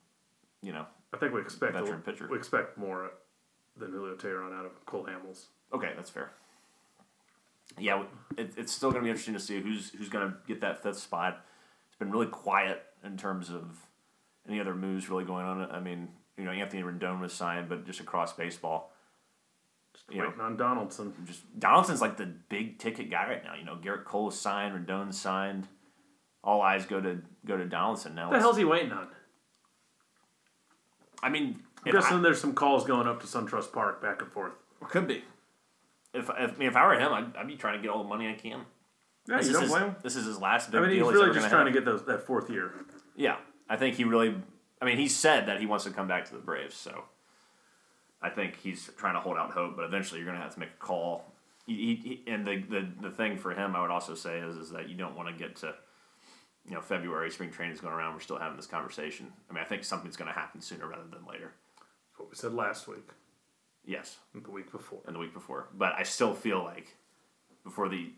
You 0.61 0.73
know. 0.73 0.85
I 1.13 1.17
think 1.17 1.33
we 1.33 1.41
expect 1.41 1.75
a, 1.75 1.97
pitcher. 1.97 2.27
we 2.29 2.37
expect 2.37 2.77
more 2.77 3.05
uh, 3.05 3.09
than 3.77 3.91
Julio 3.91 4.15
Teheran 4.15 4.57
out 4.57 4.65
of 4.65 4.85
Cole 4.85 5.05
Hamels. 5.05 5.45
Okay, 5.73 5.91
that's 5.95 6.09
fair. 6.09 6.31
Yeah, 7.79 8.03
it, 8.37 8.53
it's 8.57 8.71
still 8.71 8.91
going 8.91 9.01
to 9.01 9.05
be 9.05 9.09
interesting 9.09 9.33
to 9.33 9.39
see 9.39 9.61
who's 9.61 9.91
who's 9.91 10.09
going 10.09 10.29
to 10.29 10.37
get 10.47 10.61
that 10.61 10.83
fifth 10.83 10.99
spot. 10.99 11.45
It's 11.87 11.97
been 11.97 12.11
really 12.11 12.27
quiet 12.27 12.83
in 13.03 13.17
terms 13.17 13.49
of 13.49 13.77
any 14.47 14.59
other 14.59 14.75
moves 14.75 15.09
really 15.09 15.23
going 15.23 15.45
on. 15.45 15.69
I 15.71 15.79
mean, 15.79 16.09
you 16.37 16.43
know, 16.43 16.51
Anthony 16.51 16.83
Rendon 16.83 17.19
was 17.21 17.33
signed, 17.33 17.69
but 17.69 17.85
just 17.85 17.99
across 17.99 18.33
baseball, 18.33 18.91
Just 19.93 20.05
You 20.11 20.17
know. 20.21 20.27
waiting 20.29 20.41
on 20.41 20.57
Donaldson. 20.57 21.13
just 21.25 21.41
Donaldson's 21.59 22.01
like 22.01 22.17
the 22.17 22.25
big 22.25 22.79
ticket 22.79 23.09
guy 23.09 23.27
right 23.27 23.43
now. 23.43 23.55
You 23.55 23.63
know, 23.63 23.75
Gerrit 23.75 24.05
Cole's 24.05 24.39
signed, 24.39 24.75
Rendon's 24.75 25.19
signed. 25.19 25.67
All 26.43 26.61
eyes 26.61 26.85
go 26.85 26.99
to 26.99 27.21
go 27.45 27.55
to 27.55 27.65
Donaldson 27.65 28.15
now. 28.15 28.29
What 28.29 28.33
the 28.37 28.39
hell's 28.39 28.57
he 28.57 28.65
waiting 28.65 28.91
on? 28.91 29.07
I 31.23 31.29
mean, 31.29 31.61
I'm 31.83 31.87
if 31.89 31.95
I- 31.95 31.99
guessing 32.01 32.21
there's 32.21 32.39
some 32.41 32.53
calls 32.53 32.85
going 32.85 33.07
up 33.07 33.21
to 33.21 33.27
SunTrust 33.27 33.71
Park 33.71 34.01
back 34.01 34.21
and 34.21 34.31
forth. 34.31 34.53
could 34.89 35.07
be. 35.07 35.23
If, 36.13 36.29
if 36.29 36.29
I 36.29 36.45
mean, 36.57 36.67
if 36.67 36.75
I 36.75 36.85
were 36.85 36.99
him, 36.99 37.13
I'd, 37.13 37.35
I'd 37.37 37.47
be 37.47 37.55
trying 37.55 37.77
to 37.77 37.81
get 37.81 37.89
all 37.91 38.03
the 38.03 38.09
money 38.09 38.29
I 38.29 38.33
can. 38.33 38.61
Yeah, 39.27 39.37
this 39.37 39.45
you 39.47 39.51
is 39.51 39.53
don't 39.53 39.61
his, 39.63 39.71
blame 39.71 39.83
him. 39.85 39.95
This 40.03 40.15
is 40.15 40.25
his 40.25 40.39
last 40.39 40.71
big 40.71 40.81
I 40.81 40.87
mean, 40.87 40.91
he's 40.95 41.01
really 41.01 41.25
ever 41.25 41.33
just 41.33 41.47
trying 41.49 41.65
have. 41.65 41.73
to 41.73 41.79
get 41.79 41.85
those 41.85 42.03
that 42.05 42.25
fourth 42.25 42.49
year. 42.49 42.73
Yeah, 43.15 43.37
I 43.69 43.77
think 43.77 43.95
he 43.95 44.03
really. 44.03 44.35
I 44.81 44.85
mean, 44.85 44.97
he 44.97 45.07
said 45.07 45.45
that 45.45 45.59
he 45.59 45.67
wants 45.67 45.85
to 45.85 45.91
come 45.91 46.07
back 46.07 46.25
to 46.25 46.33
the 46.33 46.39
Braves, 46.39 46.75
so 46.75 47.03
I 48.21 48.29
think 48.29 48.57
he's 48.57 48.89
trying 48.97 49.13
to 49.13 49.19
hold 49.19 49.37
out 49.37 49.51
hope. 49.51 49.75
But 49.75 49.85
eventually, 49.85 50.19
you're 50.19 50.25
going 50.27 50.37
to 50.37 50.43
have 50.43 50.53
to 50.55 50.59
make 50.59 50.69
a 50.69 50.83
call. 50.83 51.31
He, 51.67 51.75
he, 51.75 51.95
he- 52.25 52.31
and 52.31 52.45
the, 52.45 52.57
the 52.63 52.87
the 53.03 53.11
thing 53.11 53.37
for 53.37 53.51
him, 53.53 53.75
I 53.75 53.81
would 53.81 53.91
also 53.91 54.15
say 54.15 54.39
is 54.39 54.57
is 54.57 54.71
that 54.71 54.89
you 54.89 54.95
don't 54.97 55.15
want 55.15 55.29
to 55.29 55.35
get 55.35 55.55
to, 55.57 55.75
you 56.67 56.73
know, 56.75 56.81
February, 56.81 57.31
spring 57.31 57.51
training 57.51 57.73
is 57.75 57.81
going 57.81 57.93
around. 57.93 58.13
We're 58.13 58.19
still 58.21 58.37
having 58.37 58.55
this 58.57 58.67
conversation. 58.67 59.31
I 59.49 59.53
mean, 59.53 59.63
I 59.63 59.67
think 59.67 59.83
something's 59.83 60.15
going 60.17 60.31
to 60.31 60.39
happen 60.39 60.61
sooner 60.61 60.87
rather 60.87 61.07
than 61.11 61.25
later. 61.25 61.53
What 62.17 62.29
we 62.29 62.35
said 62.35 62.53
last 62.53 62.87
week 62.87 63.09
Yes, 63.83 64.17
and 64.35 64.43
the 64.45 64.51
week 64.51 64.71
before. 64.71 64.99
and 65.07 65.15
the 65.15 65.19
week 65.19 65.33
before, 65.33 65.67
but 65.73 65.93
I 65.97 66.03
still 66.03 66.35
feel 66.35 66.63
like 66.63 66.95
before 67.63 67.89
the, 67.89 68.11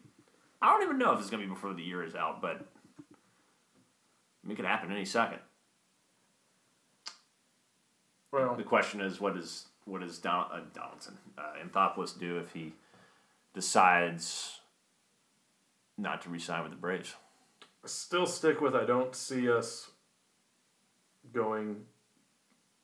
I 0.62 0.70
don't 0.72 0.84
even 0.84 0.98
know 0.98 1.14
if 1.14 1.20
it's 1.22 1.30
going 1.30 1.42
to 1.42 1.48
be 1.48 1.54
before 1.54 1.74
the 1.74 1.82
year 1.84 2.04
is 2.04 2.16
out, 2.16 2.42
but. 2.42 2.58
I 4.44 4.48
mean, 4.48 4.52
it 4.52 4.56
could 4.58 4.66
happen 4.66 4.92
any 4.92 5.06
second. 5.06 5.40
Well, 8.34 8.56
The 8.56 8.64
question 8.64 9.00
is, 9.00 9.22
what 9.22 9.36
does 9.36 9.68
what 9.86 10.02
does 10.02 10.18
Don, 10.18 10.48
uh, 10.52 10.62
Donaldson, 10.74 11.18
uh, 11.38 11.54
Anthopoulos 11.64 12.18
do 12.20 12.40
if 12.40 12.52
he 12.52 12.74
decides 13.54 14.60
not 15.98 16.22
to 16.24 16.30
resign 16.30 16.64
with 16.64 16.72
the 16.72 16.78
Braves? 16.78 17.16
Still 17.86 18.26
stick 18.26 18.62
with 18.62 18.76
I 18.76 18.86
don't 18.86 19.14
see 19.16 19.52
us 19.52 19.90
going 21.34 21.84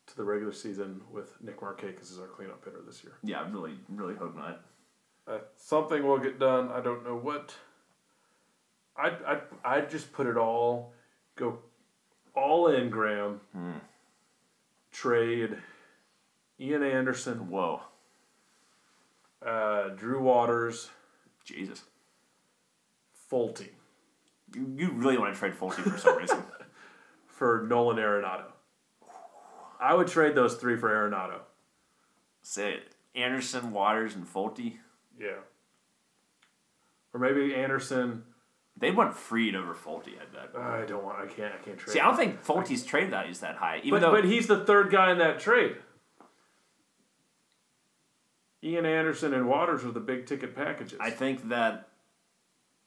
to 0.06 0.16
the 0.16 0.24
regular 0.24 0.52
season 0.52 1.00
with 1.10 1.40
Nick 1.40 1.60
Markakis 1.60 2.12
as 2.12 2.18
our 2.18 2.26
cleanup 2.26 2.64
hitter 2.64 2.82
this 2.86 3.02
year. 3.02 3.14
Yeah, 3.22 3.40
I 3.40 3.48
really, 3.48 3.74
really 3.88 4.14
hope 4.14 4.36
not. 4.36 4.60
Uh, 5.26 5.38
something 5.56 6.06
will 6.06 6.18
get 6.18 6.38
done. 6.38 6.70
I 6.70 6.80
don't 6.80 7.04
know 7.04 7.16
what. 7.16 7.54
I'd, 8.96 9.22
I'd, 9.26 9.40
I'd 9.64 9.90
just 9.90 10.12
put 10.12 10.26
it 10.26 10.36
all, 10.36 10.92
go 11.36 11.58
all 12.34 12.68
in, 12.68 12.90
Graham. 12.90 13.40
Trade 14.92 15.56
Ian 16.58 16.82
Anderson, 16.82 17.48
Whoa, 17.48 17.80
uh, 19.44 19.88
Drew 19.90 20.20
Waters, 20.20 20.90
Jesus! 21.44 21.84
Folty 23.30 23.68
You, 24.54 24.74
you 24.76 24.90
really 24.92 25.18
want 25.18 25.32
to 25.34 25.38
trade 25.38 25.54
Folty 25.54 25.82
for 25.82 25.98
some 25.98 26.16
reason? 26.18 26.42
for 27.26 27.66
Nolan 27.68 27.96
Arenado. 27.96 28.44
I 29.80 29.94
would 29.94 30.08
trade 30.08 30.34
those 30.34 30.54
three 30.56 30.76
for 30.76 30.90
Arenado. 30.90 31.40
say 32.42 32.74
it. 32.74 32.94
Anderson, 33.14 33.72
Waters, 33.72 34.14
and 34.14 34.26
Folty. 34.26 34.78
Yeah. 35.18 35.40
Or 37.12 37.20
maybe 37.20 37.54
Anderson. 37.54 38.24
They'd 38.76 38.96
want 38.96 39.14
Fried 39.14 39.54
over 39.54 39.74
Folty, 39.74 40.12
I 40.20 40.24
bet. 40.32 40.56
I 40.56 40.86
don't 40.86 41.04
want. 41.04 41.18
I 41.18 41.26
can't. 41.26 41.52
I 41.52 41.58
can't 41.58 41.76
trade. 41.78 41.92
See, 41.92 42.00
I 42.00 42.04
don't 42.06 42.16
think 42.16 42.42
Folty's 42.42 42.84
trade 42.84 43.10
value 43.10 43.30
is 43.30 43.40
that 43.40 43.56
high. 43.56 43.78
Even 43.78 43.90
But, 43.90 44.00
though, 44.00 44.12
but 44.12 44.24
he's 44.24 44.46
the 44.46 44.64
third 44.64 44.90
guy 44.90 45.10
in 45.12 45.18
that 45.18 45.38
trade. 45.38 45.76
Ian 48.62 48.86
Anderson 48.86 49.34
and 49.34 49.48
Waters 49.48 49.84
are 49.84 49.90
the 49.90 50.00
big 50.00 50.26
ticket 50.26 50.54
packages. 50.54 50.98
I 51.00 51.10
think 51.10 51.48
that, 51.48 51.88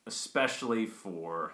especially 0.07 0.85
for 0.85 1.53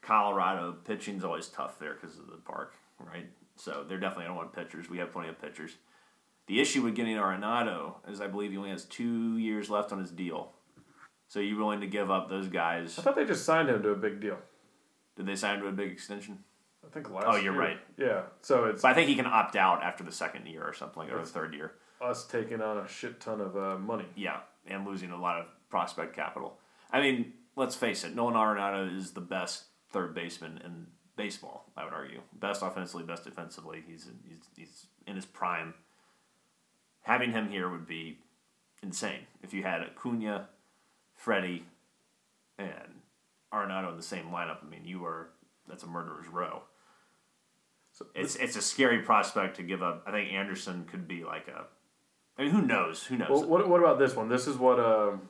Colorado, 0.00 0.76
pitching's 0.84 1.24
always 1.24 1.48
tough 1.48 1.78
there 1.78 1.94
because 1.94 2.18
of 2.18 2.26
the 2.26 2.36
park, 2.36 2.74
right? 2.98 3.26
So 3.56 3.84
they're 3.88 3.98
definitely 4.00 4.24
going 4.24 4.36
to 4.36 4.44
want 4.44 4.52
pitchers. 4.52 4.90
We 4.90 4.98
have 4.98 5.12
plenty 5.12 5.28
of 5.28 5.40
pitchers. 5.40 5.76
The 6.48 6.60
issue 6.60 6.82
with 6.82 6.96
getting 6.96 7.16
Arenado 7.16 7.94
is 8.08 8.20
I 8.20 8.26
believe 8.26 8.50
he 8.50 8.56
only 8.56 8.70
has 8.70 8.84
two 8.84 9.38
years 9.38 9.70
left 9.70 9.92
on 9.92 10.00
his 10.00 10.10
deal. 10.10 10.52
So 11.28 11.40
you 11.40 11.56
willing 11.56 11.80
to 11.80 11.86
give 11.86 12.10
up 12.10 12.28
those 12.28 12.48
guys? 12.48 12.98
I 12.98 13.02
thought 13.02 13.16
they 13.16 13.24
just 13.24 13.44
signed 13.44 13.68
him 13.68 13.82
to 13.82 13.90
a 13.90 13.96
big 13.96 14.20
deal. 14.20 14.38
Did 15.16 15.26
they 15.26 15.36
sign 15.36 15.60
to 15.60 15.66
a 15.68 15.72
big 15.72 15.90
extension? 15.90 16.40
I 16.84 16.92
think 16.92 17.10
last. 17.10 17.24
Year. 17.24 17.32
Oh, 17.32 17.36
you're 17.36 17.52
year. 17.54 17.62
right. 17.62 17.78
Yeah. 17.96 18.22
So 18.40 18.64
it's 18.64 18.82
So 18.82 18.88
I 18.88 18.94
think 18.94 19.08
he 19.08 19.14
can 19.14 19.26
opt 19.26 19.56
out 19.56 19.82
after 19.82 20.02
the 20.02 20.12
second 20.12 20.46
year 20.46 20.62
or 20.62 20.72
something, 20.72 21.08
or 21.08 21.20
the 21.20 21.26
third 21.26 21.54
year. 21.54 21.72
us 22.00 22.26
taking 22.26 22.60
on 22.60 22.78
a 22.78 22.88
shit 22.88 23.20
ton 23.20 23.40
of 23.40 23.56
uh, 23.56 23.78
money. 23.78 24.06
Yeah, 24.16 24.40
and 24.66 24.86
losing 24.86 25.10
a 25.12 25.20
lot 25.20 25.38
of 25.38 25.46
prospect 25.70 26.14
capital. 26.14 26.58
I 26.92 27.00
mean, 27.00 27.32
let's 27.56 27.74
face 27.74 28.04
it, 28.04 28.14
Nolan 28.14 28.34
Arenado 28.34 28.96
is 28.96 29.12
the 29.12 29.20
best 29.20 29.64
third 29.90 30.14
baseman 30.14 30.60
in 30.64 30.86
baseball. 31.16 31.70
I 31.76 31.84
would 31.84 31.92
argue, 31.92 32.20
best 32.34 32.62
offensively, 32.62 33.04
best 33.04 33.24
defensively. 33.24 33.82
He's 33.86 34.08
he's, 34.28 34.38
he's 34.56 34.86
in 35.06 35.16
his 35.16 35.26
prime. 35.26 35.74
Having 37.02 37.32
him 37.32 37.48
here 37.48 37.68
would 37.68 37.86
be 37.86 38.18
insane. 38.82 39.26
If 39.42 39.52
you 39.52 39.62
had 39.62 39.82
Acuna, 39.82 40.48
Freddie, 41.14 41.64
and 42.58 43.00
Arenado 43.52 43.90
in 43.90 43.96
the 43.96 44.02
same 44.02 44.26
lineup, 44.26 44.58
I 44.64 44.68
mean, 44.68 44.84
you 44.84 45.04
are 45.04 45.30
that's 45.68 45.82
a 45.82 45.86
murderer's 45.86 46.28
row. 46.28 46.62
So 47.92 48.06
It's 48.14 48.36
it's 48.36 48.56
a 48.56 48.62
scary 48.62 49.00
prospect 49.00 49.56
to 49.56 49.62
give 49.62 49.82
up. 49.82 50.02
I 50.06 50.10
think 50.10 50.32
Anderson 50.32 50.84
could 50.84 51.06
be 51.06 51.24
like 51.24 51.48
a. 51.48 51.64
I 52.38 52.44
mean, 52.44 52.50
who 52.50 52.62
knows? 52.62 53.04
Who 53.04 53.16
knows? 53.18 53.28
Well, 53.28 53.46
what, 53.46 53.68
what 53.68 53.80
about 53.80 53.98
this 53.98 54.16
one? 54.16 54.28
This 54.28 54.46
is 54.46 54.56
what 54.56 54.80
um, 54.80 55.28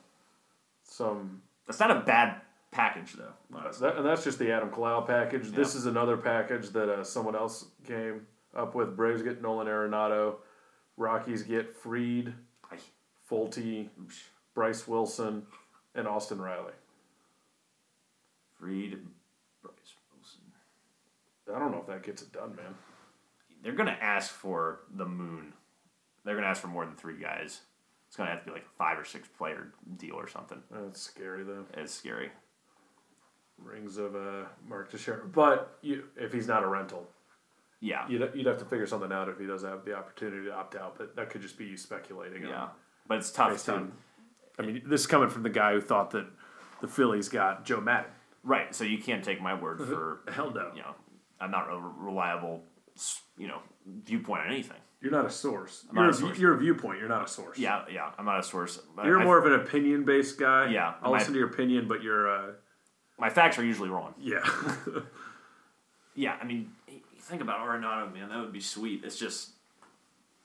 some. 0.83 1.41
That's 1.67 1.79
not 1.79 1.91
a 1.91 1.99
bad 2.01 2.41
package, 2.71 3.13
though. 3.13 3.33
honestly. 3.53 3.87
That, 3.87 3.97
and 3.97 4.05
that's 4.05 4.23
just 4.23 4.39
the 4.39 4.51
Adam 4.51 4.69
Kalau 4.69 5.05
package. 5.05 5.49
This 5.51 5.75
is 5.75 5.85
another 5.85 6.17
package 6.17 6.69
that 6.69 6.89
uh, 6.89 7.03
someone 7.03 7.35
else 7.35 7.65
came 7.87 8.27
up 8.55 8.75
with. 8.75 8.95
Braves 8.95 9.21
get 9.21 9.41
Nolan 9.41 9.67
Arenado. 9.67 10.35
Rockies 10.97 11.43
get 11.43 11.73
Fried, 11.75 12.33
Ay, 12.71 12.77
Folty. 13.29 13.89
Bryce 14.53 14.87
Wilson, 14.87 15.43
and 15.95 16.07
Austin 16.07 16.39
Riley. 16.39 16.73
Fried, 18.59 18.99
Bryce 19.61 19.95
Wilson. 20.13 20.41
I 21.53 21.59
don't 21.59 21.71
know 21.71 21.79
if 21.79 21.87
that 21.87 22.03
gets 22.03 22.21
it 22.21 22.31
done, 22.31 22.55
man. 22.55 22.75
They're 23.63 23.73
gonna 23.73 23.97
ask 23.99 24.31
for 24.31 24.81
the 24.95 25.05
moon. 25.05 25.53
They're 26.23 26.35
gonna 26.35 26.47
ask 26.47 26.61
for 26.61 26.67
more 26.67 26.85
than 26.85 26.95
three 26.95 27.17
guys. 27.19 27.61
It's 28.13 28.17
gonna 28.19 28.29
have 28.29 28.41
to 28.41 28.45
be 28.45 28.51
like 28.51 28.61
a 28.61 28.77
five 28.77 28.99
or 28.99 29.05
six 29.05 29.27
player 29.27 29.69
deal 29.97 30.13
or 30.13 30.27
something. 30.27 30.59
That's 30.69 31.01
scary 31.01 31.43
though. 31.43 31.65
It's 31.73 31.91
scary. 31.91 32.29
Rings 33.57 33.97
of 33.97 34.15
uh, 34.15 34.45
Mark 34.69 34.91
Teixeira. 34.91 35.25
But 35.25 35.79
you, 35.81 36.03
if 36.15 36.31
he's 36.31 36.47
not 36.47 36.61
a 36.63 36.67
rental, 36.67 37.07
Yeah, 37.79 38.07
you'd, 38.07 38.29
you'd 38.35 38.45
have 38.45 38.59
to 38.59 38.65
figure 38.65 38.85
something 38.85 39.11
out 39.11 39.29
if 39.29 39.39
he 39.39 39.47
doesn't 39.47 39.67
have 39.67 39.83
the 39.83 39.95
opportunity 39.95 40.45
to 40.45 40.53
opt 40.53 40.75
out. 40.75 40.95
But 40.95 41.15
that 41.15 41.31
could 41.31 41.41
just 41.41 41.57
be 41.57 41.65
you 41.65 41.75
speculating. 41.75 42.43
on- 42.45 42.51
yeah, 42.51 42.67
but 43.07 43.17
it's 43.17 43.31
tough 43.31 43.65
to. 43.65 43.73
on. 43.73 43.91
I 44.59 44.61
mean, 44.61 44.83
this 44.85 45.01
is 45.01 45.07
coming 45.07 45.29
from 45.29 45.41
the 45.41 45.49
guy 45.49 45.73
who 45.73 45.81
thought 45.81 46.11
that 46.11 46.27
the 46.81 46.87
Phillies 46.87 47.29
got 47.29 47.65
Joe 47.65 47.81
Maddon. 47.81 48.11
Right, 48.43 48.75
so 48.75 48.83
you 48.83 48.99
can't 48.99 49.23
take 49.23 49.41
my 49.41 49.55
word 49.55 49.79
for 49.87 50.19
Hell 50.31 50.51
no. 50.51 50.69
you 50.75 50.83
know. 50.83 50.93
I'm 51.41 51.49
not 51.49 51.67
a 51.71 51.79
reliable, 51.97 52.61
you 53.39 53.47
know, 53.47 53.57
viewpoint 54.05 54.41
on 54.43 54.49
anything. 54.49 54.77
You're 55.03 55.11
not 55.11 55.25
a 55.25 55.29
source. 55.29 55.83
not 55.91 55.99
You're 56.01 56.07
a 56.09 56.11
a, 56.11 56.13
source. 56.15 56.39
you're 56.39 56.53
a 56.55 56.57
viewpoint. 56.57 56.97
You're 56.99 57.09
not 57.09 57.25
a 57.25 57.27
source. 57.27 57.59
Yeah, 57.59 57.83
yeah, 57.91 58.11
I'm 58.17 58.23
not 58.25 58.39
a 58.39 58.43
source. 58.43 58.79
You're 59.03 59.19
I- 59.19 59.23
more 59.25 59.37
of 59.37 59.45
an 59.45 59.53
opinion 59.53 60.05
based 60.05 60.39
guy. 60.39 60.71
Yeah, 60.71 60.93
I'll 61.03 61.11
my- 61.11 61.17
listen 61.19 61.33
to 61.33 61.39
your 61.39 61.49
opinion, 61.49 61.87
but 61.89 62.01
you're, 62.01 62.29
uh, 62.29 62.51
My 63.19 63.29
facts 63.29 63.59
are 63.59 63.65
usually 63.65 63.89
wrong. 63.89 64.15
yeah. 64.17 64.49
Yeah, 66.15 66.37
I 66.39 66.45
mean, 66.45 66.71
think 67.21 67.41
about 67.41 67.59
Arenado, 67.67 68.13
man. 68.13 68.29
That 68.29 68.39
would 68.39 68.51
be 68.53 68.59
sweet. 68.61 69.03
It's 69.03 69.17
just 69.17 69.49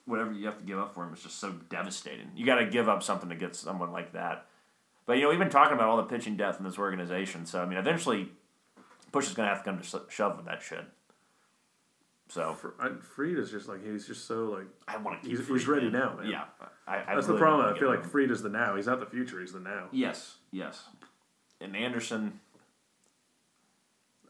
whatever 0.06 0.32
you 0.32 0.46
have 0.46 0.56
to 0.58 0.64
give 0.64 0.78
up 0.78 0.94
for 0.94 1.04
him 1.04 1.12
is 1.12 1.22
just 1.22 1.38
so 1.38 1.52
devastating. 1.68 2.30
You 2.34 2.46
got 2.46 2.54
to 2.56 2.64
give 2.66 2.88
up 2.88 3.02
something 3.02 3.28
to 3.28 3.34
get 3.34 3.54
someone 3.54 3.92
like 3.92 4.12
that. 4.14 4.46
But 5.04 5.18
you 5.18 5.24
know, 5.24 5.28
we've 5.28 5.38
been 5.38 5.50
talking 5.50 5.74
about 5.74 5.88
all 5.90 5.98
the 5.98 6.04
pitching 6.04 6.38
depth 6.38 6.58
in 6.58 6.64
this 6.64 6.78
organization. 6.78 7.44
So 7.44 7.60
I 7.62 7.66
mean, 7.66 7.78
eventually, 7.78 8.30
push 9.12 9.26
is 9.28 9.34
going 9.34 9.46
to 9.46 9.54
have 9.54 9.62
to 9.62 9.70
come 9.70 9.78
to 9.82 10.02
shove 10.10 10.36
with 10.38 10.46
that 10.46 10.62
shit. 10.62 10.84
So 12.30 12.54
Fried 12.54 13.38
is 13.38 13.50
just 13.50 13.68
like, 13.68 13.82
he's 13.84 14.06
just 14.06 14.26
so 14.26 14.44
like, 14.50 14.66
I 14.86 14.98
want 14.98 15.22
to 15.22 15.28
keep. 15.28 15.38
He's- 15.38 15.48
he's 15.48 15.66
ready 15.66 15.88
man. 15.88 16.00
now, 16.00 16.16
man. 16.16 16.30
Yeah, 16.30 16.44
I, 16.86 16.96
I 16.98 17.14
that's 17.14 17.26
really 17.26 17.38
the 17.38 17.44
problem. 17.44 17.74
I 17.74 17.78
feel 17.78 17.88
like 17.88 18.04
Fried 18.04 18.30
is 18.30 18.42
the 18.42 18.50
now. 18.50 18.76
He's 18.76 18.86
not 18.86 19.00
the 19.00 19.06
future, 19.06 19.40
he's 19.40 19.52
the 19.52 19.60
now. 19.60 19.88
yes, 19.92 20.36
yes. 20.50 20.84
And 21.60 21.74
Anderson, 21.74 22.38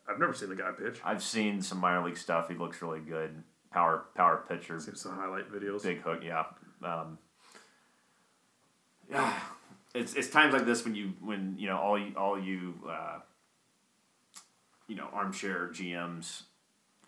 I've 0.08 0.18
never 0.18 0.32
seen 0.32 0.48
the 0.48 0.56
guy 0.56 0.70
pitch. 0.72 1.00
I've 1.04 1.22
seen 1.22 1.60
some 1.60 1.78
minor 1.78 2.04
league 2.04 2.16
stuff. 2.16 2.48
He 2.48 2.54
looks 2.54 2.80
really 2.80 3.00
good. 3.00 3.42
Power, 3.72 4.04
power 4.14 4.44
pitcher. 4.48 4.78
Seen 4.80 4.94
some 4.94 5.14
highlight 5.16 5.52
videos. 5.52 5.82
Big 5.82 6.00
hook, 6.00 6.20
yeah. 6.24 6.44
Um, 6.82 7.18
yeah, 9.10 9.34
it's 9.94 10.14
it's 10.14 10.28
times 10.30 10.54
like 10.54 10.64
this 10.64 10.84
when 10.84 10.94
you 10.94 11.14
when 11.20 11.56
you 11.58 11.66
know 11.66 11.78
all 11.78 11.98
you 11.98 12.14
all 12.16 12.38
you 12.38 12.74
uh, 12.88 13.18
you 14.86 14.94
know 14.96 15.08
armchair 15.12 15.68
GMs 15.68 16.42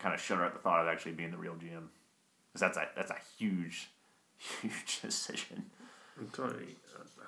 kind 0.01 0.15
of 0.15 0.19
shudder 0.21 0.43
at 0.43 0.53
the 0.53 0.59
thought 0.59 0.81
of 0.81 0.87
actually 0.87 1.11
being 1.13 1.31
the 1.31 1.37
real 1.37 1.53
GM 1.53 1.87
because 2.51 2.59
that's 2.61 2.77
a 2.77 2.87
that's 2.95 3.11
a 3.11 3.17
huge 3.37 3.89
huge 4.61 5.01
decision. 5.01 5.65
I'm 6.19 6.27
telling 6.29 6.55
you, 6.59 6.75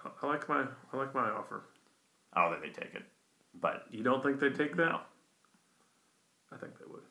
uh, 0.06 0.10
I 0.22 0.28
like 0.28 0.50
my 0.50 0.66
I 0.92 0.98
like 0.98 1.14
my 1.14 1.30
offer. 1.30 1.64
I 2.34 2.42
don't 2.50 2.60
think 2.60 2.76
they 2.76 2.82
take 2.84 2.96
it, 2.96 3.04
but 3.60 3.86
You 3.92 4.04
don't 4.04 4.24
think 4.24 4.40
they 4.40 4.50
take 4.50 4.76
that? 4.78 4.90
no. 4.90 5.02
I 6.52 6.58
think 6.58 6.78
they 6.78 6.86
would. 6.90 7.02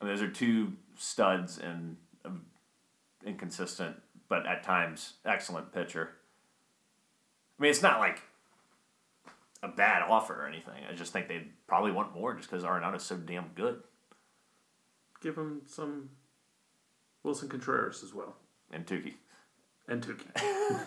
I 0.00 0.04
mean, 0.04 0.14
those 0.14 0.22
are 0.22 0.30
two 0.30 0.72
studs 0.96 1.58
and 1.58 1.96
um, 2.26 2.42
inconsistent, 3.24 3.96
but 4.28 4.46
at 4.46 4.62
times 4.62 5.14
excellent 5.24 5.72
pitcher. 5.72 6.10
I 7.58 7.62
mean, 7.62 7.70
it's 7.70 7.80
not 7.82 8.00
like 8.00 8.20
a 9.62 9.68
bad 9.68 10.02
offer 10.02 10.42
or 10.42 10.46
anything. 10.46 10.74
I 10.90 10.94
just 10.94 11.12
think 11.12 11.28
they 11.28 11.46
probably 11.66 11.92
want 11.92 12.14
more 12.14 12.34
just 12.34 12.50
because 12.50 12.64
Arenado's 12.64 13.04
so 13.04 13.16
damn 13.16 13.48
good. 13.54 13.82
Give 15.22 15.36
him 15.36 15.62
some 15.66 16.10
Willson 17.24 17.48
Contreras 17.48 18.02
as 18.02 18.12
well. 18.12 18.36
And 18.72 18.84
Tukey. 18.86 19.14
And 19.88 20.02
Tukey. 20.04 20.26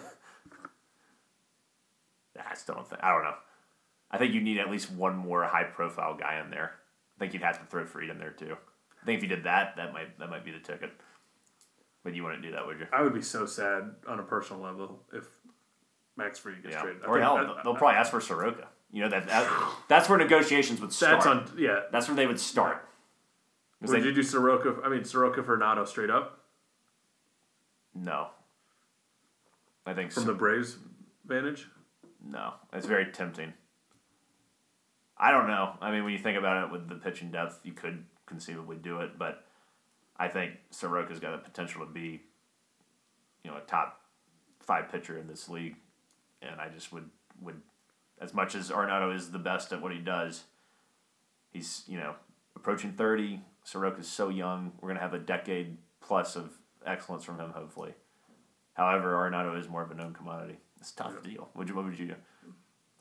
I 2.49 2.53
still 2.55 2.75
don't 2.75 2.87
think. 2.87 3.01
I 3.03 3.11
don't 3.13 3.23
know. 3.23 3.35
I 4.11 4.17
think 4.17 4.33
you 4.33 4.41
need 4.41 4.57
at 4.59 4.69
least 4.69 4.91
one 4.91 5.15
more 5.15 5.43
high 5.43 5.63
profile 5.63 6.15
guy 6.15 6.39
in 6.43 6.49
there. 6.51 6.71
I 7.17 7.19
think 7.19 7.33
you'd 7.33 7.43
have 7.43 7.59
to 7.59 7.65
throw 7.65 7.85
Fried 7.85 8.09
in 8.09 8.19
there 8.19 8.31
too. 8.31 8.55
I 9.01 9.05
think 9.05 9.17
if 9.17 9.23
you 9.23 9.29
did 9.29 9.45
that, 9.45 9.75
that 9.77 9.93
might 9.93 10.17
that 10.19 10.29
might 10.29 10.43
be 10.45 10.51
the 10.51 10.59
ticket. 10.59 10.91
But 12.03 12.13
you 12.13 12.23
wouldn't 12.23 12.43
do 12.43 12.51
that, 12.51 12.65
would 12.67 12.79
you? 12.79 12.87
I 12.93 13.01
would 13.01 13.13
be 13.13 13.21
so 13.21 13.45
sad 13.45 13.95
on 14.07 14.19
a 14.19 14.23
personal 14.23 14.61
level 14.61 15.01
if 15.13 15.25
Max 16.17 16.37
Fried 16.39 16.61
gets 16.61 16.75
Yeah. 16.75 16.81
traded. 16.81 17.03
I 17.03 17.07
Or 17.07 17.19
hell, 17.19 17.37
that- 17.37 17.63
they'll 17.63 17.75
probably 17.75 17.95
ask 17.97 18.11
for 18.11 18.21
Soroka. 18.21 18.67
You 18.91 19.01
know 19.03 19.09
that, 19.09 19.27
that 19.27 19.49
that's 19.89 20.07
where 20.07 20.17
negotiations 20.17 20.79
would 20.81 20.93
start. 20.93 21.15
that's 21.23 21.25
on 21.25 21.49
yeah. 21.57 21.81
That's 21.91 22.07
where 22.07 22.15
they 22.15 22.27
would 22.27 22.39
start. 22.39 22.87
Would 23.89 24.01
they- 24.01 24.05
you 24.07 24.13
do 24.13 24.23
Soroka? 24.23 24.75
I 24.83 24.89
mean 24.89 25.03
Soroka 25.03 25.43
for 25.43 25.57
Nato 25.57 25.85
straight 25.85 26.09
up 26.09 26.41
no. 27.95 28.27
I 29.85 29.93
think 29.93 30.11
from 30.11 30.23
so. 30.23 30.27
the 30.27 30.37
Braves 30.37 30.75
vantage. 31.25 31.67
no. 32.23 32.53
It's 32.73 32.85
very 32.85 33.11
tempting. 33.11 33.53
I 35.17 35.31
don't 35.31 35.47
know. 35.47 35.77
I 35.79 35.91
mean, 35.91 36.03
when 36.03 36.11
you 36.11 36.19
think 36.19 36.37
about 36.37 36.65
it, 36.65 36.71
with 36.71 36.89
the 36.89 36.95
pitching 36.95 37.31
depth, 37.31 37.61
you 37.63 37.71
could 37.71 38.03
conceivably 38.25 38.75
do 38.75 38.99
it, 38.99 39.17
but 39.17 39.45
I 40.17 40.27
think 40.27 40.55
Soroka's 40.71 41.21
got 41.21 41.31
the 41.31 41.37
potential 41.37 41.85
to 41.85 41.91
be, 41.91 42.21
you 43.43 43.51
know, 43.51 43.55
a 43.55 43.61
top 43.61 44.01
five 44.59 44.89
pitcher 44.89 45.17
in 45.17 45.27
this 45.27 45.47
league, 45.47 45.77
and 46.41 46.59
I 46.59 46.67
just 46.67 46.91
would 46.91 47.09
would, 47.41 47.61
as 48.19 48.33
much 48.33 48.55
as 48.55 48.71
Arenado 48.71 49.15
is 49.15 49.31
the 49.31 49.39
best 49.39 49.71
at 49.71 49.81
what 49.81 49.93
he 49.93 49.99
does, 49.99 50.43
he's 51.53 51.83
you 51.87 51.97
know 51.97 52.15
approaching 52.55 52.91
thirty. 52.91 53.41
Soroka's 53.65 54.07
so 54.07 54.29
young. 54.29 54.73
We're 54.81 54.89
gonna 54.89 54.99
have 54.99 55.13
a 55.13 55.19
decade 55.19 55.77
plus 56.01 56.35
of 56.35 56.51
excellence 56.85 57.23
from 57.23 57.39
him, 57.39 57.51
hopefully. 57.51 57.93
However, 58.73 59.13
Arenado 59.13 59.57
is 59.59 59.67
more 59.69 59.81
of 59.83 59.91
a 59.91 59.95
known 59.95 60.13
commodity. 60.13 60.57
It's 60.79 60.91
a 60.91 60.95
tough 60.95 61.23
deal. 61.23 61.49
Would 61.55 61.69
you? 61.69 61.75
What 61.75 61.85
would 61.85 61.97
you 61.97 62.07
do? 62.07 62.15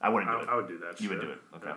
I 0.00 0.08
wouldn't 0.08 0.30
do 0.30 0.36
I, 0.38 0.42
it. 0.42 0.48
I 0.48 0.56
would 0.56 0.68
do 0.68 0.78
that. 0.78 1.00
You 1.00 1.08
would 1.10 1.20
do 1.20 1.30
it, 1.30 1.38
okay. 1.56 1.66
Yeah. 1.68 1.74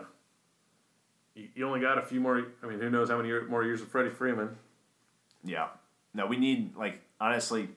You, 1.36 1.48
you 1.56 1.68
only 1.68 1.80
got 1.80 1.98
a 1.98 2.02
few 2.02 2.20
more. 2.20 2.46
I 2.64 2.68
mean, 2.68 2.80
who 2.80 2.90
knows 2.90 3.10
how 3.10 3.18
many 3.18 3.30
year, 3.30 3.46
more 3.48 3.64
years 3.64 3.82
of 3.82 3.90
Freddie 3.90 4.10
Freeman? 4.10 4.56
Yeah. 5.44 5.68
No, 6.14 6.26
we 6.26 6.38
need 6.38 6.76
like 6.76 7.02
honestly, 7.20 7.70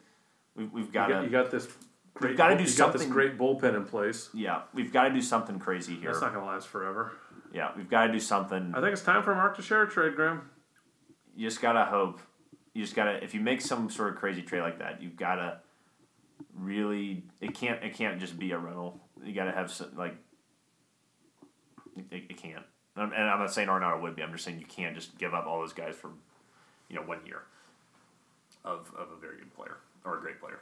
We've, 0.55 0.73
we've 0.73 0.93
got 0.93 1.09
got, 1.09 1.23
you 1.23 1.29
to. 1.29 1.33
got 1.33 1.51
this 1.51 1.69
great. 2.15 2.37
gotta 2.37 2.57
do 2.57 2.63
you 2.65 2.77
got 2.77 2.93
this 2.93 3.03
something- 3.03 3.11
great 3.11 3.39
bullpen 3.39 3.75
in 3.77 3.85
place. 3.85 4.29
Yeah, 4.35 4.63
we've 4.75 4.93
got 4.93 5.05
to 5.09 5.15
do 5.15 5.23
something 5.23 5.59
crazy 5.59 5.95
here. 5.97 6.11
That's 6.11 6.21
not 6.21 6.33
going 6.35 6.45
to 6.45 6.51
last 6.51 6.69
forever. 6.69 7.13
Yeah, 7.53 7.71
we've 7.77 7.89
got 7.91 8.07
to 8.07 8.13
do 8.13 8.21
something. 8.21 8.73
I 8.77 8.81
think 8.81 8.93
it's 8.93 9.03
time 9.03 9.23
for 9.23 9.35
Mark 9.35 9.57
Teixeira 9.57 9.89
trade, 9.89 10.15
Graham. 10.17 10.51
You 11.41 11.47
just 11.47 11.63
gotta 11.63 11.87
hope. 11.87 12.21
You 12.75 12.83
just 12.83 12.95
gotta. 12.95 13.25
If 13.25 13.33
you 13.33 13.41
make 13.41 13.63
some 13.63 13.89
sort 13.89 14.11
of 14.11 14.17
crazy 14.17 14.43
trade 14.43 14.61
like 14.61 14.81
that, 14.81 15.01
you've 15.01 15.17
gotta 15.17 15.61
really. 16.55 17.23
It 17.41 17.55
can't. 17.55 17.83
It 17.83 17.95
can't 17.95 18.21
just 18.21 18.39
be 18.39 18.53
a 18.53 18.59
rental. 18.59 19.01
You 19.25 19.33
gotta 19.33 19.53
have 19.53 19.73
some 19.73 19.97
like. 19.97 20.17
It, 22.11 22.25
it 22.29 22.37
can't. 22.37 22.63
And 22.95 23.15
I'm 23.15 23.39
not 23.39 23.55
saying 23.55 23.69
Arenado 23.69 24.03
would 24.03 24.17
be. 24.17 24.23
I'm 24.23 24.33
just 24.33 24.45
saying 24.45 24.59
you 24.59 24.67
can't 24.67 24.95
just 24.95 25.17
give 25.17 25.33
up 25.33 25.47
all 25.47 25.61
those 25.61 25.73
guys 25.73 25.95
for, 25.95 26.11
you 26.91 26.97
know, 26.97 27.07
one 27.07 27.25
year. 27.25 27.41
Of 28.63 28.93
of 28.95 29.09
a 29.11 29.19
very 29.19 29.39
good 29.39 29.55
player 29.55 29.79
or 30.05 30.19
a 30.19 30.21
great 30.21 30.43
player. 30.43 30.61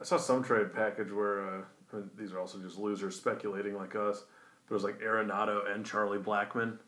I 0.00 0.04
saw 0.06 0.16
some 0.16 0.42
trade 0.42 0.74
package 0.74 1.12
where 1.12 1.46
uh, 1.46 1.62
I 1.92 1.96
mean, 1.98 2.10
these 2.18 2.32
are 2.32 2.40
also 2.40 2.58
just 2.58 2.80
losers 2.80 3.14
speculating 3.14 3.76
like 3.76 3.94
us. 3.94 4.24
But 4.66 4.74
it 4.74 4.74
was 4.74 4.82
like 4.82 5.00
Arenado 5.00 5.72
and 5.72 5.86
Charlie 5.86 6.18
Blackmon, 6.18 6.78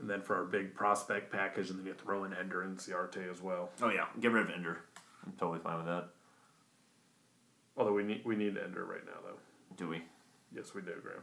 and 0.00 0.08
then 0.08 0.22
for 0.22 0.36
our 0.36 0.44
big 0.44 0.74
prospect 0.74 1.32
package, 1.32 1.70
and 1.70 1.78
then 1.78 1.86
you 1.86 1.92
have 1.92 1.98
to 1.98 2.04
throw 2.04 2.24
in 2.24 2.34
Ender 2.34 2.66
Inciarte 2.68 3.30
as 3.30 3.40
well. 3.40 3.70
Oh 3.80 3.90
yeah, 3.90 4.06
get 4.20 4.32
rid 4.32 4.44
of 4.44 4.50
Ender. 4.50 4.80
I'm 5.24 5.32
totally 5.38 5.60
fine 5.60 5.76
with 5.76 5.86
that. 5.86 6.08
Although 7.76 7.92
we 7.92 8.02
need 8.02 8.22
we 8.24 8.36
need 8.36 8.56
Ender 8.58 8.84
right 8.84 9.04
now 9.06 9.20
though. 9.24 9.38
Do 9.76 9.88
we? 9.88 10.02
Yes, 10.54 10.74
we 10.74 10.82
do, 10.82 10.92
Graham. 11.02 11.22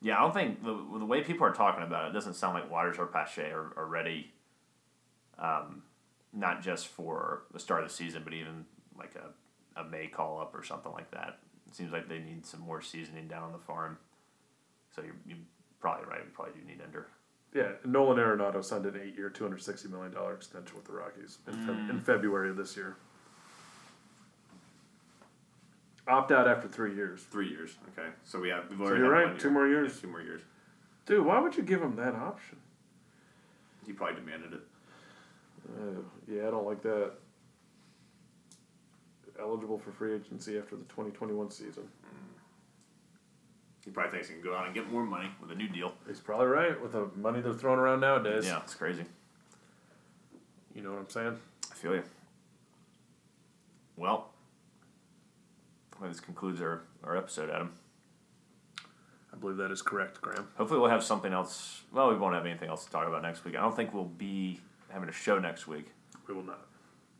Yeah, 0.00 0.18
I 0.18 0.22
don't 0.22 0.34
think 0.34 0.64
the, 0.64 0.72
the 0.98 1.04
way 1.04 1.22
people 1.22 1.46
are 1.46 1.52
talking 1.52 1.84
about 1.84 2.06
it, 2.06 2.08
it 2.08 2.12
doesn't 2.12 2.34
sound 2.34 2.54
like 2.54 2.68
Waters 2.68 2.98
or 2.98 3.06
Pache 3.06 3.42
are, 3.42 3.72
are 3.76 3.86
ready. 3.86 4.32
Um, 5.38 5.82
not 6.32 6.60
just 6.60 6.88
for 6.88 7.44
the 7.52 7.60
start 7.60 7.84
of 7.84 7.88
the 7.88 7.94
season, 7.94 8.22
but 8.24 8.32
even 8.32 8.64
like 8.98 9.14
a, 9.14 9.80
a 9.80 9.84
May 9.84 10.08
call 10.08 10.40
up 10.40 10.56
or 10.56 10.64
something 10.64 10.90
like 10.92 11.10
that. 11.12 11.38
It 11.68 11.76
seems 11.76 11.92
like 11.92 12.08
they 12.08 12.18
need 12.18 12.44
some 12.44 12.60
more 12.60 12.82
seasoning 12.82 13.28
down 13.28 13.44
on 13.44 13.52
the 13.52 13.58
farm. 13.58 13.98
So 14.94 15.02
you're, 15.02 15.16
you're 15.24 15.38
probably 15.82 16.06
right. 16.08 16.24
We 16.24 16.30
probably 16.30 16.54
do 16.58 16.66
need 16.66 16.80
Ender. 16.82 17.08
Yeah, 17.54 17.72
Nolan 17.84 18.16
Arenado 18.16 18.64
signed 18.64 18.86
an 18.86 18.98
eight-year, 19.02 19.28
two 19.28 19.44
hundred 19.44 19.60
sixty 19.60 19.88
million 19.88 20.12
dollar 20.12 20.32
extension 20.34 20.74
with 20.74 20.86
the 20.86 20.92
Rockies 20.92 21.38
in, 21.46 21.52
Feb- 21.54 21.90
in 21.90 22.00
February 22.00 22.48
of 22.48 22.56
this 22.56 22.74
year. 22.76 22.96
Opt 26.08 26.32
out 26.32 26.48
after 26.48 26.66
three 26.66 26.94
years, 26.94 27.22
Three 27.30 27.48
years. 27.48 27.76
Okay, 27.96 28.08
so 28.24 28.40
we 28.40 28.48
have 28.48 28.64
we've 28.70 28.78
So 28.78 28.94
you're 28.94 29.04
had 29.04 29.10
right, 29.10 29.26
one 29.28 29.36
two 29.38 29.48
year. 29.48 29.52
more 29.52 29.68
years. 29.68 29.92
Yeah, 29.96 30.00
two 30.00 30.08
more 30.08 30.22
years. 30.22 30.40
dude. 31.04 31.24
Why 31.26 31.38
would 31.40 31.54
you 31.56 31.62
give 31.62 31.82
him 31.82 31.94
that 31.96 32.14
option? 32.14 32.56
He 33.86 33.92
probably 33.92 34.16
demanded 34.16 34.54
it. 34.54 34.60
Uh, 35.68 36.00
yeah, 36.26 36.48
I 36.48 36.50
don't 36.50 36.66
like 36.66 36.82
that. 36.82 37.12
Eligible 39.40 39.78
for 39.78 39.92
free 39.92 40.14
agency 40.14 40.58
after 40.58 40.76
the 40.76 40.84
twenty 40.84 41.10
twenty 41.10 41.34
one 41.34 41.50
season. 41.50 41.84
He 43.84 43.90
probably 43.90 44.12
thinks 44.12 44.28
he 44.28 44.34
can 44.34 44.42
go 44.42 44.54
out 44.54 44.66
and 44.66 44.74
get 44.74 44.90
more 44.90 45.04
money 45.04 45.28
with 45.40 45.50
a 45.50 45.54
new 45.54 45.68
deal. 45.68 45.92
He's 46.06 46.20
probably 46.20 46.46
right 46.46 46.80
with 46.80 46.92
the 46.92 47.10
money 47.16 47.40
they're 47.40 47.52
throwing 47.52 47.80
around 47.80 48.00
nowadays. 48.00 48.46
Yeah, 48.46 48.60
it's 48.62 48.74
crazy. 48.74 49.04
You 50.74 50.82
know 50.82 50.92
what 50.92 51.00
I'm 51.00 51.10
saying? 51.10 51.38
I 51.70 51.74
feel 51.74 51.94
you. 51.94 52.04
Well, 53.96 54.30
this 56.00 56.20
concludes 56.20 56.60
our, 56.60 56.82
our 57.04 57.16
episode, 57.16 57.50
Adam. 57.50 57.72
I 59.32 59.36
believe 59.36 59.56
that 59.56 59.70
is 59.70 59.82
correct, 59.82 60.20
Graham. 60.20 60.48
Hopefully, 60.56 60.80
we'll 60.80 60.90
have 60.90 61.02
something 61.02 61.32
else. 61.32 61.82
Well, 61.92 62.10
we 62.10 62.16
won't 62.16 62.34
have 62.34 62.46
anything 62.46 62.68
else 62.68 62.84
to 62.84 62.90
talk 62.90 63.08
about 63.08 63.22
next 63.22 63.44
week. 63.44 63.56
I 63.56 63.60
don't 63.60 63.74
think 63.74 63.94
we'll 63.94 64.04
be 64.04 64.60
having 64.90 65.08
a 65.08 65.12
show 65.12 65.38
next 65.38 65.66
week. 65.66 65.86
We 66.28 66.34
will 66.34 66.42
not. 66.42 66.60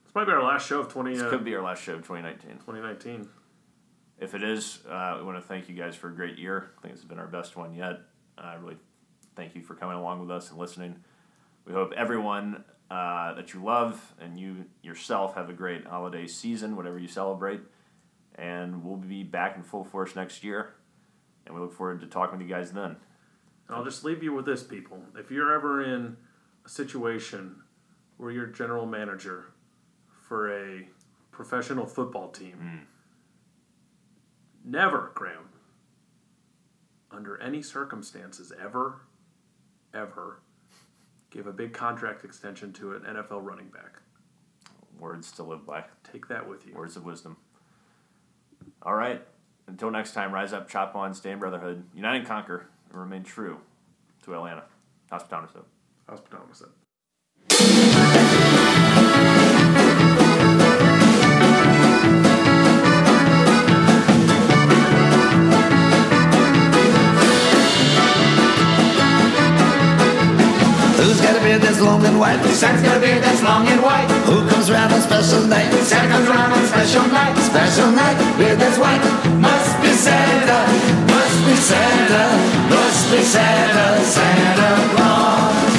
This 0.04 0.14
might 0.14 0.26
be 0.26 0.32
our 0.32 0.42
last 0.42 0.66
show 0.66 0.80
of 0.80 0.88
20, 0.88 1.14
This 1.14 1.22
uh, 1.22 1.30
could 1.30 1.44
be 1.44 1.54
our 1.54 1.62
last 1.62 1.82
show 1.82 1.94
of 1.94 2.00
2019. 2.06 2.50
2019. 2.58 3.28
If 4.22 4.36
it 4.36 4.44
is, 4.44 4.78
uh, 4.88 5.16
we 5.18 5.24
want 5.24 5.36
to 5.38 5.42
thank 5.42 5.68
you 5.68 5.74
guys 5.74 5.96
for 5.96 6.08
a 6.08 6.14
great 6.14 6.38
year. 6.38 6.70
I 6.78 6.82
think 6.82 6.94
it's 6.94 7.02
been 7.02 7.18
our 7.18 7.26
best 7.26 7.56
one 7.56 7.74
yet. 7.74 8.02
I 8.38 8.54
really 8.54 8.76
thank 9.34 9.56
you 9.56 9.62
for 9.62 9.74
coming 9.74 9.96
along 9.96 10.20
with 10.20 10.30
us 10.30 10.48
and 10.50 10.60
listening. 10.60 10.94
We 11.64 11.72
hope 11.72 11.92
everyone 11.96 12.62
uh, 12.88 13.34
that 13.34 13.52
you 13.52 13.64
love 13.64 14.14
and 14.20 14.38
you 14.38 14.66
yourself 14.80 15.34
have 15.34 15.50
a 15.50 15.52
great 15.52 15.84
holiday 15.84 16.28
season, 16.28 16.76
whatever 16.76 17.00
you 17.00 17.08
celebrate. 17.08 17.62
And 18.36 18.84
we'll 18.84 18.96
be 18.96 19.24
back 19.24 19.56
in 19.56 19.64
full 19.64 19.82
force 19.82 20.14
next 20.14 20.44
year. 20.44 20.74
And 21.44 21.56
we 21.56 21.60
look 21.60 21.72
forward 21.72 22.00
to 22.02 22.06
talking 22.06 22.38
with 22.38 22.46
you 22.46 22.54
guys 22.54 22.70
then. 22.70 22.94
And 23.66 23.76
I'll 23.76 23.84
just 23.84 24.04
leave 24.04 24.22
you 24.22 24.32
with 24.32 24.46
this, 24.46 24.62
people. 24.62 25.02
If 25.18 25.32
you're 25.32 25.52
ever 25.52 25.82
in 25.82 26.16
a 26.64 26.68
situation 26.68 27.56
where 28.18 28.30
you're 28.30 28.46
general 28.46 28.86
manager 28.86 29.46
for 30.28 30.52
a 30.52 30.86
professional 31.32 31.86
football 31.86 32.28
team, 32.28 32.86
never, 34.64 35.12
Graham, 35.14 35.48
under 37.10 37.40
any 37.40 37.62
circumstances, 37.62 38.52
ever, 38.62 39.02
ever, 39.94 40.40
give 41.30 41.46
a 41.46 41.52
big 41.52 41.72
contract 41.72 42.24
extension 42.24 42.72
to 42.74 42.92
an 42.94 43.02
NFL 43.02 43.42
running 43.44 43.68
back. 43.68 44.00
Words 44.98 45.32
to 45.32 45.42
live 45.42 45.66
by, 45.66 45.84
Take 46.10 46.28
that 46.28 46.48
with 46.48 46.66
you. 46.66 46.74
words 46.74 46.96
of 46.96 47.04
wisdom. 47.04 47.36
All 48.82 48.94
right. 48.94 49.22
Until 49.66 49.90
next 49.90 50.12
time, 50.12 50.32
rise 50.32 50.52
up, 50.52 50.68
chop 50.68 50.94
on, 50.96 51.14
stay 51.14 51.30
in 51.30 51.38
brotherhood, 51.38 51.84
unite 51.94 52.16
and 52.16 52.26
conquer, 52.26 52.66
and 52.90 52.98
remain 52.98 53.22
true 53.22 53.58
to 54.24 54.34
Atlanta. 54.34 54.64
Hospitality. 55.10 55.58
Hospitality 56.08 56.81
Who's 71.02 71.20
got 71.20 71.34
a 71.34 71.40
beard 71.42 71.60
that's 71.60 71.80
long 71.80 72.06
and 72.06 72.14
white? 72.18 72.38
Santa's 72.54 72.82
got 72.86 72.96
a 72.96 73.00
beard 73.00 73.22
that's 73.22 73.42
long 73.42 73.66
and 73.66 73.82
white. 73.82 74.06
Who 74.30 74.46
comes 74.48 74.70
round 74.70 74.94
on 74.94 75.00
special 75.02 75.42
night? 75.50 75.66
Santa 75.82 76.14
comes 76.14 76.28
around 76.30 76.52
on 76.52 76.64
special 76.66 77.02
night. 77.10 77.34
Special 77.42 77.90
night, 77.90 78.16
beard 78.38 78.58
that's 78.62 78.78
white. 78.78 79.02
Must 79.42 79.74
be 79.82 79.90
Santa, 79.98 80.62
must 81.10 81.38
be 81.42 81.54
Santa, 81.58 82.22
must 82.70 83.10
be 83.10 83.18
Santa, 83.18 83.86
Santa 84.14 84.70
Claus. 84.94 85.74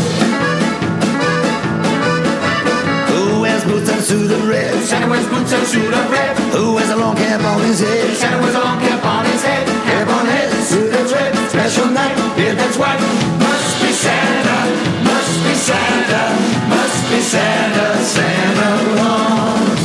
Who 3.15 3.41
wears 3.47 3.63
boots 3.63 3.89
and 3.95 4.03
suit 4.03 4.29
of 4.29 4.43
red? 4.43 4.75
Santa 4.83 5.07
wears 5.07 5.27
boots 5.31 5.53
and 5.53 5.65
suit 5.65 5.93
of 5.93 6.11
red. 6.11 6.35
Who 6.51 6.75
wears 6.75 6.89
a 6.89 6.97
long 6.97 7.15
cap 7.15 7.39
on 7.47 7.63
his 7.63 7.79
head? 7.79 8.11
Santa 8.17 8.43
wears 8.43 8.55
a 8.55 8.59
long 8.59 8.79
cap 8.83 8.99
on 9.05 9.23
his 9.31 9.41
head. 9.41 9.63
Cap 9.87 10.07
on 10.19 10.25
head, 10.25 10.51
suit 10.67 10.91
that's 10.91 11.13
red. 11.13 11.31
Special 11.47 11.87
night, 11.87 12.15
beard 12.35 12.57
that's 12.57 12.75
white. 12.77 12.99
Must 13.39 13.81
be 13.81 13.91
Santa, 13.95 15.02
must 15.23 15.43
be 15.45 15.53
Santa, 15.55 16.23
must 16.67 17.01
be 17.09 17.19
Santa, 17.21 17.87
Santa 18.03 18.69
Claus. 18.91 19.83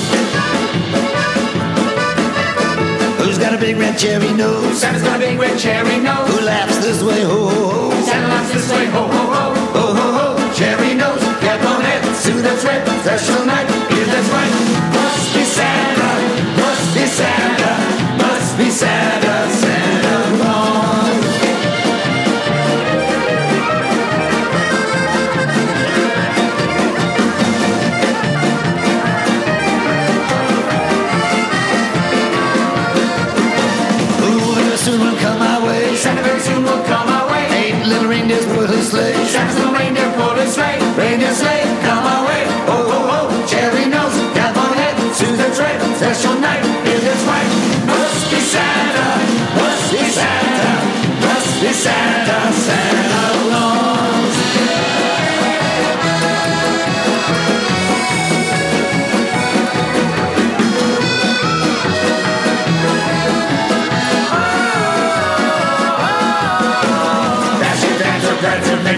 Who's 3.22 3.38
got 3.38 3.54
a 3.54 3.58
big 3.58 3.76
red 3.76 3.96
cherry 3.96 4.32
nose? 4.32 4.80
Santa's 4.80 5.02
got 5.02 5.16
a 5.16 5.18
big 5.20 5.38
red 5.38 5.56
cherry 5.56 6.00
nose. 6.00 6.28
Who 6.28 6.44
laughs 6.44 6.78
this 6.78 7.02
way, 7.04 7.22
ho 7.22 7.48
ho 7.48 7.68
ho? 7.70 8.02
Santa 8.02 8.26
laughs 8.26 8.52
this 8.52 8.68
way, 8.72 8.86
ho 8.86 9.02
ho 9.06 9.24
ho. 9.34 9.54
Ho 9.78 9.84
ho 9.98 10.06
ho, 10.18 10.54
cherry 10.54 10.94
nose, 10.94 11.22
cap 11.38 11.62
on 11.70 11.82
head, 11.82 12.02
suit 12.16 12.42
that's 12.42 12.64
red, 12.64 12.82
special 13.02 13.46
night, 13.46 13.68
beard 13.88 14.08
that's 14.08 14.28
white. 14.34 14.87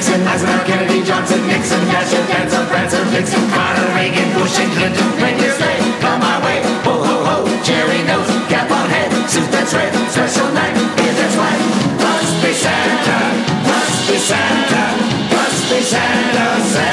Nixon, 0.00 0.26
Eisenhower, 0.26 0.64
Kennedy, 0.64 1.04
Johnson, 1.04 1.46
Nixon, 1.46 1.78
Dasher, 1.92 2.24
Dancer, 2.26 2.64
Prancer, 2.72 3.04
Vixen, 3.12 3.44
Carter, 3.50 3.84
Reagan, 3.92 4.32
Bush, 4.32 4.58
and 4.58 4.72
Clinton. 4.72 5.04
When 5.20 5.36
you 5.36 5.50
say, 5.60 5.76
come 6.00 6.20
my 6.20 6.40
way, 6.40 6.64
ho, 6.88 7.04
ho, 7.04 7.16
ho, 7.28 7.36
cherry 7.62 8.00
nose, 8.08 8.32
cap 8.48 8.70
on 8.70 8.88
head, 8.88 9.12
suit 9.28 9.44
that's 9.52 9.74
red, 9.74 9.92
special 10.08 10.48
night, 10.56 10.72
beard 10.96 11.16
that's 11.20 11.36
white. 11.36 11.60
Must 12.00 12.32
be 12.40 12.52
Santa, 12.56 13.18
must 13.68 14.08
be 14.08 14.16
Santa, 14.16 14.82
must 15.36 15.68
be 15.68 15.80
Santa, 15.82 16.46
Santa. 16.64 16.89